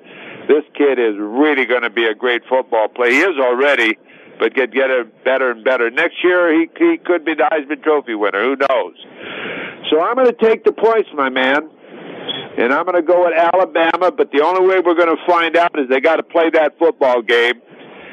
this 0.48 0.64
kid 0.74 0.98
is 0.98 1.14
really 1.18 1.66
going 1.66 1.82
to 1.82 1.90
be 1.90 2.06
a 2.06 2.14
great 2.14 2.42
football 2.48 2.88
player. 2.88 3.12
He 3.12 3.20
is 3.20 3.38
already, 3.38 3.98
but 4.38 4.54
get 4.54 4.72
get 4.72 4.88
better 5.24 5.50
and 5.50 5.64
better. 5.64 5.90
Next 5.90 6.22
year, 6.22 6.52
he 6.52 6.68
he 6.78 6.98
could 6.98 7.24
be 7.24 7.34
the 7.34 7.48
Heisman 7.50 7.82
Trophy 7.82 8.14
winner. 8.14 8.42
Who 8.42 8.56
knows? 8.56 8.94
So 9.90 10.00
I'm 10.00 10.14
going 10.14 10.26
to 10.26 10.32
take 10.32 10.64
the 10.64 10.72
points, 10.72 11.08
my 11.14 11.30
man 11.30 11.70
and 12.58 12.72
I'm 12.72 12.84
going 12.84 12.96
to 12.96 13.02
go 13.02 13.24
with 13.24 13.34
Alabama. 13.34 14.10
But 14.10 14.30
the 14.32 14.42
only 14.42 14.66
way 14.66 14.80
we're 14.80 14.94
going 14.94 15.14
to 15.14 15.22
find 15.26 15.56
out 15.56 15.78
is 15.78 15.88
they 15.88 16.00
got 16.00 16.16
to 16.16 16.22
play 16.22 16.50
that 16.50 16.78
football 16.78 17.22
game. 17.22 17.62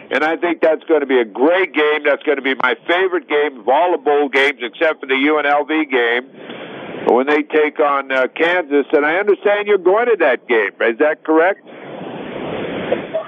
And 0.10 0.24
I 0.24 0.38
think 0.38 0.62
that's 0.62 0.84
going 0.86 1.02
to 1.02 1.06
be 1.06 1.20
a 1.20 1.26
great 1.26 1.74
game. 1.74 2.04
That's 2.06 2.24
going 2.24 2.38
to 2.38 2.42
be 2.42 2.56
my 2.56 2.76
favorite 2.88 3.28
game 3.28 3.60
of 3.60 3.68
all 3.68 3.92
the 3.92 3.98
bowl 3.98 4.30
games, 4.30 4.60
except 4.62 5.02
for 5.02 5.06
the 5.06 5.16
UNLV 5.16 5.92
game 5.92 7.14
when 7.14 7.28
they 7.28 7.44
take 7.44 7.80
on 7.80 8.12
uh, 8.12 8.28
Kansas. 8.36 8.86
And 8.94 9.06
I 9.06 9.16
understand 9.16 9.68
you're 9.68 9.78
going 9.78 10.08
to 10.08 10.18
that 10.20 10.48
game. 10.48 10.72
Is 10.82 10.98
that 11.00 11.24
correct? 11.26 11.68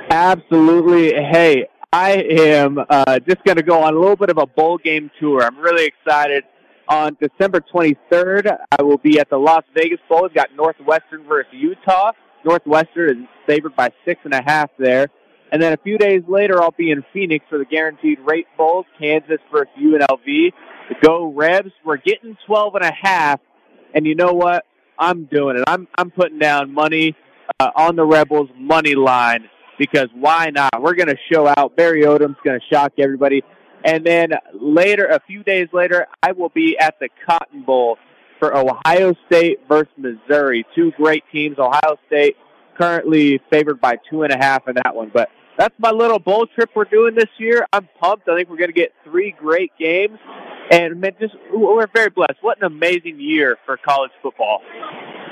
Absolutely. 0.09 1.13
Hey, 1.13 1.67
I 1.91 2.11
am 2.11 2.77
uh, 2.77 3.19
just 3.19 3.43
going 3.43 3.57
to 3.57 3.63
go 3.63 3.83
on 3.83 3.93
a 3.93 3.99
little 3.99 4.15
bit 4.15 4.29
of 4.29 4.37
a 4.37 4.45
bowl 4.45 4.77
game 4.77 5.11
tour. 5.19 5.43
I'm 5.43 5.57
really 5.57 5.85
excited 5.85 6.45
on 6.89 7.15
December 7.21 7.61
23rd, 7.73 8.57
I 8.71 8.81
will 8.81 8.97
be 8.97 9.19
at 9.19 9.29
the 9.29 9.37
Las 9.37 9.63
Vegas 9.75 9.99
Bowl. 10.09 10.23
We've 10.23 10.33
got 10.33 10.49
Northwestern 10.55 11.23
versus 11.23 11.53
Utah. 11.53 12.11
Northwestern 12.43 13.23
is 13.23 13.27
favored 13.45 13.75
by 13.75 13.91
six 14.05 14.19
and 14.23 14.33
a 14.33 14.41
half 14.41 14.71
there. 14.79 15.07
And 15.51 15.61
then 15.61 15.73
a 15.73 15.77
few 15.77 15.97
days 15.97 16.21
later, 16.27 16.61
I'll 16.61 16.71
be 16.71 16.91
in 16.91 17.03
Phoenix 17.11 17.45
for 17.49 17.57
the 17.57 17.65
Guaranteed 17.65 18.19
Rate 18.19 18.47
Bowl, 18.57 18.85
Kansas 18.99 19.39
versus 19.51 19.73
UNLV. 19.79 20.25
The 20.25 20.95
Go 21.03 21.31
Rebs, 21.31 21.71
we're 21.83 21.97
getting 21.97 22.37
12 22.45 22.75
and 22.75 22.85
a 22.85 22.93
half. 22.93 23.39
And 23.93 24.05
you 24.05 24.15
know 24.15 24.33
what? 24.33 24.65
I'm 24.97 25.25
doing 25.25 25.57
it. 25.57 25.63
I'm, 25.67 25.87
I'm 25.97 26.11
putting 26.11 26.39
down 26.39 26.73
money 26.73 27.15
uh, 27.59 27.71
on 27.75 27.95
the 27.95 28.05
Rebels 28.05 28.49
money 28.55 28.95
line 28.95 29.49
because 29.79 30.09
why 30.13 30.49
not? 30.51 30.81
We're 30.81 30.95
going 30.95 31.07
to 31.07 31.17
show 31.31 31.47
out. 31.47 31.75
Barry 31.75 32.03
Odom's 32.03 32.37
going 32.43 32.59
to 32.59 32.65
shock 32.75 32.93
everybody. 32.99 33.43
And 33.83 34.05
then 34.05 34.33
later, 34.53 35.05
a 35.05 35.19
few 35.25 35.43
days 35.43 35.69
later, 35.71 36.05
I 36.21 36.33
will 36.33 36.49
be 36.49 36.77
at 36.77 36.99
the 36.99 37.09
Cotton 37.25 37.63
Bowl 37.63 37.97
for 38.39 38.55
Ohio 38.55 39.15
State 39.27 39.59
versus 39.67 39.93
Missouri. 39.97 40.65
Two 40.75 40.91
great 40.91 41.23
teams. 41.31 41.57
Ohio 41.57 41.97
State 42.07 42.35
currently 42.77 43.41
favored 43.49 43.79
by 43.79 43.95
two 44.09 44.23
and 44.23 44.33
a 44.33 44.37
half 44.37 44.67
in 44.67 44.75
that 44.75 44.95
one. 44.95 45.11
But 45.13 45.29
that's 45.59 45.75
my 45.77 45.91
little 45.91 46.19
bowl 46.19 46.47
trip 46.47 46.69
we're 46.73 46.85
doing 46.85 47.15
this 47.15 47.29
year. 47.37 47.67
I'm 47.73 47.89
pumped. 47.99 48.29
I 48.29 48.37
think 48.37 48.49
we're 48.49 48.57
going 48.57 48.69
to 48.69 48.73
get 48.73 48.93
three 49.03 49.35
great 49.37 49.73
games. 49.77 50.17
And 50.71 51.01
man, 51.01 51.11
just 51.19 51.35
we're 51.53 51.85
very 51.93 52.09
blessed. 52.09 52.37
What 52.39 52.59
an 52.59 52.63
amazing 52.63 53.19
year 53.19 53.57
for 53.65 53.75
college 53.75 54.11
football. 54.23 54.61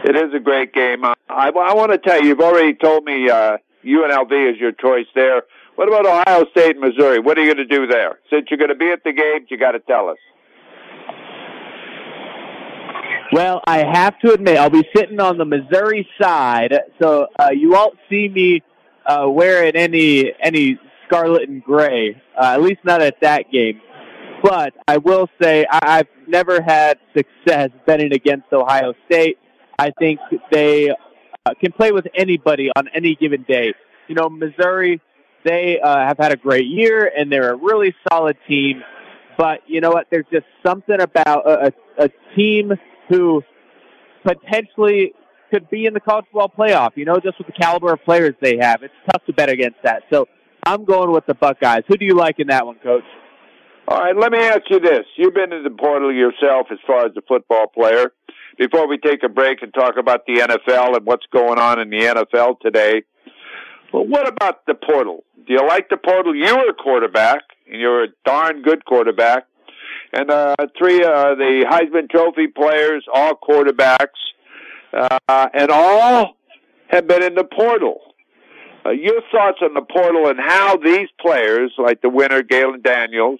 It 0.03 0.17
is 0.17 0.33
a 0.35 0.39
great 0.39 0.73
game. 0.73 1.05
I, 1.05 1.13
I, 1.29 1.47
I 1.47 1.73
want 1.73 1.93
to 1.93 1.97
tell 1.97 2.21
you, 2.21 2.27
you've 2.27 2.41
already 2.41 2.73
told 2.73 3.05
me 3.05 3.29
uh, 3.29 3.57
UNLV 3.85 4.51
is 4.51 4.59
your 4.59 4.73
choice 4.73 5.05
there. 5.15 5.43
What 5.75 5.87
about 5.87 6.05
Ohio 6.05 6.45
State 6.51 6.75
and 6.75 6.81
Missouri? 6.81 7.19
What 7.19 7.37
are 7.37 7.45
you 7.45 7.53
going 7.53 7.65
to 7.65 7.75
do 7.75 7.87
there? 7.87 8.19
Since 8.29 8.47
you're 8.49 8.57
going 8.57 8.69
to 8.69 8.75
be 8.75 8.91
at 8.91 9.05
the 9.05 9.13
games, 9.13 9.47
you 9.49 9.57
got 9.57 9.71
to 9.71 9.79
tell 9.79 10.09
us. 10.09 10.17
Well, 13.31 13.61
I 13.65 13.85
have 13.85 14.19
to 14.19 14.33
admit, 14.33 14.57
I'll 14.57 14.69
be 14.69 14.87
sitting 14.93 15.21
on 15.21 15.37
the 15.37 15.45
Missouri 15.45 16.07
side, 16.19 16.73
so 17.01 17.27
uh, 17.39 17.49
you 17.51 17.71
won't 17.71 17.97
see 18.09 18.27
me 18.27 18.63
uh, 19.07 19.25
wearing 19.27 19.75
any 19.75 20.33
any 20.41 20.79
scarlet 21.05 21.49
and 21.49 21.63
gray. 21.63 22.21
Uh, 22.39 22.53
at 22.53 22.61
least 22.61 22.81
not 22.83 23.01
at 23.01 23.15
that 23.21 23.51
game. 23.51 23.81
But 24.43 24.73
I 24.87 24.97
will 24.97 25.27
say 25.41 25.65
I- 25.69 25.99
I've 25.99 26.07
never 26.27 26.61
had 26.61 26.99
success 27.15 27.69
betting 27.85 28.13
against 28.13 28.51
Ohio 28.51 28.93
State. 29.09 29.37
I 29.79 29.91
think 29.99 30.19
they 30.51 30.89
uh, 30.89 31.53
can 31.59 31.71
play 31.71 31.91
with 31.91 32.07
anybody 32.15 32.69
on 32.75 32.87
any 32.93 33.15
given 33.15 33.45
day. 33.47 33.73
You 34.07 34.15
know, 34.15 34.29
Missouri 34.29 35.01
they 35.45 35.79
uh, 35.79 35.97
have 35.99 36.17
had 36.17 36.33
a 36.33 36.35
great 36.35 36.65
year 36.65 37.09
and 37.15 37.31
they're 37.31 37.53
a 37.53 37.55
really 37.55 37.95
solid 38.11 38.37
team. 38.47 38.83
But 39.37 39.61
you 39.67 39.81
know 39.81 39.91
what? 39.91 40.07
There's 40.11 40.25
just 40.31 40.45
something 40.65 40.99
about 40.99 41.47
a, 41.47 41.67
a, 41.67 42.05
a 42.05 42.09
team 42.35 42.73
who 43.09 43.41
potentially 44.25 45.13
could 45.51 45.69
be 45.69 45.85
in 45.85 45.93
the 45.93 45.99
college 45.99 46.25
football 46.31 46.51
playoff. 46.55 46.91
You 46.95 47.05
know, 47.05 47.19
just 47.19 47.37
with 47.37 47.47
the 47.47 47.53
caliber 47.53 47.93
of 47.93 48.03
players 48.03 48.35
they 48.41 48.57
have, 48.59 48.83
it's 48.83 48.93
tough 49.11 49.25
to 49.25 49.33
bet 49.33 49.49
against 49.49 49.77
that. 49.83 50.03
So 50.11 50.27
I'm 50.65 50.85
going 50.85 51.11
with 51.11 51.25
the 51.25 51.33
Buckeyes. 51.33 51.83
Who 51.87 51.97
do 51.97 52.05
you 52.05 52.15
like 52.15 52.39
in 52.39 52.47
that 52.47 52.65
one, 52.65 52.77
Coach? 52.83 53.03
All 53.87 53.99
right, 53.99 54.15
let 54.17 54.33
me 54.33 54.39
ask 54.39 54.63
you 54.69 54.81
this. 54.81 55.05
You've 55.15 55.33
been 55.33 55.53
in 55.53 55.63
the 55.63 55.69
portal 55.69 56.13
yourself 56.13 56.67
as 56.71 56.77
far 56.85 57.05
as 57.05 57.13
the 57.13 57.21
football 57.25 57.67
player. 57.67 58.11
Before 58.57 58.87
we 58.87 58.97
take 58.97 59.23
a 59.23 59.29
break 59.29 59.61
and 59.61 59.73
talk 59.73 59.95
about 59.97 60.25
the 60.25 60.39
NFL 60.39 60.97
and 60.97 61.05
what's 61.05 61.25
going 61.31 61.57
on 61.57 61.79
in 61.79 61.89
the 61.89 61.99
NFL 61.99 62.59
today, 62.59 63.03
well, 63.93 64.05
what 64.05 64.27
about 64.27 64.65
the 64.65 64.73
portal? 64.73 65.23
Do 65.47 65.53
you 65.53 65.65
like 65.65 65.87
the 65.89 65.95
portal? 65.95 66.35
You 66.35 66.53
were 66.53 66.69
a 66.69 66.73
quarterback, 66.73 67.43
and 67.71 67.79
you're 67.79 68.03
a 68.03 68.07
darn 68.25 68.61
good 68.61 68.83
quarterback. 68.83 69.45
And 70.11 70.29
uh, 70.29 70.55
three 70.77 71.01
uh, 71.03 71.35
the 71.35 71.65
Heisman 71.69 72.09
Trophy 72.09 72.47
players, 72.47 73.05
all 73.13 73.35
quarterbacks, 73.35 74.19
uh, 74.93 75.47
and 75.53 75.71
all 75.71 76.37
have 76.89 77.07
been 77.07 77.23
in 77.23 77.35
the 77.35 77.43
portal. 77.43 78.01
Uh, 78.85 78.91
your 78.91 79.21
thoughts 79.31 79.59
on 79.61 79.73
the 79.73 79.81
portal 79.81 80.27
and 80.27 80.39
how 80.39 80.77
these 80.77 81.09
players, 81.19 81.71
like 81.77 82.01
the 82.01 82.09
winner 82.09 82.41
Jalon 82.41 82.81
Daniels, 82.81 83.39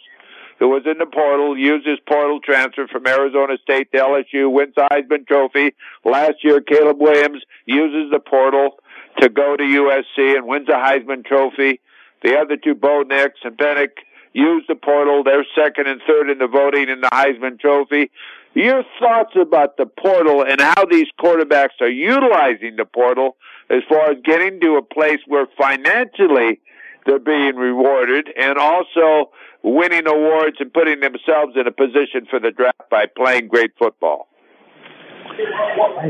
who 0.60 0.68
was 0.70 0.84
in 0.86 0.98
the 0.98 1.06
portal, 1.06 1.58
used 1.58 1.88
his 1.88 2.00
portal 2.08 2.39
transfer 2.43 2.88
from 2.88 3.08
Arizona 3.08 3.58
State 3.62 3.91
to 3.91 4.00
LSU, 4.00 4.52
wins 4.52 4.74
the 4.76 4.88
Heisman 4.91 5.26
Trophy. 5.28 5.76
Last 6.04 6.43
year, 6.43 6.62
Caleb 6.62 6.98
Williams 7.00 7.43
uses 7.66 8.12
the 8.12 8.20
portal 8.20 8.78
to 9.22 9.30
go 9.30 9.56
to 9.56 9.64
USC 9.64 10.36
and 10.36 10.48
wins 10.48 10.68
the 10.68 10.74
Heisman 10.74 11.26
Trophy. 11.26 11.80
The 12.24 12.38
other 12.38 12.58
two, 12.58 12.76
Bo 12.76 13.04
Nix 13.04 13.39
and 13.43 13.56
Penix, 13.56 13.89
use 14.34 14.64
the 14.68 14.76
portal. 14.76 15.24
They're 15.24 15.45
second 15.56 15.88
and 15.88 16.02
third 16.08 16.30
in 16.30 16.39
the 16.39 16.48
voting 16.48 16.89
in 16.89 17.02
the 17.02 17.10
Heisman 17.10 17.60
Trophy. 17.60 18.12
Your 18.58 18.84
thoughts 18.99 19.36
about 19.39 19.78
the 19.78 19.86
portal 19.86 20.43
and 20.43 20.60
how 20.60 20.86
these 20.86 21.05
quarterbacks 21.22 21.80
are 21.80 21.91
utilizing 21.91 22.76
the 22.76 22.86
portal 22.86 23.38
as 23.70 23.84
far 23.88 24.10
as 24.10 24.18
getting 24.26 24.60
to 24.62 24.78
a 24.78 24.82
place 24.82 25.20
where 25.28 25.45
financially 25.62 26.60
they're 27.05 27.20
being 27.20 27.55
rewarded 27.55 28.30
and 28.36 28.58
also 28.58 29.30
winning 29.62 30.08
awards 30.08 30.58
and 30.60 30.74
putting 30.74 31.01
themselves 31.01 31.53
in 31.55 31.68
a 31.68 31.72
position 31.72 32.26
for 32.32 32.39
the 32.39 32.49
draft 32.49 32.89
by 32.89 33.05
playing 33.05 33.47
great 33.47 33.74
football. 33.78 34.28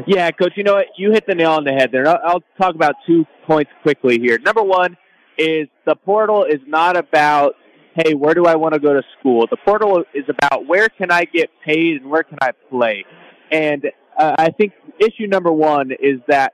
Yeah, 0.05 0.31
coach. 0.31 0.53
You 0.55 0.63
know 0.63 0.75
what? 0.75 0.85
You 0.95 1.11
hit 1.11 1.27
the 1.27 1.35
nail 1.35 1.51
on 1.51 1.65
the 1.65 1.73
head 1.73 1.91
there. 1.91 2.07
I'll, 2.07 2.19
I'll 2.23 2.43
talk 2.57 2.75
about 2.75 2.95
two 3.05 3.25
points 3.45 3.71
quickly 3.81 4.19
here. 4.19 4.39
Number 4.39 4.63
one 4.63 4.95
is 5.37 5.67
the 5.85 5.97
portal 5.97 6.45
is 6.45 6.61
not 6.65 6.95
about 6.95 7.55
hey, 7.97 8.13
where 8.13 8.33
do 8.33 8.45
I 8.45 8.55
want 8.55 8.73
to 8.73 8.79
go 8.79 8.93
to 8.93 9.01
school? 9.19 9.47
The 9.49 9.57
portal 9.57 10.03
is 10.13 10.25
about 10.29 10.67
where 10.67 10.87
can 10.87 11.11
I 11.11 11.23
get 11.23 11.49
paid 11.65 12.01
and 12.01 12.11
where 12.11 12.23
can 12.23 12.37
I 12.41 12.51
play. 12.69 13.05
And 13.51 13.85
uh, 14.17 14.35
I 14.37 14.51
think 14.51 14.73
issue 14.99 15.27
number 15.27 15.51
one 15.51 15.91
is 15.91 16.19
that 16.27 16.53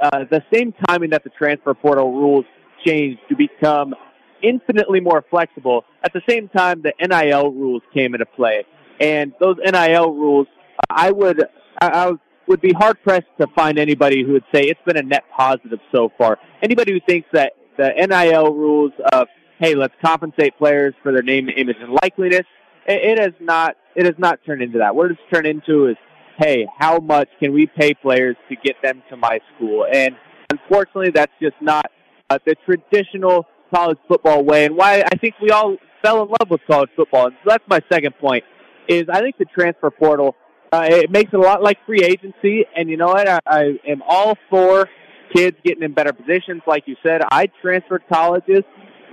uh, 0.00 0.24
the 0.30 0.42
same 0.52 0.72
timing 0.86 1.10
that 1.10 1.24
the 1.24 1.30
transfer 1.30 1.74
portal 1.74 2.12
rules 2.12 2.44
changed 2.84 3.20
to 3.28 3.36
become 3.36 3.94
infinitely 4.42 5.00
more 5.00 5.24
flexible, 5.30 5.84
at 6.02 6.12
the 6.12 6.20
same 6.28 6.48
time 6.48 6.82
the 6.82 6.92
NIL 7.00 7.50
rules 7.52 7.82
came 7.92 8.14
into 8.14 8.26
play. 8.26 8.64
And 9.00 9.32
those 9.40 9.56
NIL 9.64 10.12
rules, 10.12 10.46
I 10.88 11.10
would 11.10 11.42
I, 11.80 12.12
would 12.46 12.60
be 12.60 12.72
hard 12.72 13.02
pressed 13.02 13.26
to 13.40 13.46
find 13.54 13.78
anybody 13.78 14.22
who 14.22 14.32
would 14.32 14.44
say 14.54 14.64
it's 14.64 14.80
been 14.84 14.98
a 14.98 15.02
net 15.02 15.24
positive 15.34 15.78
so 15.94 16.10
far. 16.18 16.38
Anybody 16.62 16.92
who 16.92 17.00
thinks 17.06 17.28
that 17.32 17.52
the 17.78 17.90
NIL 17.96 18.54
rules 18.54 18.92
of 19.12 19.28
hey, 19.58 19.74
let's 19.74 19.94
compensate 20.04 20.56
players 20.58 20.94
for 21.02 21.12
their 21.12 21.22
name, 21.22 21.48
image, 21.48 21.76
and 21.80 21.98
likeliness, 22.02 22.44
it, 22.86 23.18
it 23.18 23.18
has 23.18 23.32
not 23.40 23.76
it 23.94 24.06
has 24.06 24.14
not 24.18 24.40
turned 24.44 24.62
into 24.62 24.78
that. 24.78 24.94
What 24.94 25.10
it's 25.10 25.20
turned 25.32 25.46
into 25.46 25.88
is 25.88 25.96
hey, 26.38 26.66
how 26.78 26.98
much 26.98 27.28
can 27.38 27.52
we 27.52 27.66
pay 27.66 27.94
players 27.94 28.36
to 28.48 28.56
get 28.56 28.74
them 28.82 29.02
to 29.08 29.16
my 29.16 29.38
school? 29.54 29.86
And 29.92 30.16
unfortunately, 30.50 31.10
that's 31.10 31.32
just 31.40 31.54
not 31.60 31.86
uh, 32.28 32.38
the 32.44 32.56
traditional 32.64 33.46
college 33.72 33.98
football 34.08 34.42
way, 34.44 34.66
and 34.66 34.76
why 34.76 35.02
I 35.02 35.16
think 35.16 35.34
we 35.40 35.50
all 35.50 35.76
fell 36.02 36.22
in 36.22 36.28
love 36.28 36.50
with 36.50 36.60
college 36.66 36.90
football. 36.96 37.26
And 37.26 37.36
so 37.44 37.50
that's 37.50 37.64
my 37.68 37.80
second 37.90 38.14
point. 38.20 38.44
Is 38.88 39.04
I 39.10 39.20
think 39.20 39.38
the 39.38 39.46
transfer 39.46 39.90
portal 39.90 40.36
uh, 40.74 40.88
it 40.90 41.10
makes 41.10 41.32
it 41.32 41.36
a 41.36 41.40
lot 41.40 41.62
like 41.62 41.78
free 41.86 42.02
agency. 42.02 42.66
And 42.76 42.90
you 42.90 42.96
know 42.96 43.06
what? 43.06 43.28
I, 43.28 43.38
I 43.46 43.62
am 43.86 44.02
all 44.06 44.36
for 44.50 44.88
kids 45.34 45.56
getting 45.64 45.84
in 45.84 45.94
better 45.94 46.12
positions. 46.12 46.62
Like 46.66 46.84
you 46.86 46.96
said, 47.00 47.22
I 47.30 47.48
transferred 47.62 48.02
colleges, 48.12 48.64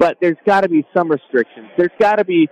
but 0.01 0.17
there's 0.19 0.37
got 0.47 0.61
to 0.61 0.69
be 0.69 0.83
some 0.95 1.09
restrictions. 1.09 1.67
There's 1.77 1.91
got 1.99 2.15
to 2.15 2.25
be 2.25 2.49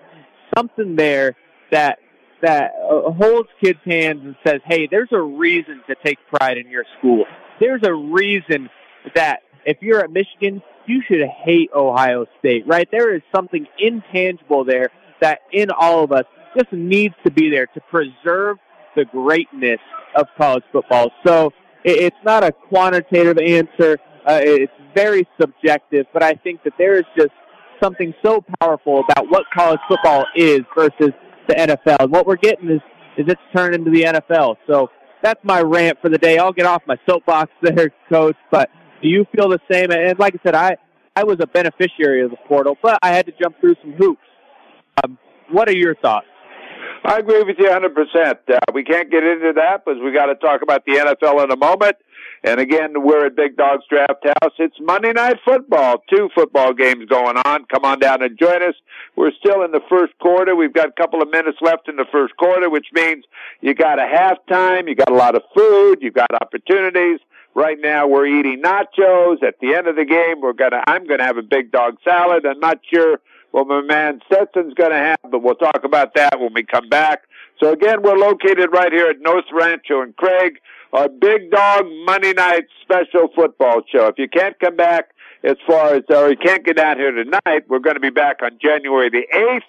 something 0.55 0.95
there 0.95 1.35
that 1.71 1.97
that 2.43 2.71
uh, 2.81 3.11
holds 3.11 3.49
kids' 3.61 3.79
hands 3.83 4.21
and 4.23 4.35
says, 4.45 4.61
"Hey, 4.65 4.87
there's 4.89 5.09
a 5.11 5.19
reason 5.19 5.81
to 5.87 5.95
take 6.05 6.19
pride 6.31 6.57
in 6.57 6.69
your 6.69 6.85
school. 6.99 7.25
There's 7.59 7.81
a 7.83 7.93
reason 7.93 8.69
that 9.15 9.39
if 9.65 9.77
you're 9.81 9.99
at 9.99 10.11
Michigan, 10.11 10.61
you 10.85 11.01
should 11.07 11.21
hate 11.43 11.71
Ohio 11.75 12.27
State, 12.37 12.67
right? 12.67 12.87
There 12.91 13.15
is 13.15 13.23
something 13.35 13.65
intangible 13.79 14.63
there 14.63 14.89
that 15.19 15.39
in 15.51 15.71
all 15.71 16.03
of 16.03 16.11
us 16.11 16.25
just 16.55 16.71
needs 16.71 17.15
to 17.25 17.31
be 17.31 17.49
there 17.49 17.65
to 17.65 17.81
preserve 17.89 18.57
the 18.95 19.05
greatness 19.05 19.79
of 20.15 20.27
college 20.37 20.63
football. 20.71 21.11
So 21.25 21.51
it's 21.83 22.15
not 22.23 22.43
a 22.43 22.51
quantitative 22.51 23.37
answer. 23.39 23.97
Uh, 24.27 24.39
it's 24.41 24.73
very 24.95 25.27
subjective, 25.39 26.05
but 26.13 26.23
I 26.23 26.33
think 26.33 26.63
that 26.63 26.73
there 26.77 26.97
is 26.97 27.05
just 27.17 27.31
something 27.81 28.13
so 28.23 28.43
powerful 28.59 29.03
about 29.09 29.29
what 29.29 29.45
college 29.53 29.79
football 29.87 30.25
is 30.35 30.61
versus 30.75 31.11
the 31.47 31.55
NFL. 31.55 31.97
And 31.99 32.11
what 32.11 32.25
we're 32.25 32.35
getting 32.35 32.69
is, 32.69 32.81
is 33.17 33.25
it's 33.27 33.41
turned 33.55 33.75
into 33.75 33.91
the 33.91 34.03
NFL. 34.03 34.57
So 34.67 34.89
that's 35.21 35.39
my 35.43 35.61
rant 35.61 35.99
for 36.01 36.09
the 36.09 36.17
day. 36.17 36.37
I'll 36.37 36.53
get 36.53 36.65
off 36.65 36.83
my 36.87 36.97
soapbox 37.07 37.51
there, 37.61 37.91
coach, 38.09 38.37
but 38.51 38.69
do 39.01 39.07
you 39.07 39.25
feel 39.35 39.49
the 39.49 39.59
same? 39.71 39.91
And 39.91 40.17
like 40.19 40.35
I 40.35 40.39
said, 40.43 40.55
I, 40.55 40.77
I 41.15 41.23
was 41.23 41.37
a 41.41 41.47
beneficiary 41.47 42.23
of 42.23 42.31
the 42.31 42.37
portal, 42.47 42.77
but 42.81 42.99
I 43.01 43.09
had 43.09 43.25
to 43.25 43.33
jump 43.41 43.59
through 43.59 43.75
some 43.81 43.93
hoops. 43.93 44.21
Um, 45.03 45.17
what 45.51 45.67
are 45.67 45.75
your 45.75 45.95
thoughts? 45.95 46.27
I 47.03 47.17
agree 47.17 47.43
with 47.43 47.57
you 47.57 47.69
100%. 47.69 48.35
Uh, 48.47 48.59
we 48.73 48.83
can't 48.83 49.09
get 49.09 49.23
into 49.23 49.53
that 49.55 49.85
because 49.85 50.01
we 50.03 50.11
got 50.11 50.27
to 50.27 50.35
talk 50.35 50.61
about 50.61 50.85
the 50.85 50.93
NFL 50.93 51.43
in 51.43 51.51
a 51.51 51.57
moment. 51.57 51.95
And 52.43 52.59
again, 52.59 52.93
we're 53.03 53.25
at 53.25 53.35
Big 53.35 53.57
Dogs 53.57 53.83
Draft 53.89 54.25
House. 54.25 54.53
It's 54.57 54.77
Monday 54.79 55.11
Night 55.11 55.37
Football. 55.43 56.03
Two 56.09 56.29
football 56.33 56.73
games 56.73 57.05
going 57.09 57.35
on. 57.37 57.65
Come 57.65 57.83
on 57.83 57.99
down 57.99 58.23
and 58.23 58.39
join 58.39 58.63
us. 58.63 58.75
We're 59.17 59.33
still 59.39 59.63
in 59.63 59.71
the 59.71 59.81
first 59.89 60.17
quarter. 60.19 60.55
We've 60.55 60.73
got 60.73 60.87
a 60.87 60.93
couple 60.93 61.21
of 61.21 61.29
minutes 61.29 61.57
left 61.61 61.89
in 61.89 61.97
the 61.97 62.05
first 62.11 62.37
quarter, 62.37 62.69
which 62.69 62.87
means 62.93 63.25
you 63.59 63.73
got 63.73 63.99
a 63.99 64.03
halftime, 64.03 64.87
you 64.87 64.95
got 64.95 65.11
a 65.11 65.15
lot 65.15 65.35
of 65.35 65.43
food, 65.53 65.97
you 66.01 66.11
got 66.11 66.29
opportunities. 66.41 67.19
Right 67.55 67.77
now, 67.81 68.07
we're 68.07 68.27
eating 68.27 68.61
nachos. 68.61 69.43
At 69.43 69.59
the 69.59 69.73
end 69.73 69.87
of 69.87 69.95
the 69.95 70.05
game, 70.05 70.39
we're 70.39 70.53
gonna. 70.53 70.81
I'm 70.87 71.07
gonna 71.07 71.25
have 71.25 71.37
a 71.37 71.41
big 71.41 71.71
dog 71.71 71.97
salad. 72.05 72.45
I'm 72.45 72.59
not 72.59 72.79
sure 72.89 73.19
what 73.51 73.67
my 73.67 73.81
man 73.81 74.21
Stetson's 74.27 74.75
to 74.75 74.89
have, 74.91 75.19
but 75.29 75.41
we'll 75.41 75.55
talk 75.55 75.83
about 75.83 76.13
that 76.15 76.39
when 76.39 76.53
we 76.53 76.63
come 76.63 76.87
back. 76.87 77.23
So 77.59 77.73
again, 77.73 78.01
we're 78.01 78.17
located 78.17 78.71
right 78.71 78.91
here 78.91 79.07
at 79.07 79.19
North 79.19 79.45
Rancho 79.51 80.01
and 80.01 80.15
Craig, 80.15 80.59
our 80.93 81.09
Big 81.09 81.51
Dog 81.51 81.85
Monday 82.05 82.33
Night 82.33 82.65
Special 82.81 83.29
Football 83.35 83.81
Show. 83.91 84.07
If 84.07 84.17
you 84.17 84.27
can't 84.27 84.59
come 84.59 84.75
back 84.75 85.11
as 85.43 85.57
far 85.67 85.95
as, 85.95 86.03
or 86.09 86.29
you 86.29 86.37
can't 86.37 86.65
get 86.65 86.77
down 86.77 86.97
here 86.97 87.11
tonight, 87.11 87.69
we're 87.69 87.79
going 87.79 87.95
to 87.95 88.01
be 88.01 88.09
back 88.09 88.41
on 88.41 88.57
January 88.61 89.09
the 89.09 89.25
8th. 89.33 89.61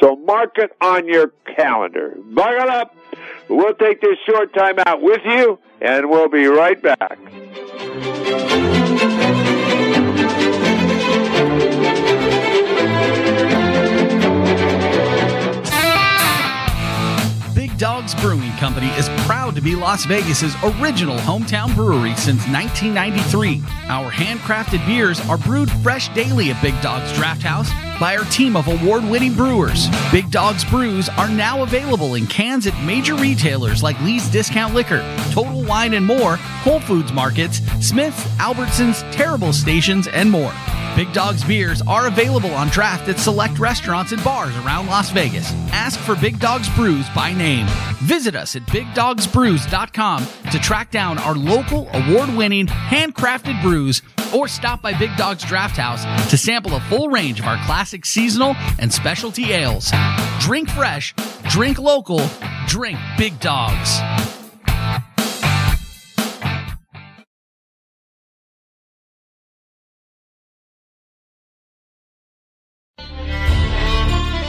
So 0.00 0.16
mark 0.16 0.58
it 0.58 0.70
on 0.80 1.08
your 1.08 1.32
calendar. 1.56 2.14
Buckle 2.16 2.70
up. 2.70 2.94
We'll 3.48 3.74
take 3.74 4.00
this 4.00 4.16
short 4.26 4.54
time 4.54 4.78
out 4.86 5.02
with 5.02 5.22
you, 5.24 5.58
and 5.80 6.08
we'll 6.08 6.28
be 6.28 6.46
right 6.46 6.80
back. 6.80 7.18
Dogs 18.08 18.22
Brewing 18.22 18.52
Company 18.52 18.86
is 18.92 19.06
proud 19.26 19.54
to 19.54 19.60
be 19.60 19.74
Las 19.74 20.06
Vegas's 20.06 20.54
original 20.80 21.18
hometown 21.18 21.74
brewery 21.74 22.14
since 22.16 22.46
1993. 22.48 23.60
Our 23.88 24.10
handcrafted 24.10 24.86
beers 24.86 25.20
are 25.28 25.36
brewed 25.36 25.70
fresh 25.82 26.08
daily 26.14 26.50
at 26.50 26.62
Big 26.62 26.80
Dogs 26.80 27.12
Draft 27.12 27.42
House 27.42 27.70
by 27.98 28.16
our 28.16 28.24
team 28.24 28.56
of 28.56 28.68
award 28.68 29.04
winning 29.04 29.34
brewers. 29.34 29.88
Big 30.10 30.30
Dogs 30.30 30.64
brews 30.64 31.08
are 31.10 31.28
now 31.28 31.62
available 31.62 32.14
in 32.14 32.26
cans 32.26 32.66
at 32.66 32.84
major 32.84 33.14
retailers 33.14 33.82
like 33.82 34.00
Lee's 34.02 34.28
Discount 34.28 34.74
Liquor, 34.74 35.02
Total 35.30 35.64
Wine 35.64 35.94
and 35.94 36.06
More, 36.06 36.36
Whole 36.36 36.80
Foods 36.80 37.12
Markets, 37.12 37.58
Smith's, 37.80 38.22
Albertsons, 38.38 39.10
Terrible 39.12 39.52
Stations, 39.52 40.08
and 40.08 40.30
more. 40.30 40.52
Big 40.96 41.12
Dog's 41.12 41.44
beers 41.44 41.80
are 41.82 42.08
available 42.08 42.50
on 42.54 42.66
draft 42.68 43.08
at 43.08 43.20
select 43.20 43.60
restaurants 43.60 44.10
and 44.10 44.22
bars 44.24 44.56
around 44.56 44.88
Las 44.88 45.10
Vegas. 45.10 45.52
Ask 45.70 46.00
for 46.00 46.16
Big 46.16 46.40
Dog's 46.40 46.68
Brews 46.70 47.08
by 47.10 47.32
name. 47.32 47.66
Visit 48.02 48.34
us 48.34 48.56
at 48.56 48.62
bigdogsbrews.com 48.62 50.26
to 50.50 50.58
track 50.58 50.90
down 50.90 51.18
our 51.18 51.36
local 51.36 51.88
award 51.92 52.34
winning 52.34 52.66
handcrafted 52.66 53.62
brews 53.62 54.02
or 54.34 54.48
stop 54.48 54.82
by 54.82 54.96
Big 54.98 55.16
Dog's 55.16 55.44
Draft 55.44 55.76
House 55.76 56.04
to 56.30 56.36
sample 56.36 56.74
a 56.74 56.80
full 56.80 57.08
range 57.08 57.40
of 57.40 57.46
our 57.46 57.62
classic 57.66 58.04
seasonal 58.04 58.54
and 58.78 58.92
specialty 58.92 59.52
ales. 59.52 59.92
Drink 60.40 60.68
fresh, 60.70 61.14
drink 61.48 61.78
local, 61.78 62.20
drink 62.66 62.98
Big 63.16 63.38
Dogs. 63.40 64.00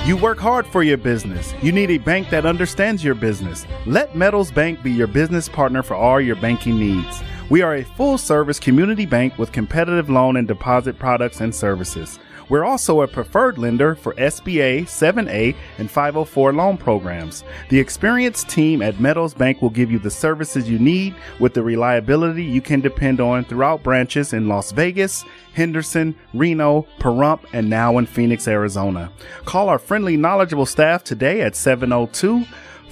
You 0.09 0.17
work 0.17 0.39
hard 0.39 0.65
for 0.65 0.81
your 0.81 0.97
business. 0.97 1.53
You 1.61 1.71
need 1.71 1.91
a 1.91 1.99
bank 1.99 2.31
that 2.31 2.43
understands 2.43 3.03
your 3.03 3.13
business. 3.13 3.67
Let 3.85 4.15
Meadows 4.15 4.49
Bank 4.49 4.81
be 4.81 4.89
your 4.89 5.05
business 5.05 5.47
partner 5.47 5.83
for 5.83 5.93
all 5.93 6.19
your 6.19 6.35
banking 6.37 6.79
needs. 6.79 7.21
We 7.49 7.63
are 7.63 7.77
a 7.77 7.83
full 7.83 8.19
service 8.19 8.59
community 8.59 9.07
bank 9.07 9.39
with 9.39 9.51
competitive 9.51 10.07
loan 10.07 10.37
and 10.37 10.47
deposit 10.47 10.99
products 10.99 11.41
and 11.41 11.53
services. 11.53 12.19
We're 12.47 12.63
also 12.63 13.01
a 13.01 13.07
preferred 13.07 13.57
lender 13.57 13.95
for 13.95 14.13
SBA, 14.15 14.83
7A, 14.83 15.55
and 15.79 15.89
504 15.89 16.53
loan 16.53 16.77
programs. 16.77 17.43
The 17.69 17.79
experienced 17.79 18.49
team 18.49 18.83
at 18.83 18.99
Meadows 18.99 19.33
Bank 19.33 19.63
will 19.63 19.71
give 19.71 19.91
you 19.91 19.97
the 19.97 20.11
services 20.11 20.69
you 20.69 20.77
need 20.77 21.15
with 21.39 21.55
the 21.55 21.63
reliability 21.63 22.43
you 22.43 22.61
can 22.61 22.81
depend 22.81 23.19
on 23.19 23.45
throughout 23.45 23.81
branches 23.81 24.31
in 24.31 24.47
Las 24.47 24.71
Vegas, 24.71 25.25
Henderson, 25.53 26.15
Reno, 26.35 26.85
Pahrump, 26.99 27.41
and 27.51 27.67
now 27.67 27.97
in 27.97 28.05
Phoenix, 28.05 28.47
Arizona. 28.47 29.11
Call 29.45 29.69
our 29.69 29.79
friendly, 29.79 30.17
knowledgeable 30.17 30.67
staff 30.67 31.03
today 31.03 31.41
at 31.41 31.55
702 31.55 32.45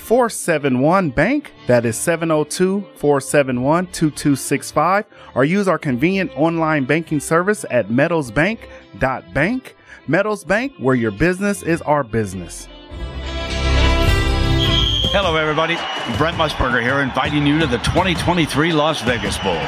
471 0.08 1.10
Bank. 1.10 1.52
That 1.68 1.86
is 1.86 1.98
702 1.98 2.80
471 2.96 3.88
2265. 3.88 5.06
Or 5.36 5.44
use 5.44 5.68
our 5.68 5.78
convenient 5.78 6.32
online 6.38 6.86
banking 6.86 7.20
service 7.20 7.66
at 7.70 7.90
meadowsbank.bank. 7.90 9.76
Meadows 10.08 10.46
Bank, 10.46 10.74
where 10.78 10.96
your 10.96 11.12
business 11.12 11.62
is 11.62 11.82
our 11.82 12.06
business. 12.06 12.70
Hello, 15.12 15.36
everybody. 15.36 15.76
Brent 16.18 16.38
Musburger 16.38 16.82
here, 16.82 17.02
inviting 17.02 17.46
you 17.46 17.60
to 17.60 17.68
the 17.68 17.80
2023 17.80 18.72
Las 18.72 19.02
Vegas 19.02 19.38
Bowl. 19.40 19.60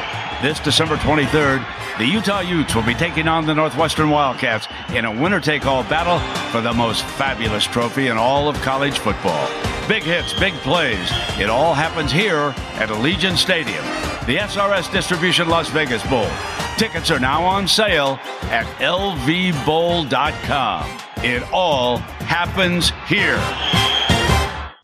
This 0.42 0.58
December 0.58 0.96
23rd, 0.96 1.98
the 1.98 2.06
Utah 2.06 2.40
Utes 2.40 2.74
will 2.74 2.82
be 2.82 2.94
taking 2.94 3.28
on 3.28 3.44
the 3.44 3.54
Northwestern 3.54 4.08
Wildcats 4.08 4.68
in 4.94 5.04
a 5.04 5.12
winner 5.12 5.38
take 5.38 5.66
all 5.66 5.84
battle 5.84 6.18
for 6.50 6.62
the 6.62 6.72
most 6.72 7.04
fabulous 7.04 7.64
trophy 7.64 8.08
in 8.08 8.16
all 8.16 8.48
of 8.48 8.56
college 8.62 8.98
football. 8.98 9.46
Big 9.86 10.02
hits, 10.02 10.32
big 10.40 10.54
plays. 10.54 11.10
It 11.38 11.50
all 11.50 11.74
happens 11.74 12.10
here 12.10 12.54
at 12.76 12.88
Allegiant 12.88 13.36
Stadium. 13.36 13.84
The 14.24 14.36
SRS 14.36 14.90
Distribution 14.90 15.50
Las 15.50 15.68
Vegas 15.68 16.02
Bowl. 16.08 16.30
Tickets 16.78 17.10
are 17.10 17.20
now 17.20 17.44
on 17.44 17.68
sale 17.68 18.18
at 18.44 18.64
lvbowl.com. 18.78 20.08
It 21.22 21.42
all 21.52 21.98
happens 21.98 22.92
here. 23.06 23.36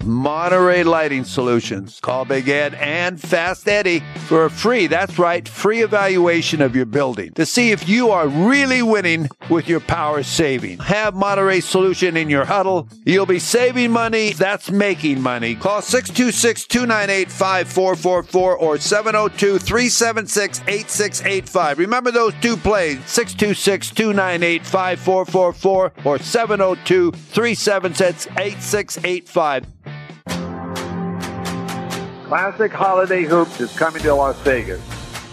Monterey 0.07 0.84
Lighting 0.84 1.24
Solutions. 1.24 1.98
Call 2.00 2.24
Big 2.24 2.48
Ed 2.48 2.74
and 2.74 3.20
Fast 3.20 3.68
Eddie 3.68 4.02
for 4.26 4.44
a 4.44 4.50
free, 4.50 4.86
that's 4.86 5.18
right, 5.18 5.46
free 5.48 5.82
evaluation 5.82 6.62
of 6.62 6.76
your 6.76 6.86
building 6.86 7.32
to 7.32 7.44
see 7.44 7.72
if 7.72 7.88
you 7.88 8.11
are 8.11 8.28
really 8.28 8.82
winning 8.82 9.28
with 9.50 9.68
your 9.68 9.80
power 9.80 10.22
saving. 10.22 10.78
Have 10.78 11.14
Monterey 11.14 11.61
Solution 11.61 12.16
in 12.16 12.30
your 12.30 12.44
huddle. 12.44 12.88
You'll 13.04 13.26
be 13.26 13.38
saving 13.38 13.90
money. 13.90 14.32
That's 14.32 14.70
making 14.70 15.20
money. 15.20 15.57
Call 15.57 15.82
626 15.82 16.66
298 16.66 17.30
5444 17.30 18.57
or 18.57 18.78
702 18.78 19.59
376 19.59 20.61
8685. 20.61 21.78
Remember 21.78 22.11
those 22.11 22.34
two 22.40 22.57
plays 22.57 22.98
626 23.07 23.90
298 23.90 24.62
5444 24.64 25.92
or 26.04 26.18
702 26.18 27.11
376 27.12 28.26
8685. 28.38 29.76
Classic 32.27 32.72
Holiday 32.72 33.22
Hoops 33.22 33.61
is 33.61 33.72
coming 33.79 34.03
to 34.03 34.12
Las 34.12 34.37
Vegas. 34.41 34.83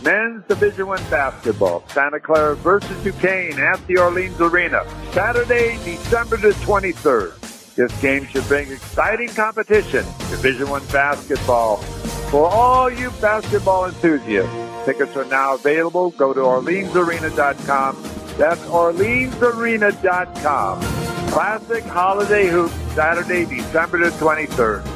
Men's 0.04 0.46
Division 0.46 0.86
One 0.86 1.02
basketball, 1.10 1.84
Santa 1.88 2.20
Clara 2.20 2.56
versus 2.56 3.04
Duquesne 3.04 3.60
at 3.60 3.84
the 3.88 3.98
Orleans 3.98 4.39
Arena, 4.39 4.86
Saturday, 5.12 5.80
December 5.84 6.38
the 6.38 6.52
23rd. 6.52 7.74
This 7.74 7.91
game 8.00 8.28
should 8.28 8.48
bring 8.48 8.72
exciting 8.72 9.30
competition. 9.30 10.06
Division 10.30 10.70
One 10.70 10.86
basketball 10.91 11.78
for 12.30 12.48
all 12.48 12.91
you 12.91 13.10
basketball 13.20 13.86
enthusiasts. 13.86 14.86
Tickets 14.86 15.18
are 15.18 15.26
now 15.26 15.56
available. 15.56 16.12
Go 16.12 16.32
to 16.32 16.41
OrleansArena.com. 16.41 18.04
That's 18.38 18.62
OrleansArena.com. 18.62 20.80
Classic 21.32 21.84
Holiday 21.86 22.50
Hoops, 22.50 22.76
Saturday, 22.94 23.46
December 23.46 23.98
the 23.98 24.12
23rd. 24.18 24.94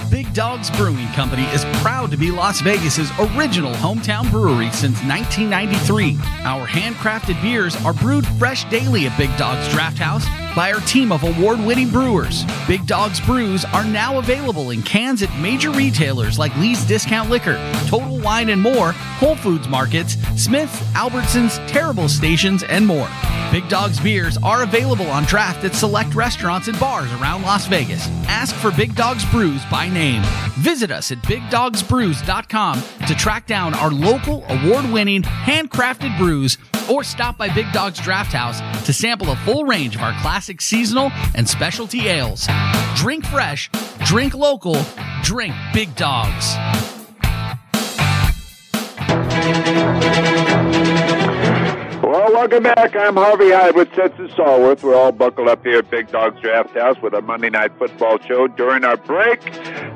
Big 0.09 0.33
Dogs 0.33 0.69
Brewing 0.71 1.07
Company 1.09 1.43
is 1.53 1.65
proud 1.81 2.11
to 2.11 2.17
be 2.17 2.31
Las 2.31 2.61
Vegas's 2.61 3.11
original 3.19 3.73
hometown 3.73 4.29
brewery 4.31 4.71
since 4.71 5.01
1993. 5.03 6.17
Our 6.43 6.67
handcrafted 6.67 7.41
beers 7.41 7.75
are 7.85 7.93
brewed 7.93 8.25
fresh 8.37 8.63
daily 8.69 9.07
at 9.07 9.17
Big 9.17 9.35
Dogs 9.37 9.67
Draft 9.69 9.97
House 9.97 10.25
by 10.59 10.73
our 10.73 10.81
team 10.81 11.13
of 11.13 11.23
award 11.23 11.57
winning 11.57 11.89
brewers. 11.89 12.43
Big 12.67 12.85
Dogs 12.85 13.21
Brews 13.21 13.63
are 13.63 13.85
now 13.85 14.19
available 14.19 14.71
in 14.71 14.81
cans 14.81 15.23
at 15.23 15.33
major 15.39 15.71
retailers 15.71 16.37
like 16.37 16.53
Lee's 16.57 16.83
Discount 16.83 17.29
Liquor, 17.29 17.55
Total 17.87 18.19
Wine 18.19 18.49
and 18.49 18.61
More, 18.61 18.91
Whole 18.91 19.37
Foods 19.37 19.69
Markets, 19.69 20.17
Smith's, 20.35 20.77
Albertsons, 20.95 21.65
Terrible 21.69 22.09
Stations, 22.09 22.63
and 22.63 22.85
more. 22.85 23.07
Big 23.53 23.69
Dogs 23.69 24.01
beers 24.01 24.37
are 24.43 24.63
available 24.63 25.07
on 25.07 25.23
draft 25.23 25.63
at 25.63 25.73
select 25.73 26.13
restaurants 26.13 26.67
and 26.67 26.77
bars 26.77 27.09
around 27.13 27.43
Las 27.43 27.65
Vegas. 27.65 28.05
Ask 28.27 28.53
for 28.53 28.69
Big 28.69 28.93
Dogs 28.95 29.23
Brews 29.31 29.63
by 29.71 29.87
name. 29.87 30.23
Visit 30.57 30.91
us 30.91 31.09
at 31.13 31.19
bigdogsbrews.com 31.19 32.83
to 33.07 33.15
track 33.15 33.47
down 33.47 33.73
our 33.75 33.91
local 33.91 34.43
award 34.49 34.91
winning 34.91 35.21
handcrafted 35.21 36.17
brews 36.17 36.57
or 36.89 37.03
stop 37.03 37.37
by 37.37 37.53
Big 37.53 37.71
Dogs 37.71 37.99
Draft 37.99 38.33
House 38.33 38.59
to 38.85 38.93
sample 38.93 39.31
a 39.31 39.35
full 39.37 39.65
range 39.65 39.95
of 39.95 40.01
our 40.01 40.19
classic 40.21 40.61
seasonal 40.61 41.11
and 41.35 41.47
specialty 41.47 42.07
ales. 42.07 42.47
Drink 42.95 43.25
fresh, 43.25 43.69
drink 44.05 44.33
local, 44.33 44.77
drink 45.23 45.53
Big 45.73 45.95
Dogs. 45.95 46.55
Welcome 52.39 52.63
back. 52.63 52.95
I'm 52.95 53.17
Harvey 53.17 53.51
Hyde 53.51 53.75
with 53.75 53.91
Stetson 53.91 54.29
Stallworth. 54.29 54.81
We're 54.81 54.95
all 54.95 55.11
buckled 55.11 55.49
up 55.49 55.61
here 55.61 55.79
at 55.79 55.91
Big 55.91 56.09
Dog's 56.09 56.39
Draft 56.39 56.69
House 56.69 56.95
with 57.01 57.13
a 57.13 57.21
Monday 57.21 57.49
Night 57.49 57.77
Football 57.77 58.17
show. 58.19 58.47
During 58.47 58.85
our 58.85 58.95
break, 58.95 59.41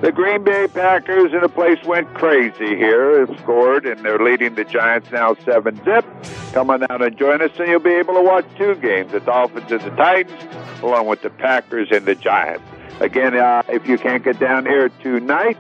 the 0.01 0.11
Green 0.13 0.43
Bay 0.43 0.67
Packers 0.67 1.31
in 1.31 1.41
a 1.41 1.47
place 1.47 1.81
went 1.85 2.13
crazy 2.15 2.75
here. 2.75 3.25
Have 3.25 3.39
scored, 3.39 3.85
and 3.85 4.03
they're 4.03 4.19
leading 4.19 4.55
the 4.55 4.65
Giants 4.65 5.09
now 5.09 5.35
7 5.45 5.81
zip. 5.85 6.05
Come 6.51 6.69
on 6.69 6.83
out 6.91 7.01
and 7.01 7.17
join 7.17 7.41
us, 7.41 7.51
and 7.59 7.69
you'll 7.69 7.79
be 7.79 7.93
able 7.93 8.15
to 8.15 8.21
watch 8.21 8.45
two 8.57 8.75
games 8.75 9.13
the 9.13 9.21
Dolphins 9.21 9.71
and 9.71 9.79
the 9.79 9.91
Titans, 9.91 10.83
along 10.83 11.07
with 11.07 11.21
the 11.21 11.29
Packers 11.29 11.87
and 11.91 12.05
the 12.05 12.15
Giants. 12.15 12.65
Again, 12.99 13.37
uh, 13.37 13.63
if 13.69 13.87
you 13.87 13.97
can't 13.97 14.21
get 14.21 14.37
down 14.37 14.65
here 14.65 14.89
tonight, 15.01 15.57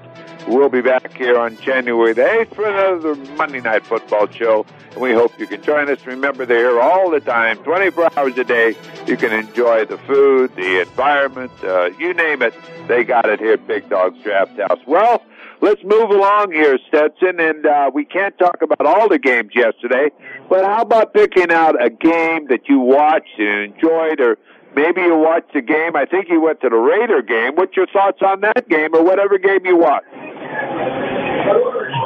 we'll 0.47 0.69
be 0.69 0.81
back 0.81 1.13
here 1.15 1.37
on 1.37 1.57
January 1.57 2.13
the 2.13 2.21
8th 2.21 2.55
for 2.55 2.65
another 2.65 3.15
Monday 3.35 3.61
Night 3.61 3.85
Football 3.85 4.27
show. 4.29 4.65
And 4.91 5.01
we 5.01 5.13
hope 5.13 5.37
you 5.39 5.47
can 5.47 5.61
join 5.61 5.89
us. 5.89 6.05
Remember, 6.05 6.45
they're 6.45 6.71
here 6.71 6.79
all 6.79 7.09
the 7.09 7.19
time, 7.19 7.57
24 7.63 8.17
hours 8.17 8.37
a 8.37 8.43
day. 8.43 8.75
You 9.07 9.17
can 9.17 9.33
enjoy 9.33 9.85
the 9.85 9.97
food, 9.99 10.55
the 10.55 10.81
environment, 10.81 11.51
uh, 11.63 11.89
you 11.97 12.13
name 12.13 12.41
it. 12.41 12.53
They 12.87 13.03
got 13.03 13.27
it 13.27 13.39
here 13.39 13.57
Big 13.57 13.89
Dog's 13.89 14.21
Draft 14.23 14.59
House. 14.59 14.79
Well, 14.85 15.23
let's 15.61 15.83
move 15.83 16.09
along 16.09 16.51
here, 16.51 16.77
Stetson. 16.87 17.39
And 17.39 17.65
uh, 17.65 17.91
we 17.93 18.05
can't 18.05 18.37
talk 18.37 18.61
about 18.61 18.85
all 18.85 19.09
the 19.09 19.19
games 19.19 19.51
yesterday, 19.55 20.09
but 20.49 20.65
how 20.65 20.81
about 20.81 21.13
picking 21.13 21.51
out 21.51 21.81
a 21.83 21.89
game 21.89 22.47
that 22.47 22.67
you 22.67 22.79
watched 22.79 23.39
and 23.39 23.73
enjoyed 23.73 24.19
or 24.19 24.37
Maybe 24.75 25.01
you 25.01 25.15
watched 25.15 25.53
the 25.53 25.61
game. 25.61 25.95
I 25.95 26.05
think 26.05 26.29
you 26.29 26.41
went 26.41 26.61
to 26.61 26.69
the 26.69 26.75
Raider 26.75 27.21
game. 27.21 27.55
What's 27.55 27.75
your 27.75 27.85
thoughts 27.87 28.19
on 28.25 28.41
that 28.41 28.67
game 28.67 28.95
or 28.95 29.03
whatever 29.03 29.37
game 29.37 29.65
you 29.65 29.77
watched? 29.77 30.07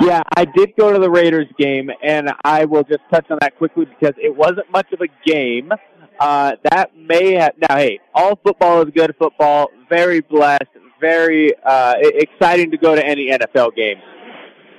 Yeah, 0.02 0.22
I 0.36 0.46
did 0.46 0.76
go 0.78 0.94
to 0.94 1.00
the 1.00 1.10
Raiders 1.10 1.48
game, 1.58 1.90
and 2.04 2.30
I 2.44 2.66
will 2.66 2.84
just 2.84 3.02
touch 3.12 3.26
on 3.30 3.40
that 3.42 3.58
quickly 3.58 3.86
because 3.86 4.14
it 4.18 4.36
wasn't 4.36 4.72
much 4.72 4.92
of 4.94 5.02
a 5.02 5.08
game. 5.30 5.72
Uh, 6.20 6.54
that 6.72 6.92
may 6.96 7.34
have 7.34 7.54
now. 7.70 7.78
Hey, 7.78 8.00
all 8.14 8.40
football 8.44 8.82
is 8.82 8.92
good 8.94 9.16
football. 9.20 9.70
Very 9.90 10.22
blessed. 10.22 10.64
Very 11.00 11.54
uh, 11.64 11.96
exciting 12.00 12.72
to 12.72 12.78
go 12.78 12.96
to 12.96 13.06
any 13.06 13.30
NFL 13.30 13.76
game. 13.76 13.98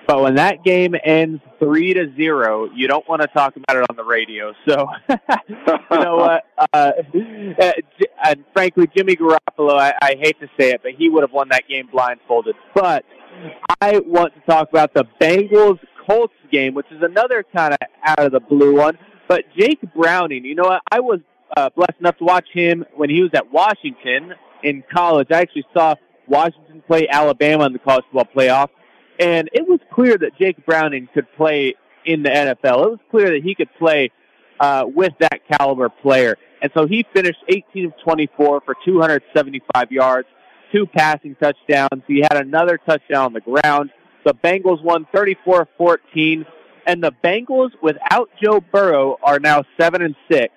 But 0.09 0.23
when 0.23 0.37
that 0.37 0.65
game 0.65 0.95
ends 1.05 1.43
three 1.59 1.93
to 1.93 2.11
zero, 2.17 2.71
you 2.75 2.89
don't 2.89 3.07
want 3.07 3.21
to 3.21 3.29
talk 3.29 3.57
about 3.57 3.77
it 3.77 3.85
on 3.91 3.97
the 3.97 4.05
radio. 4.05 4.55
So, 4.67 4.89
you 5.11 5.57
know 5.91 6.17
what? 6.17 6.45
Uh, 6.75 6.91
uh, 7.63 7.73
and 8.25 8.45
frankly, 8.53 8.91
Jimmy 8.95 9.17
Garoppolo, 9.17 9.79
I, 9.79 9.95
I 10.03 10.17
hate 10.21 10.39
to 10.41 10.49
say 10.59 10.73
it, 10.73 10.83
but 10.83 10.93
he 10.99 11.09
would 11.09 11.23
have 11.23 11.33
won 11.33 11.49
that 11.51 11.63
game 11.69 11.89
blindfolded. 11.91 12.57
But 12.75 13.05
I 13.81 14.01
want 14.01 14.35
to 14.35 14.41
talk 14.41 14.69
about 14.69 14.93
the 14.93 15.05
Bengals 15.21 15.79
Colts 16.07 16.35
game, 16.51 16.75
which 16.75 16.87
is 16.91 17.01
another 17.01 17.45
kind 17.55 17.75
of 17.75 17.79
out 18.05 18.19
of 18.19 18.33
the 18.33 18.41
blue 18.41 18.77
one. 18.77 18.99
But 19.29 19.45
Jake 19.57 19.79
Browning, 19.95 20.45
you 20.45 20.57
know 20.57 20.65
what? 20.65 20.83
I 20.91 21.01
was 21.01 21.21
uh, 21.57 21.71
blessed 21.75 22.01
enough 22.01 22.19
to 22.19 22.25
watch 22.25 22.49
him 22.53 22.85
when 22.95 23.09
he 23.09 23.23
was 23.23 23.31
at 23.35 23.51
Washington 23.51 24.35
in 24.63 24.83
college. 24.93 25.29
I 25.31 25.41
actually 25.41 25.67
saw 25.73 25.95
Washington 26.27 26.83
play 26.87 27.09
Alabama 27.09 27.67
in 27.67 27.73
the 27.73 27.79
college 27.79 28.05
football 28.11 28.29
playoff 28.37 28.69
and 29.19 29.49
it 29.53 29.69
was 29.69 29.81
clear 29.93 30.17
that 30.17 30.39
Jake 30.39 30.65
Browning 30.65 31.09
could 31.13 31.27
play 31.37 31.75
in 32.05 32.23
the 32.23 32.31
NFL. 32.31 32.85
It 32.85 32.91
was 32.91 32.99
clear 33.11 33.31
that 33.31 33.43
he 33.43 33.55
could 33.55 33.69
play 33.79 34.11
uh, 34.61 34.85
with 34.87 35.13
that 35.21 35.41
caliber 35.51 35.89
player. 35.89 36.37
And 36.63 36.71
so 36.77 36.87
he 36.87 37.05
finished 37.15 37.39
18 37.49 37.87
of 37.87 37.93
24 38.03 38.63
for 38.65 38.75
275 38.85 39.93
yards, 39.93 40.29
two 40.73 40.87
passing 40.87 41.37
touchdowns. 41.37 42.03
He 42.07 42.21
had 42.21 42.37
another 42.37 42.79
touchdown 42.79 43.27
on 43.27 43.33
the 43.33 43.41
ground. 43.41 43.91
The 44.25 44.35
Bengals 44.35 44.83
won 44.83 45.07
34 45.13 45.69
14. 45.77 46.47
And 46.87 47.03
the 47.03 47.13
Bengals, 47.23 47.71
without 47.83 48.31
Joe 48.43 48.61
Burrow, 48.61 49.19
are 49.23 49.39
now 49.39 49.65
7 49.79 50.01
and 50.01 50.17
6. 50.31 50.53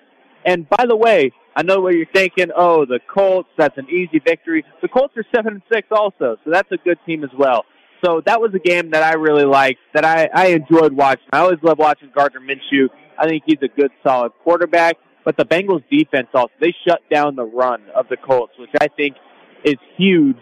And 0.46 0.68
by 0.70 0.86
the 0.88 0.96
way, 0.96 1.34
I 1.56 1.64
know 1.64 1.82
what 1.82 1.94
you're 1.94 2.06
thinking. 2.14 2.48
Oh, 2.56 2.86
the 2.86 3.00
Colts, 3.14 3.50
that's 3.58 3.78
an 3.78 3.88
easy 3.90 4.20
victory. 4.20 4.64
The 4.82 4.88
Colts 4.88 5.16
are 5.18 5.26
7 5.36 5.54
and 5.54 5.62
6 5.72 5.88
also, 5.92 6.38
so 6.44 6.50
that's 6.50 6.72
a 6.72 6.78
good 6.78 6.98
team 7.06 7.24
as 7.24 7.30
well. 7.38 7.66
So 8.04 8.22
that 8.26 8.42
was 8.42 8.52
a 8.54 8.60
game 8.60 8.92
that 8.92 9.04
I 9.04 9.14
really 9.14 9.46
liked, 9.46 9.80
that 9.94 10.06
I, 10.06 10.30
I 10.34 10.48
enjoyed 10.48 10.94
watching. 10.94 11.28
I 11.32 11.40
always 11.40 11.60
love 11.62 11.78
watching 11.78 12.10
Gardner 12.16 12.40
Minshew. 12.40 12.90
I 13.18 13.28
think 13.28 13.44
he's 13.46 13.60
a 13.62 13.68
good, 13.68 13.92
solid 14.04 14.32
quarterback. 14.44 14.98
But 15.24 15.38
the 15.38 15.46
Bengals 15.46 15.84
defense 15.92 16.28
also, 16.34 16.52
they 16.60 16.74
shut 16.88 17.02
down 17.12 17.36
the 17.36 17.46
run 17.46 17.84
of 17.96 18.08
the 18.10 18.18
Colts, 18.18 18.54
which 18.58 18.72
I 18.82 18.88
think 18.88 19.18
is 19.64 19.76
huge 19.96 20.38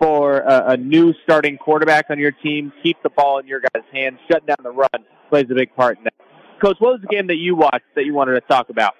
for 0.00 0.40
a, 0.40 0.72
a 0.72 0.76
new 0.76 1.14
starting 1.22 1.56
quarterback 1.56 2.06
on 2.10 2.18
your 2.18 2.32
team. 2.32 2.72
Keep 2.82 3.02
the 3.04 3.10
ball 3.10 3.38
in 3.38 3.46
your 3.46 3.60
guys' 3.60 3.84
hands. 3.92 4.18
Shutting 4.28 4.46
down 4.46 4.56
the 4.64 4.72
run 4.72 5.04
plays 5.30 5.46
a 5.50 5.54
big 5.54 5.74
part 5.76 5.98
in 5.98 6.04
that. 6.04 6.14
Coach, 6.60 6.76
what 6.80 6.92
was 6.92 7.00
the 7.02 7.08
game 7.08 7.28
that 7.28 7.36
you 7.36 7.54
watched 7.54 7.84
that 7.94 8.04
you 8.04 8.14
wanted 8.14 8.34
to 8.34 8.40
talk 8.40 8.68
about? 8.68 8.94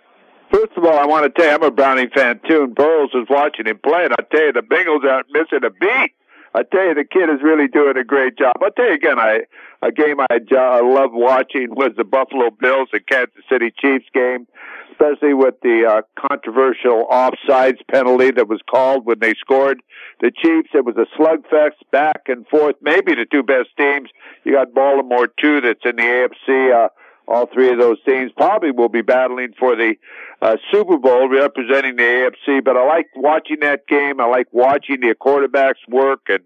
First 0.53 0.73
of 0.77 0.85
all, 0.85 0.97
I 0.97 1.07
want 1.07 1.25
to 1.25 1.31
tell 1.31 1.51
you 1.51 1.57
I'm 1.57 1.63
a 1.65 1.73
Browning 1.73 2.11
fan 2.15 2.41
too, 2.49 2.63
and 2.63 2.75
Burrows 2.75 3.11
was 3.13 3.27
watching 3.29 3.67
him 3.67 3.81
play, 3.83 4.05
and 4.05 4.13
I 4.13 4.23
tell 4.31 4.47
you 4.47 4.53
the 4.53 4.61
Bengals 4.61 5.05
aren't 5.11 5.27
missing 5.33 5.65
a 5.65 5.71
beat. 5.71 6.13
I 6.57 6.63
tell 6.63 6.87
you, 6.87 6.95
the 6.95 7.05
kid 7.05 7.29
is 7.29 7.43
really 7.43 7.69
doing 7.69 7.99
a 7.99 8.05
great 8.05 8.39
job. 8.39 8.57
I'll 8.63 8.71
tell 8.71 8.87
you 8.87 8.95
again, 8.95 9.19
I 9.19 9.41
a 9.83 9.93
game 9.93 10.17
I 10.19 10.39
love 10.81 11.11
watching 11.13 11.69
was 11.71 11.91
the 11.99 12.05
Buffalo 12.05 12.51
Bills 12.51 12.89
and 12.95 13.07
Kansas 13.07 13.45
City 13.51 13.71
Chiefs 13.79 14.07
game, 14.15 14.47
especially 14.91 15.35
with 15.35 15.57
the 15.63 15.85
uh, 15.85 16.03
controversial 16.19 17.07
offsides 17.13 17.81
penalty 17.93 18.31
that 18.31 18.49
was 18.49 18.61
called 18.71 19.05
when 19.05 19.19
they 19.19 19.35
scored. 19.35 19.83
The 20.21 20.31
Chiefs, 20.31 20.71
it 20.73 20.87
was 20.87 20.97
a 20.97 21.05
slugfest 21.21 21.77
back 21.93 22.23
and 22.29 22.49
forth. 22.49 22.77
Maybe 22.81 23.15
the 23.15 23.27
two 23.31 23.43
best 23.43 23.69
teams. 23.77 24.09
You 24.45 24.53
got 24.53 24.73
Baltimore 24.73 25.29
too, 25.29 25.61
that's 25.61 25.85
in 25.85 25.97
the 25.97 26.03
AFC. 26.03 26.87
Uh, 26.87 26.89
all 27.29 27.47
three 27.53 27.71
of 27.71 27.79
those 27.79 27.97
teams 28.05 28.31
probably 28.37 28.71
will 28.71 28.89
be 28.89 29.03
battling 29.03 29.53
for 29.59 29.75
the 29.75 29.95
uh, 30.41 30.57
Super 30.73 30.99
Bowl 30.99 31.29
representing 31.29 31.97
the 31.97 32.03
AFC. 32.03 32.65
But 32.65 32.77
I 32.77 32.87
like 32.87 33.09
watching 33.17 33.61
that 33.61 33.87
game. 33.87 34.21
I 34.21 34.27
like 34.27 34.47
watching 34.53 35.01
the 35.01 35.15
quarterbacks 35.15 35.87
work 35.89 36.29
and 36.29 36.45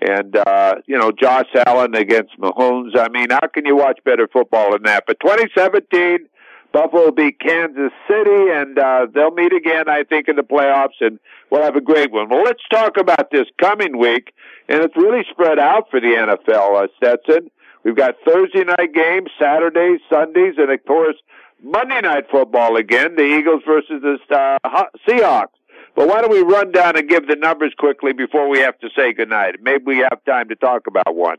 and 0.00 0.36
uh, 0.36 0.76
you 0.86 0.98
know 0.98 1.12
Josh 1.12 1.48
Allen 1.66 1.94
against 1.94 2.38
Mahomes. 2.38 2.96
I 2.96 3.08
mean, 3.08 3.30
how 3.30 3.46
can 3.52 3.66
you 3.66 3.76
watch 3.76 3.98
better 4.04 4.28
football 4.28 4.72
than 4.72 4.82
that? 4.84 5.04
But 5.06 5.18
2017. 5.20 6.26
Buffalo 6.72 7.10
beat 7.10 7.40
Kansas 7.40 7.90
City, 8.06 8.50
and 8.52 8.78
uh, 8.78 9.06
they'll 9.12 9.32
meet 9.32 9.52
again, 9.52 9.88
I 9.88 10.04
think, 10.04 10.28
in 10.28 10.36
the 10.36 10.42
playoffs, 10.42 11.00
and 11.00 11.18
we'll 11.50 11.64
have 11.64 11.74
a 11.74 11.80
great 11.80 12.12
one. 12.12 12.28
Well, 12.28 12.44
let's 12.44 12.62
talk 12.70 12.96
about 12.96 13.32
this 13.32 13.46
coming 13.60 13.98
week, 13.98 14.32
and 14.68 14.80
it's 14.80 14.96
really 14.96 15.24
spread 15.32 15.58
out 15.58 15.90
for 15.90 16.00
the 16.00 16.06
NFL, 16.06 16.84
uh, 16.84 16.86
Stetson. 16.96 17.50
We've 17.84 17.96
got 17.96 18.14
Thursday 18.26 18.64
night 18.64 18.92
games, 18.94 19.30
Saturdays, 19.38 20.00
Sundays, 20.10 20.54
and 20.58 20.70
of 20.70 20.84
course 20.86 21.16
Monday 21.62 22.00
night 22.00 22.24
football 22.30 22.76
again. 22.76 23.16
The 23.16 23.22
Eagles 23.22 23.62
versus 23.66 24.02
the 24.02 24.18
uh, 24.34 24.84
Seahawks. 25.08 25.48
But 25.96 26.08
why 26.08 26.20
don't 26.20 26.30
we 26.30 26.40
run 26.40 26.72
down 26.72 26.96
and 26.96 27.08
give 27.08 27.26
the 27.26 27.36
numbers 27.36 27.74
quickly 27.78 28.12
before 28.12 28.48
we 28.48 28.60
have 28.60 28.78
to 28.80 28.88
say 28.96 29.12
goodnight? 29.12 29.56
Maybe 29.60 29.84
we 29.86 29.98
have 29.98 30.24
time 30.24 30.48
to 30.48 30.56
talk 30.56 30.86
about 30.86 31.14
one. 31.14 31.36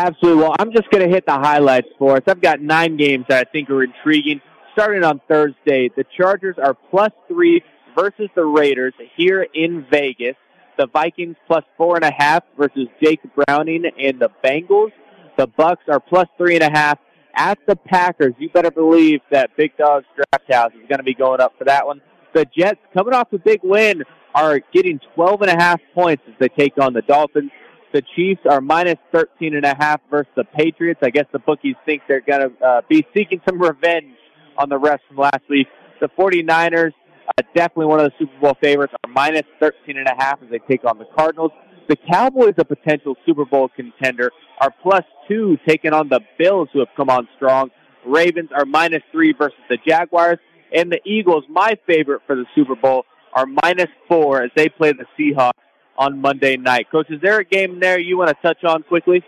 Absolutely. 0.00 0.42
Well, 0.42 0.56
I'm 0.58 0.72
just 0.72 0.90
going 0.90 1.04
to 1.04 1.12
hit 1.12 1.26
the 1.26 1.32
highlights 1.32 1.88
for 1.98 2.16
us. 2.16 2.22
I've 2.26 2.40
got 2.40 2.60
nine 2.60 2.96
games 2.96 3.26
that 3.28 3.46
I 3.46 3.50
think 3.50 3.70
are 3.70 3.82
intriguing. 3.82 4.40
Starting 4.72 5.04
on 5.04 5.20
Thursday, 5.28 5.90
the 5.94 6.04
Chargers 6.16 6.56
are 6.58 6.74
plus 6.90 7.12
three 7.28 7.62
versus 7.94 8.28
the 8.34 8.44
Raiders 8.44 8.94
here 9.16 9.46
in 9.54 9.86
Vegas 9.90 10.36
the 10.82 10.88
Vikings 10.88 11.36
plus 11.46 11.62
four 11.76 11.94
and 11.94 12.04
a 12.04 12.10
half 12.10 12.42
versus 12.58 12.88
Jake 13.00 13.20
Browning 13.36 13.84
and 14.00 14.18
the 14.18 14.30
Bengals. 14.44 14.90
The 15.38 15.46
Bucs 15.46 15.88
are 15.88 16.00
plus 16.00 16.26
three 16.36 16.56
and 16.56 16.64
a 16.64 16.70
half 16.70 16.98
at 17.36 17.56
the 17.68 17.76
Packers. 17.76 18.34
You 18.38 18.50
better 18.50 18.72
believe 18.72 19.20
that 19.30 19.56
Big 19.56 19.76
Dog's 19.76 20.06
Draft 20.16 20.52
House 20.52 20.72
is 20.72 20.88
going 20.88 20.98
to 20.98 21.04
be 21.04 21.14
going 21.14 21.40
up 21.40 21.52
for 21.56 21.64
that 21.66 21.86
one. 21.86 22.00
The 22.34 22.46
Jets, 22.46 22.80
coming 22.92 23.14
off 23.14 23.32
a 23.32 23.38
big 23.38 23.60
win, 23.62 24.02
are 24.34 24.58
getting 24.74 24.98
12 25.14 25.42
and 25.42 25.50
a 25.52 25.62
half 25.62 25.80
points 25.94 26.24
as 26.26 26.34
they 26.40 26.48
take 26.48 26.72
on 26.80 26.94
the 26.94 27.02
Dolphins. 27.02 27.52
The 27.92 28.02
Chiefs 28.16 28.40
are 28.50 28.60
minus 28.60 28.98
13 29.12 29.54
and 29.54 29.64
a 29.64 29.76
half 29.78 30.00
versus 30.10 30.32
the 30.34 30.44
Patriots. 30.44 30.98
I 31.04 31.10
guess 31.10 31.26
the 31.30 31.38
bookies 31.38 31.76
think 31.86 32.02
they're 32.08 32.22
going 32.22 32.50
to 32.50 32.64
uh, 32.64 32.80
be 32.88 33.06
seeking 33.14 33.40
some 33.48 33.62
revenge 33.62 34.16
on 34.58 34.68
the 34.68 34.80
refs 34.80 34.98
from 35.06 35.18
last 35.18 35.48
week. 35.48 35.68
The 36.00 36.08
49ers 36.08 36.92
uh, 37.28 37.42
definitely 37.54 37.86
one 37.86 38.00
of 38.00 38.10
the 38.10 38.12
Super 38.18 38.38
Bowl 38.40 38.56
favorites, 38.62 38.94
are 39.04 39.10
minus 39.10 39.44
13 39.60 39.96
and 39.96 40.06
a 40.06 40.14
half 40.16 40.42
as 40.42 40.50
they 40.50 40.58
take 40.58 40.84
on 40.84 40.98
the 40.98 41.06
Cardinals. 41.16 41.52
The 41.88 41.96
Cowboys, 41.96 42.54
a 42.58 42.64
potential 42.64 43.16
Super 43.26 43.44
Bowl 43.44 43.68
contender, 43.74 44.30
are 44.60 44.70
plus 44.82 45.04
two 45.28 45.58
taking 45.66 45.92
on 45.92 46.08
the 46.08 46.20
Bills, 46.38 46.68
who 46.72 46.78
have 46.78 46.88
come 46.96 47.10
on 47.10 47.28
strong. 47.36 47.70
Ravens 48.06 48.50
are 48.54 48.64
minus 48.64 49.02
three 49.10 49.32
versus 49.32 49.58
the 49.68 49.78
Jaguars. 49.86 50.38
And 50.74 50.90
the 50.90 51.00
Eagles, 51.04 51.44
my 51.48 51.76
favorite 51.86 52.22
for 52.26 52.34
the 52.34 52.46
Super 52.54 52.76
Bowl, 52.76 53.04
are 53.34 53.46
minus 53.46 53.88
four 54.08 54.42
as 54.42 54.50
they 54.56 54.68
play 54.68 54.92
the 54.92 55.06
Seahawks 55.18 55.52
on 55.98 56.20
Monday 56.20 56.56
night. 56.56 56.86
Coach, 56.90 57.10
is 57.10 57.20
there 57.20 57.38
a 57.38 57.44
game 57.44 57.80
there 57.80 57.98
you 57.98 58.16
want 58.16 58.30
to 58.30 58.36
touch 58.42 58.64
on 58.64 58.82
quickly? 58.82 59.22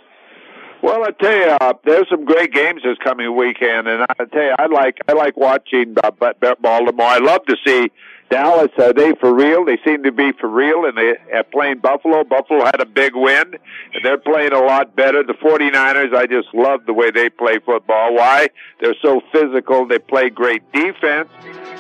Well, 0.85 1.03
I 1.03 1.13
tell 1.13 1.35
you, 1.35 1.47
uh, 1.63 1.73
there's 1.87 2.07
some 2.11 2.27
great 2.27 2.53
games 2.53 2.83
this 2.83 2.99
coming 3.03 3.35
weekend, 3.35 3.89
and 3.89 4.03
I 4.03 4.25
tell 4.27 4.43
you, 4.43 4.55
I 4.59 4.67
like 4.67 4.99
I 5.09 5.15
like 5.15 5.35
watching 5.35 5.95
uh, 6.05 6.11
Baltimore. 6.11 7.07
I 7.07 7.21
love 7.21 7.43
to 7.47 7.57
see 7.67 7.91
Dallas. 8.29 8.69
Are 8.77 8.93
they 8.93 9.15
for 9.15 9.33
real? 9.33 9.65
They 9.65 9.79
seem 9.83 10.03
to 10.03 10.13
be 10.13 10.33
for 10.33 10.47
real, 10.47 10.85
and 10.85 10.95
they 10.95 11.17
are 11.33 11.43
playing 11.43 11.79
Buffalo. 11.79 12.23
Buffalo 12.23 12.67
had 12.67 12.83
a 12.83 12.85
big 12.85 13.17
win, 13.17 13.55
and 13.95 14.05
they're 14.05 14.19
playing 14.19 14.53
a 14.53 14.61
lot 14.61 14.95
better. 14.95 15.23
The 15.25 15.33
49ers, 15.33 16.15
I 16.15 16.27
just 16.27 16.49
love 16.53 16.85
the 16.85 16.93
way 16.93 17.11
they 17.11 17.31
play 17.31 17.61
football. 17.65 18.15
Why? 18.15 18.49
They're 18.83 18.97
so 19.01 19.23
physical. 19.33 19.89
They 19.89 19.99
play 19.99 20.29
great 20.29 20.71
defense. 20.71 21.31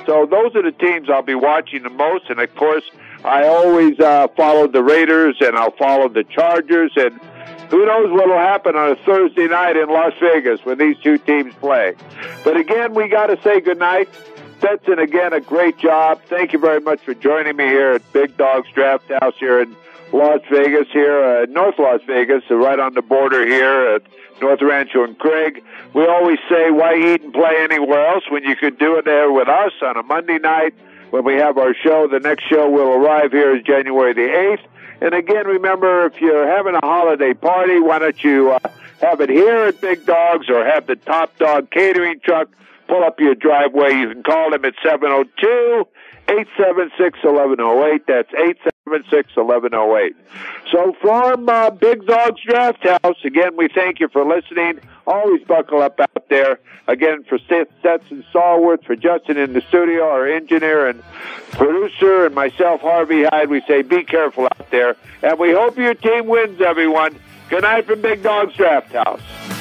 So 0.06 0.24
those 0.24 0.56
are 0.56 0.62
the 0.62 0.74
teams 0.80 1.10
I'll 1.10 1.20
be 1.20 1.34
watching 1.34 1.82
the 1.82 1.90
most, 1.90 2.30
and 2.30 2.40
of 2.40 2.54
course, 2.54 2.84
I 3.22 3.48
always 3.48 4.00
uh, 4.00 4.28
follow 4.34 4.66
the 4.66 4.82
Raiders, 4.82 5.36
and 5.42 5.56
I'll 5.56 5.76
follow 5.76 6.08
the 6.08 6.24
Chargers, 6.24 6.92
and 6.96 7.20
who 7.70 7.86
knows 7.86 8.10
what 8.10 8.28
will 8.28 8.38
happen 8.38 8.76
on 8.76 8.92
a 8.92 8.96
Thursday 8.96 9.48
night 9.48 9.76
in 9.76 9.88
Las 9.88 10.12
Vegas 10.20 10.64
when 10.64 10.78
these 10.78 10.98
two 10.98 11.18
teams 11.18 11.54
play. 11.56 11.94
But 12.44 12.56
again, 12.56 12.94
we 12.94 13.08
got 13.08 13.26
to 13.26 13.40
say 13.42 13.60
goodnight. 13.60 14.08
Stetson, 14.58 14.98
again, 14.98 15.32
a 15.32 15.40
great 15.40 15.76
job. 15.78 16.22
Thank 16.28 16.52
you 16.52 16.58
very 16.58 16.80
much 16.80 17.00
for 17.00 17.12
joining 17.14 17.56
me 17.56 17.64
here 17.64 17.92
at 17.92 18.12
Big 18.12 18.36
Dogs 18.36 18.68
Draft 18.72 19.10
House 19.20 19.34
here 19.38 19.60
in 19.60 19.76
Las 20.12 20.40
Vegas, 20.50 20.86
here, 20.92 21.42
uh, 21.42 21.46
North 21.46 21.78
Las 21.78 22.00
Vegas, 22.06 22.44
uh, 22.50 22.54
right 22.54 22.78
on 22.78 22.94
the 22.94 23.02
border 23.02 23.44
here 23.46 23.96
at 23.96 24.02
North 24.40 24.62
Rancho 24.62 25.04
and 25.04 25.18
Craig. 25.18 25.62
We 25.92 26.06
always 26.06 26.38
say, 26.48 26.70
why 26.70 26.94
eat 26.96 27.22
and 27.22 27.32
play 27.32 27.56
anywhere 27.60 28.06
else 28.06 28.24
when 28.30 28.44
you 28.44 28.56
could 28.56 28.78
do 28.78 28.96
it 28.96 29.04
there 29.04 29.30
with 29.32 29.48
us 29.48 29.72
on 29.82 29.96
a 29.96 30.02
Monday 30.02 30.38
night 30.38 30.74
when 31.10 31.24
we 31.24 31.34
have 31.34 31.58
our 31.58 31.74
show. 31.74 32.08
The 32.08 32.20
next 32.20 32.44
show 32.48 32.68
will 32.70 32.88
arrive 32.88 33.32
here 33.32 33.56
is 33.56 33.62
January 33.64 34.14
the 34.14 34.20
8th. 34.20 34.66
And 35.00 35.14
again, 35.14 35.46
remember, 35.46 36.06
if 36.06 36.20
you're 36.20 36.46
having 36.46 36.74
a 36.74 36.80
holiday 36.84 37.34
party, 37.34 37.80
why 37.80 37.98
don't 37.98 38.22
you 38.22 38.52
uh, 38.52 38.58
have 39.00 39.20
it 39.20 39.28
here 39.28 39.66
at 39.66 39.80
Big 39.80 40.06
Dogs 40.06 40.48
or 40.48 40.64
have 40.64 40.86
the 40.86 40.96
Top 40.96 41.36
Dog 41.38 41.70
catering 41.70 42.20
truck 42.20 42.48
pull 42.86 43.02
up 43.02 43.18
your 43.20 43.34
driveway. 43.34 43.94
You 43.94 44.08
can 44.10 44.22
call 44.22 44.50
them 44.50 44.64
at 44.64 44.74
702 44.82 45.86
876 46.28 47.22
1108. 47.22 48.06
That's 48.06 48.32
876 48.32 49.36
1108. 49.36 50.16
So 50.72 50.94
from 51.00 51.48
uh, 51.48 51.70
Big 51.70 52.06
Dogs 52.06 52.40
Draft 52.42 52.86
House, 52.86 53.18
again, 53.24 53.56
we 53.56 53.68
thank 53.68 54.00
you 54.00 54.08
for 54.08 54.24
listening. 54.24 54.80
Always 55.06 55.42
buckle 55.44 55.82
up 55.82 56.00
out 56.00 56.28
there. 56.28 56.58
Again, 56.86 57.24
for 57.24 57.38
Stetson 57.38 58.24
Stallworth, 58.32 58.84
for 58.84 58.96
Justin 58.96 59.36
in 59.36 59.52
the 59.52 59.60
studio, 59.62 60.08
our 60.08 60.26
engineer 60.26 60.88
and 60.88 61.02
producer, 61.52 62.26
and 62.26 62.34
myself, 62.34 62.80
Harvey 62.80 63.24
Hyde, 63.24 63.50
we 63.50 63.60
say 63.68 63.82
be 63.82 64.04
careful 64.04 64.44
out 64.44 64.70
there. 64.70 64.96
And 65.22 65.38
we 65.38 65.52
hope 65.52 65.76
your 65.76 65.94
team 65.94 66.26
wins, 66.26 66.60
everyone. 66.60 67.18
Good 67.50 67.62
night 67.62 67.86
from 67.86 68.00
Big 68.00 68.22
Dogs 68.22 68.54
Draft 68.54 68.92
House. 68.92 69.53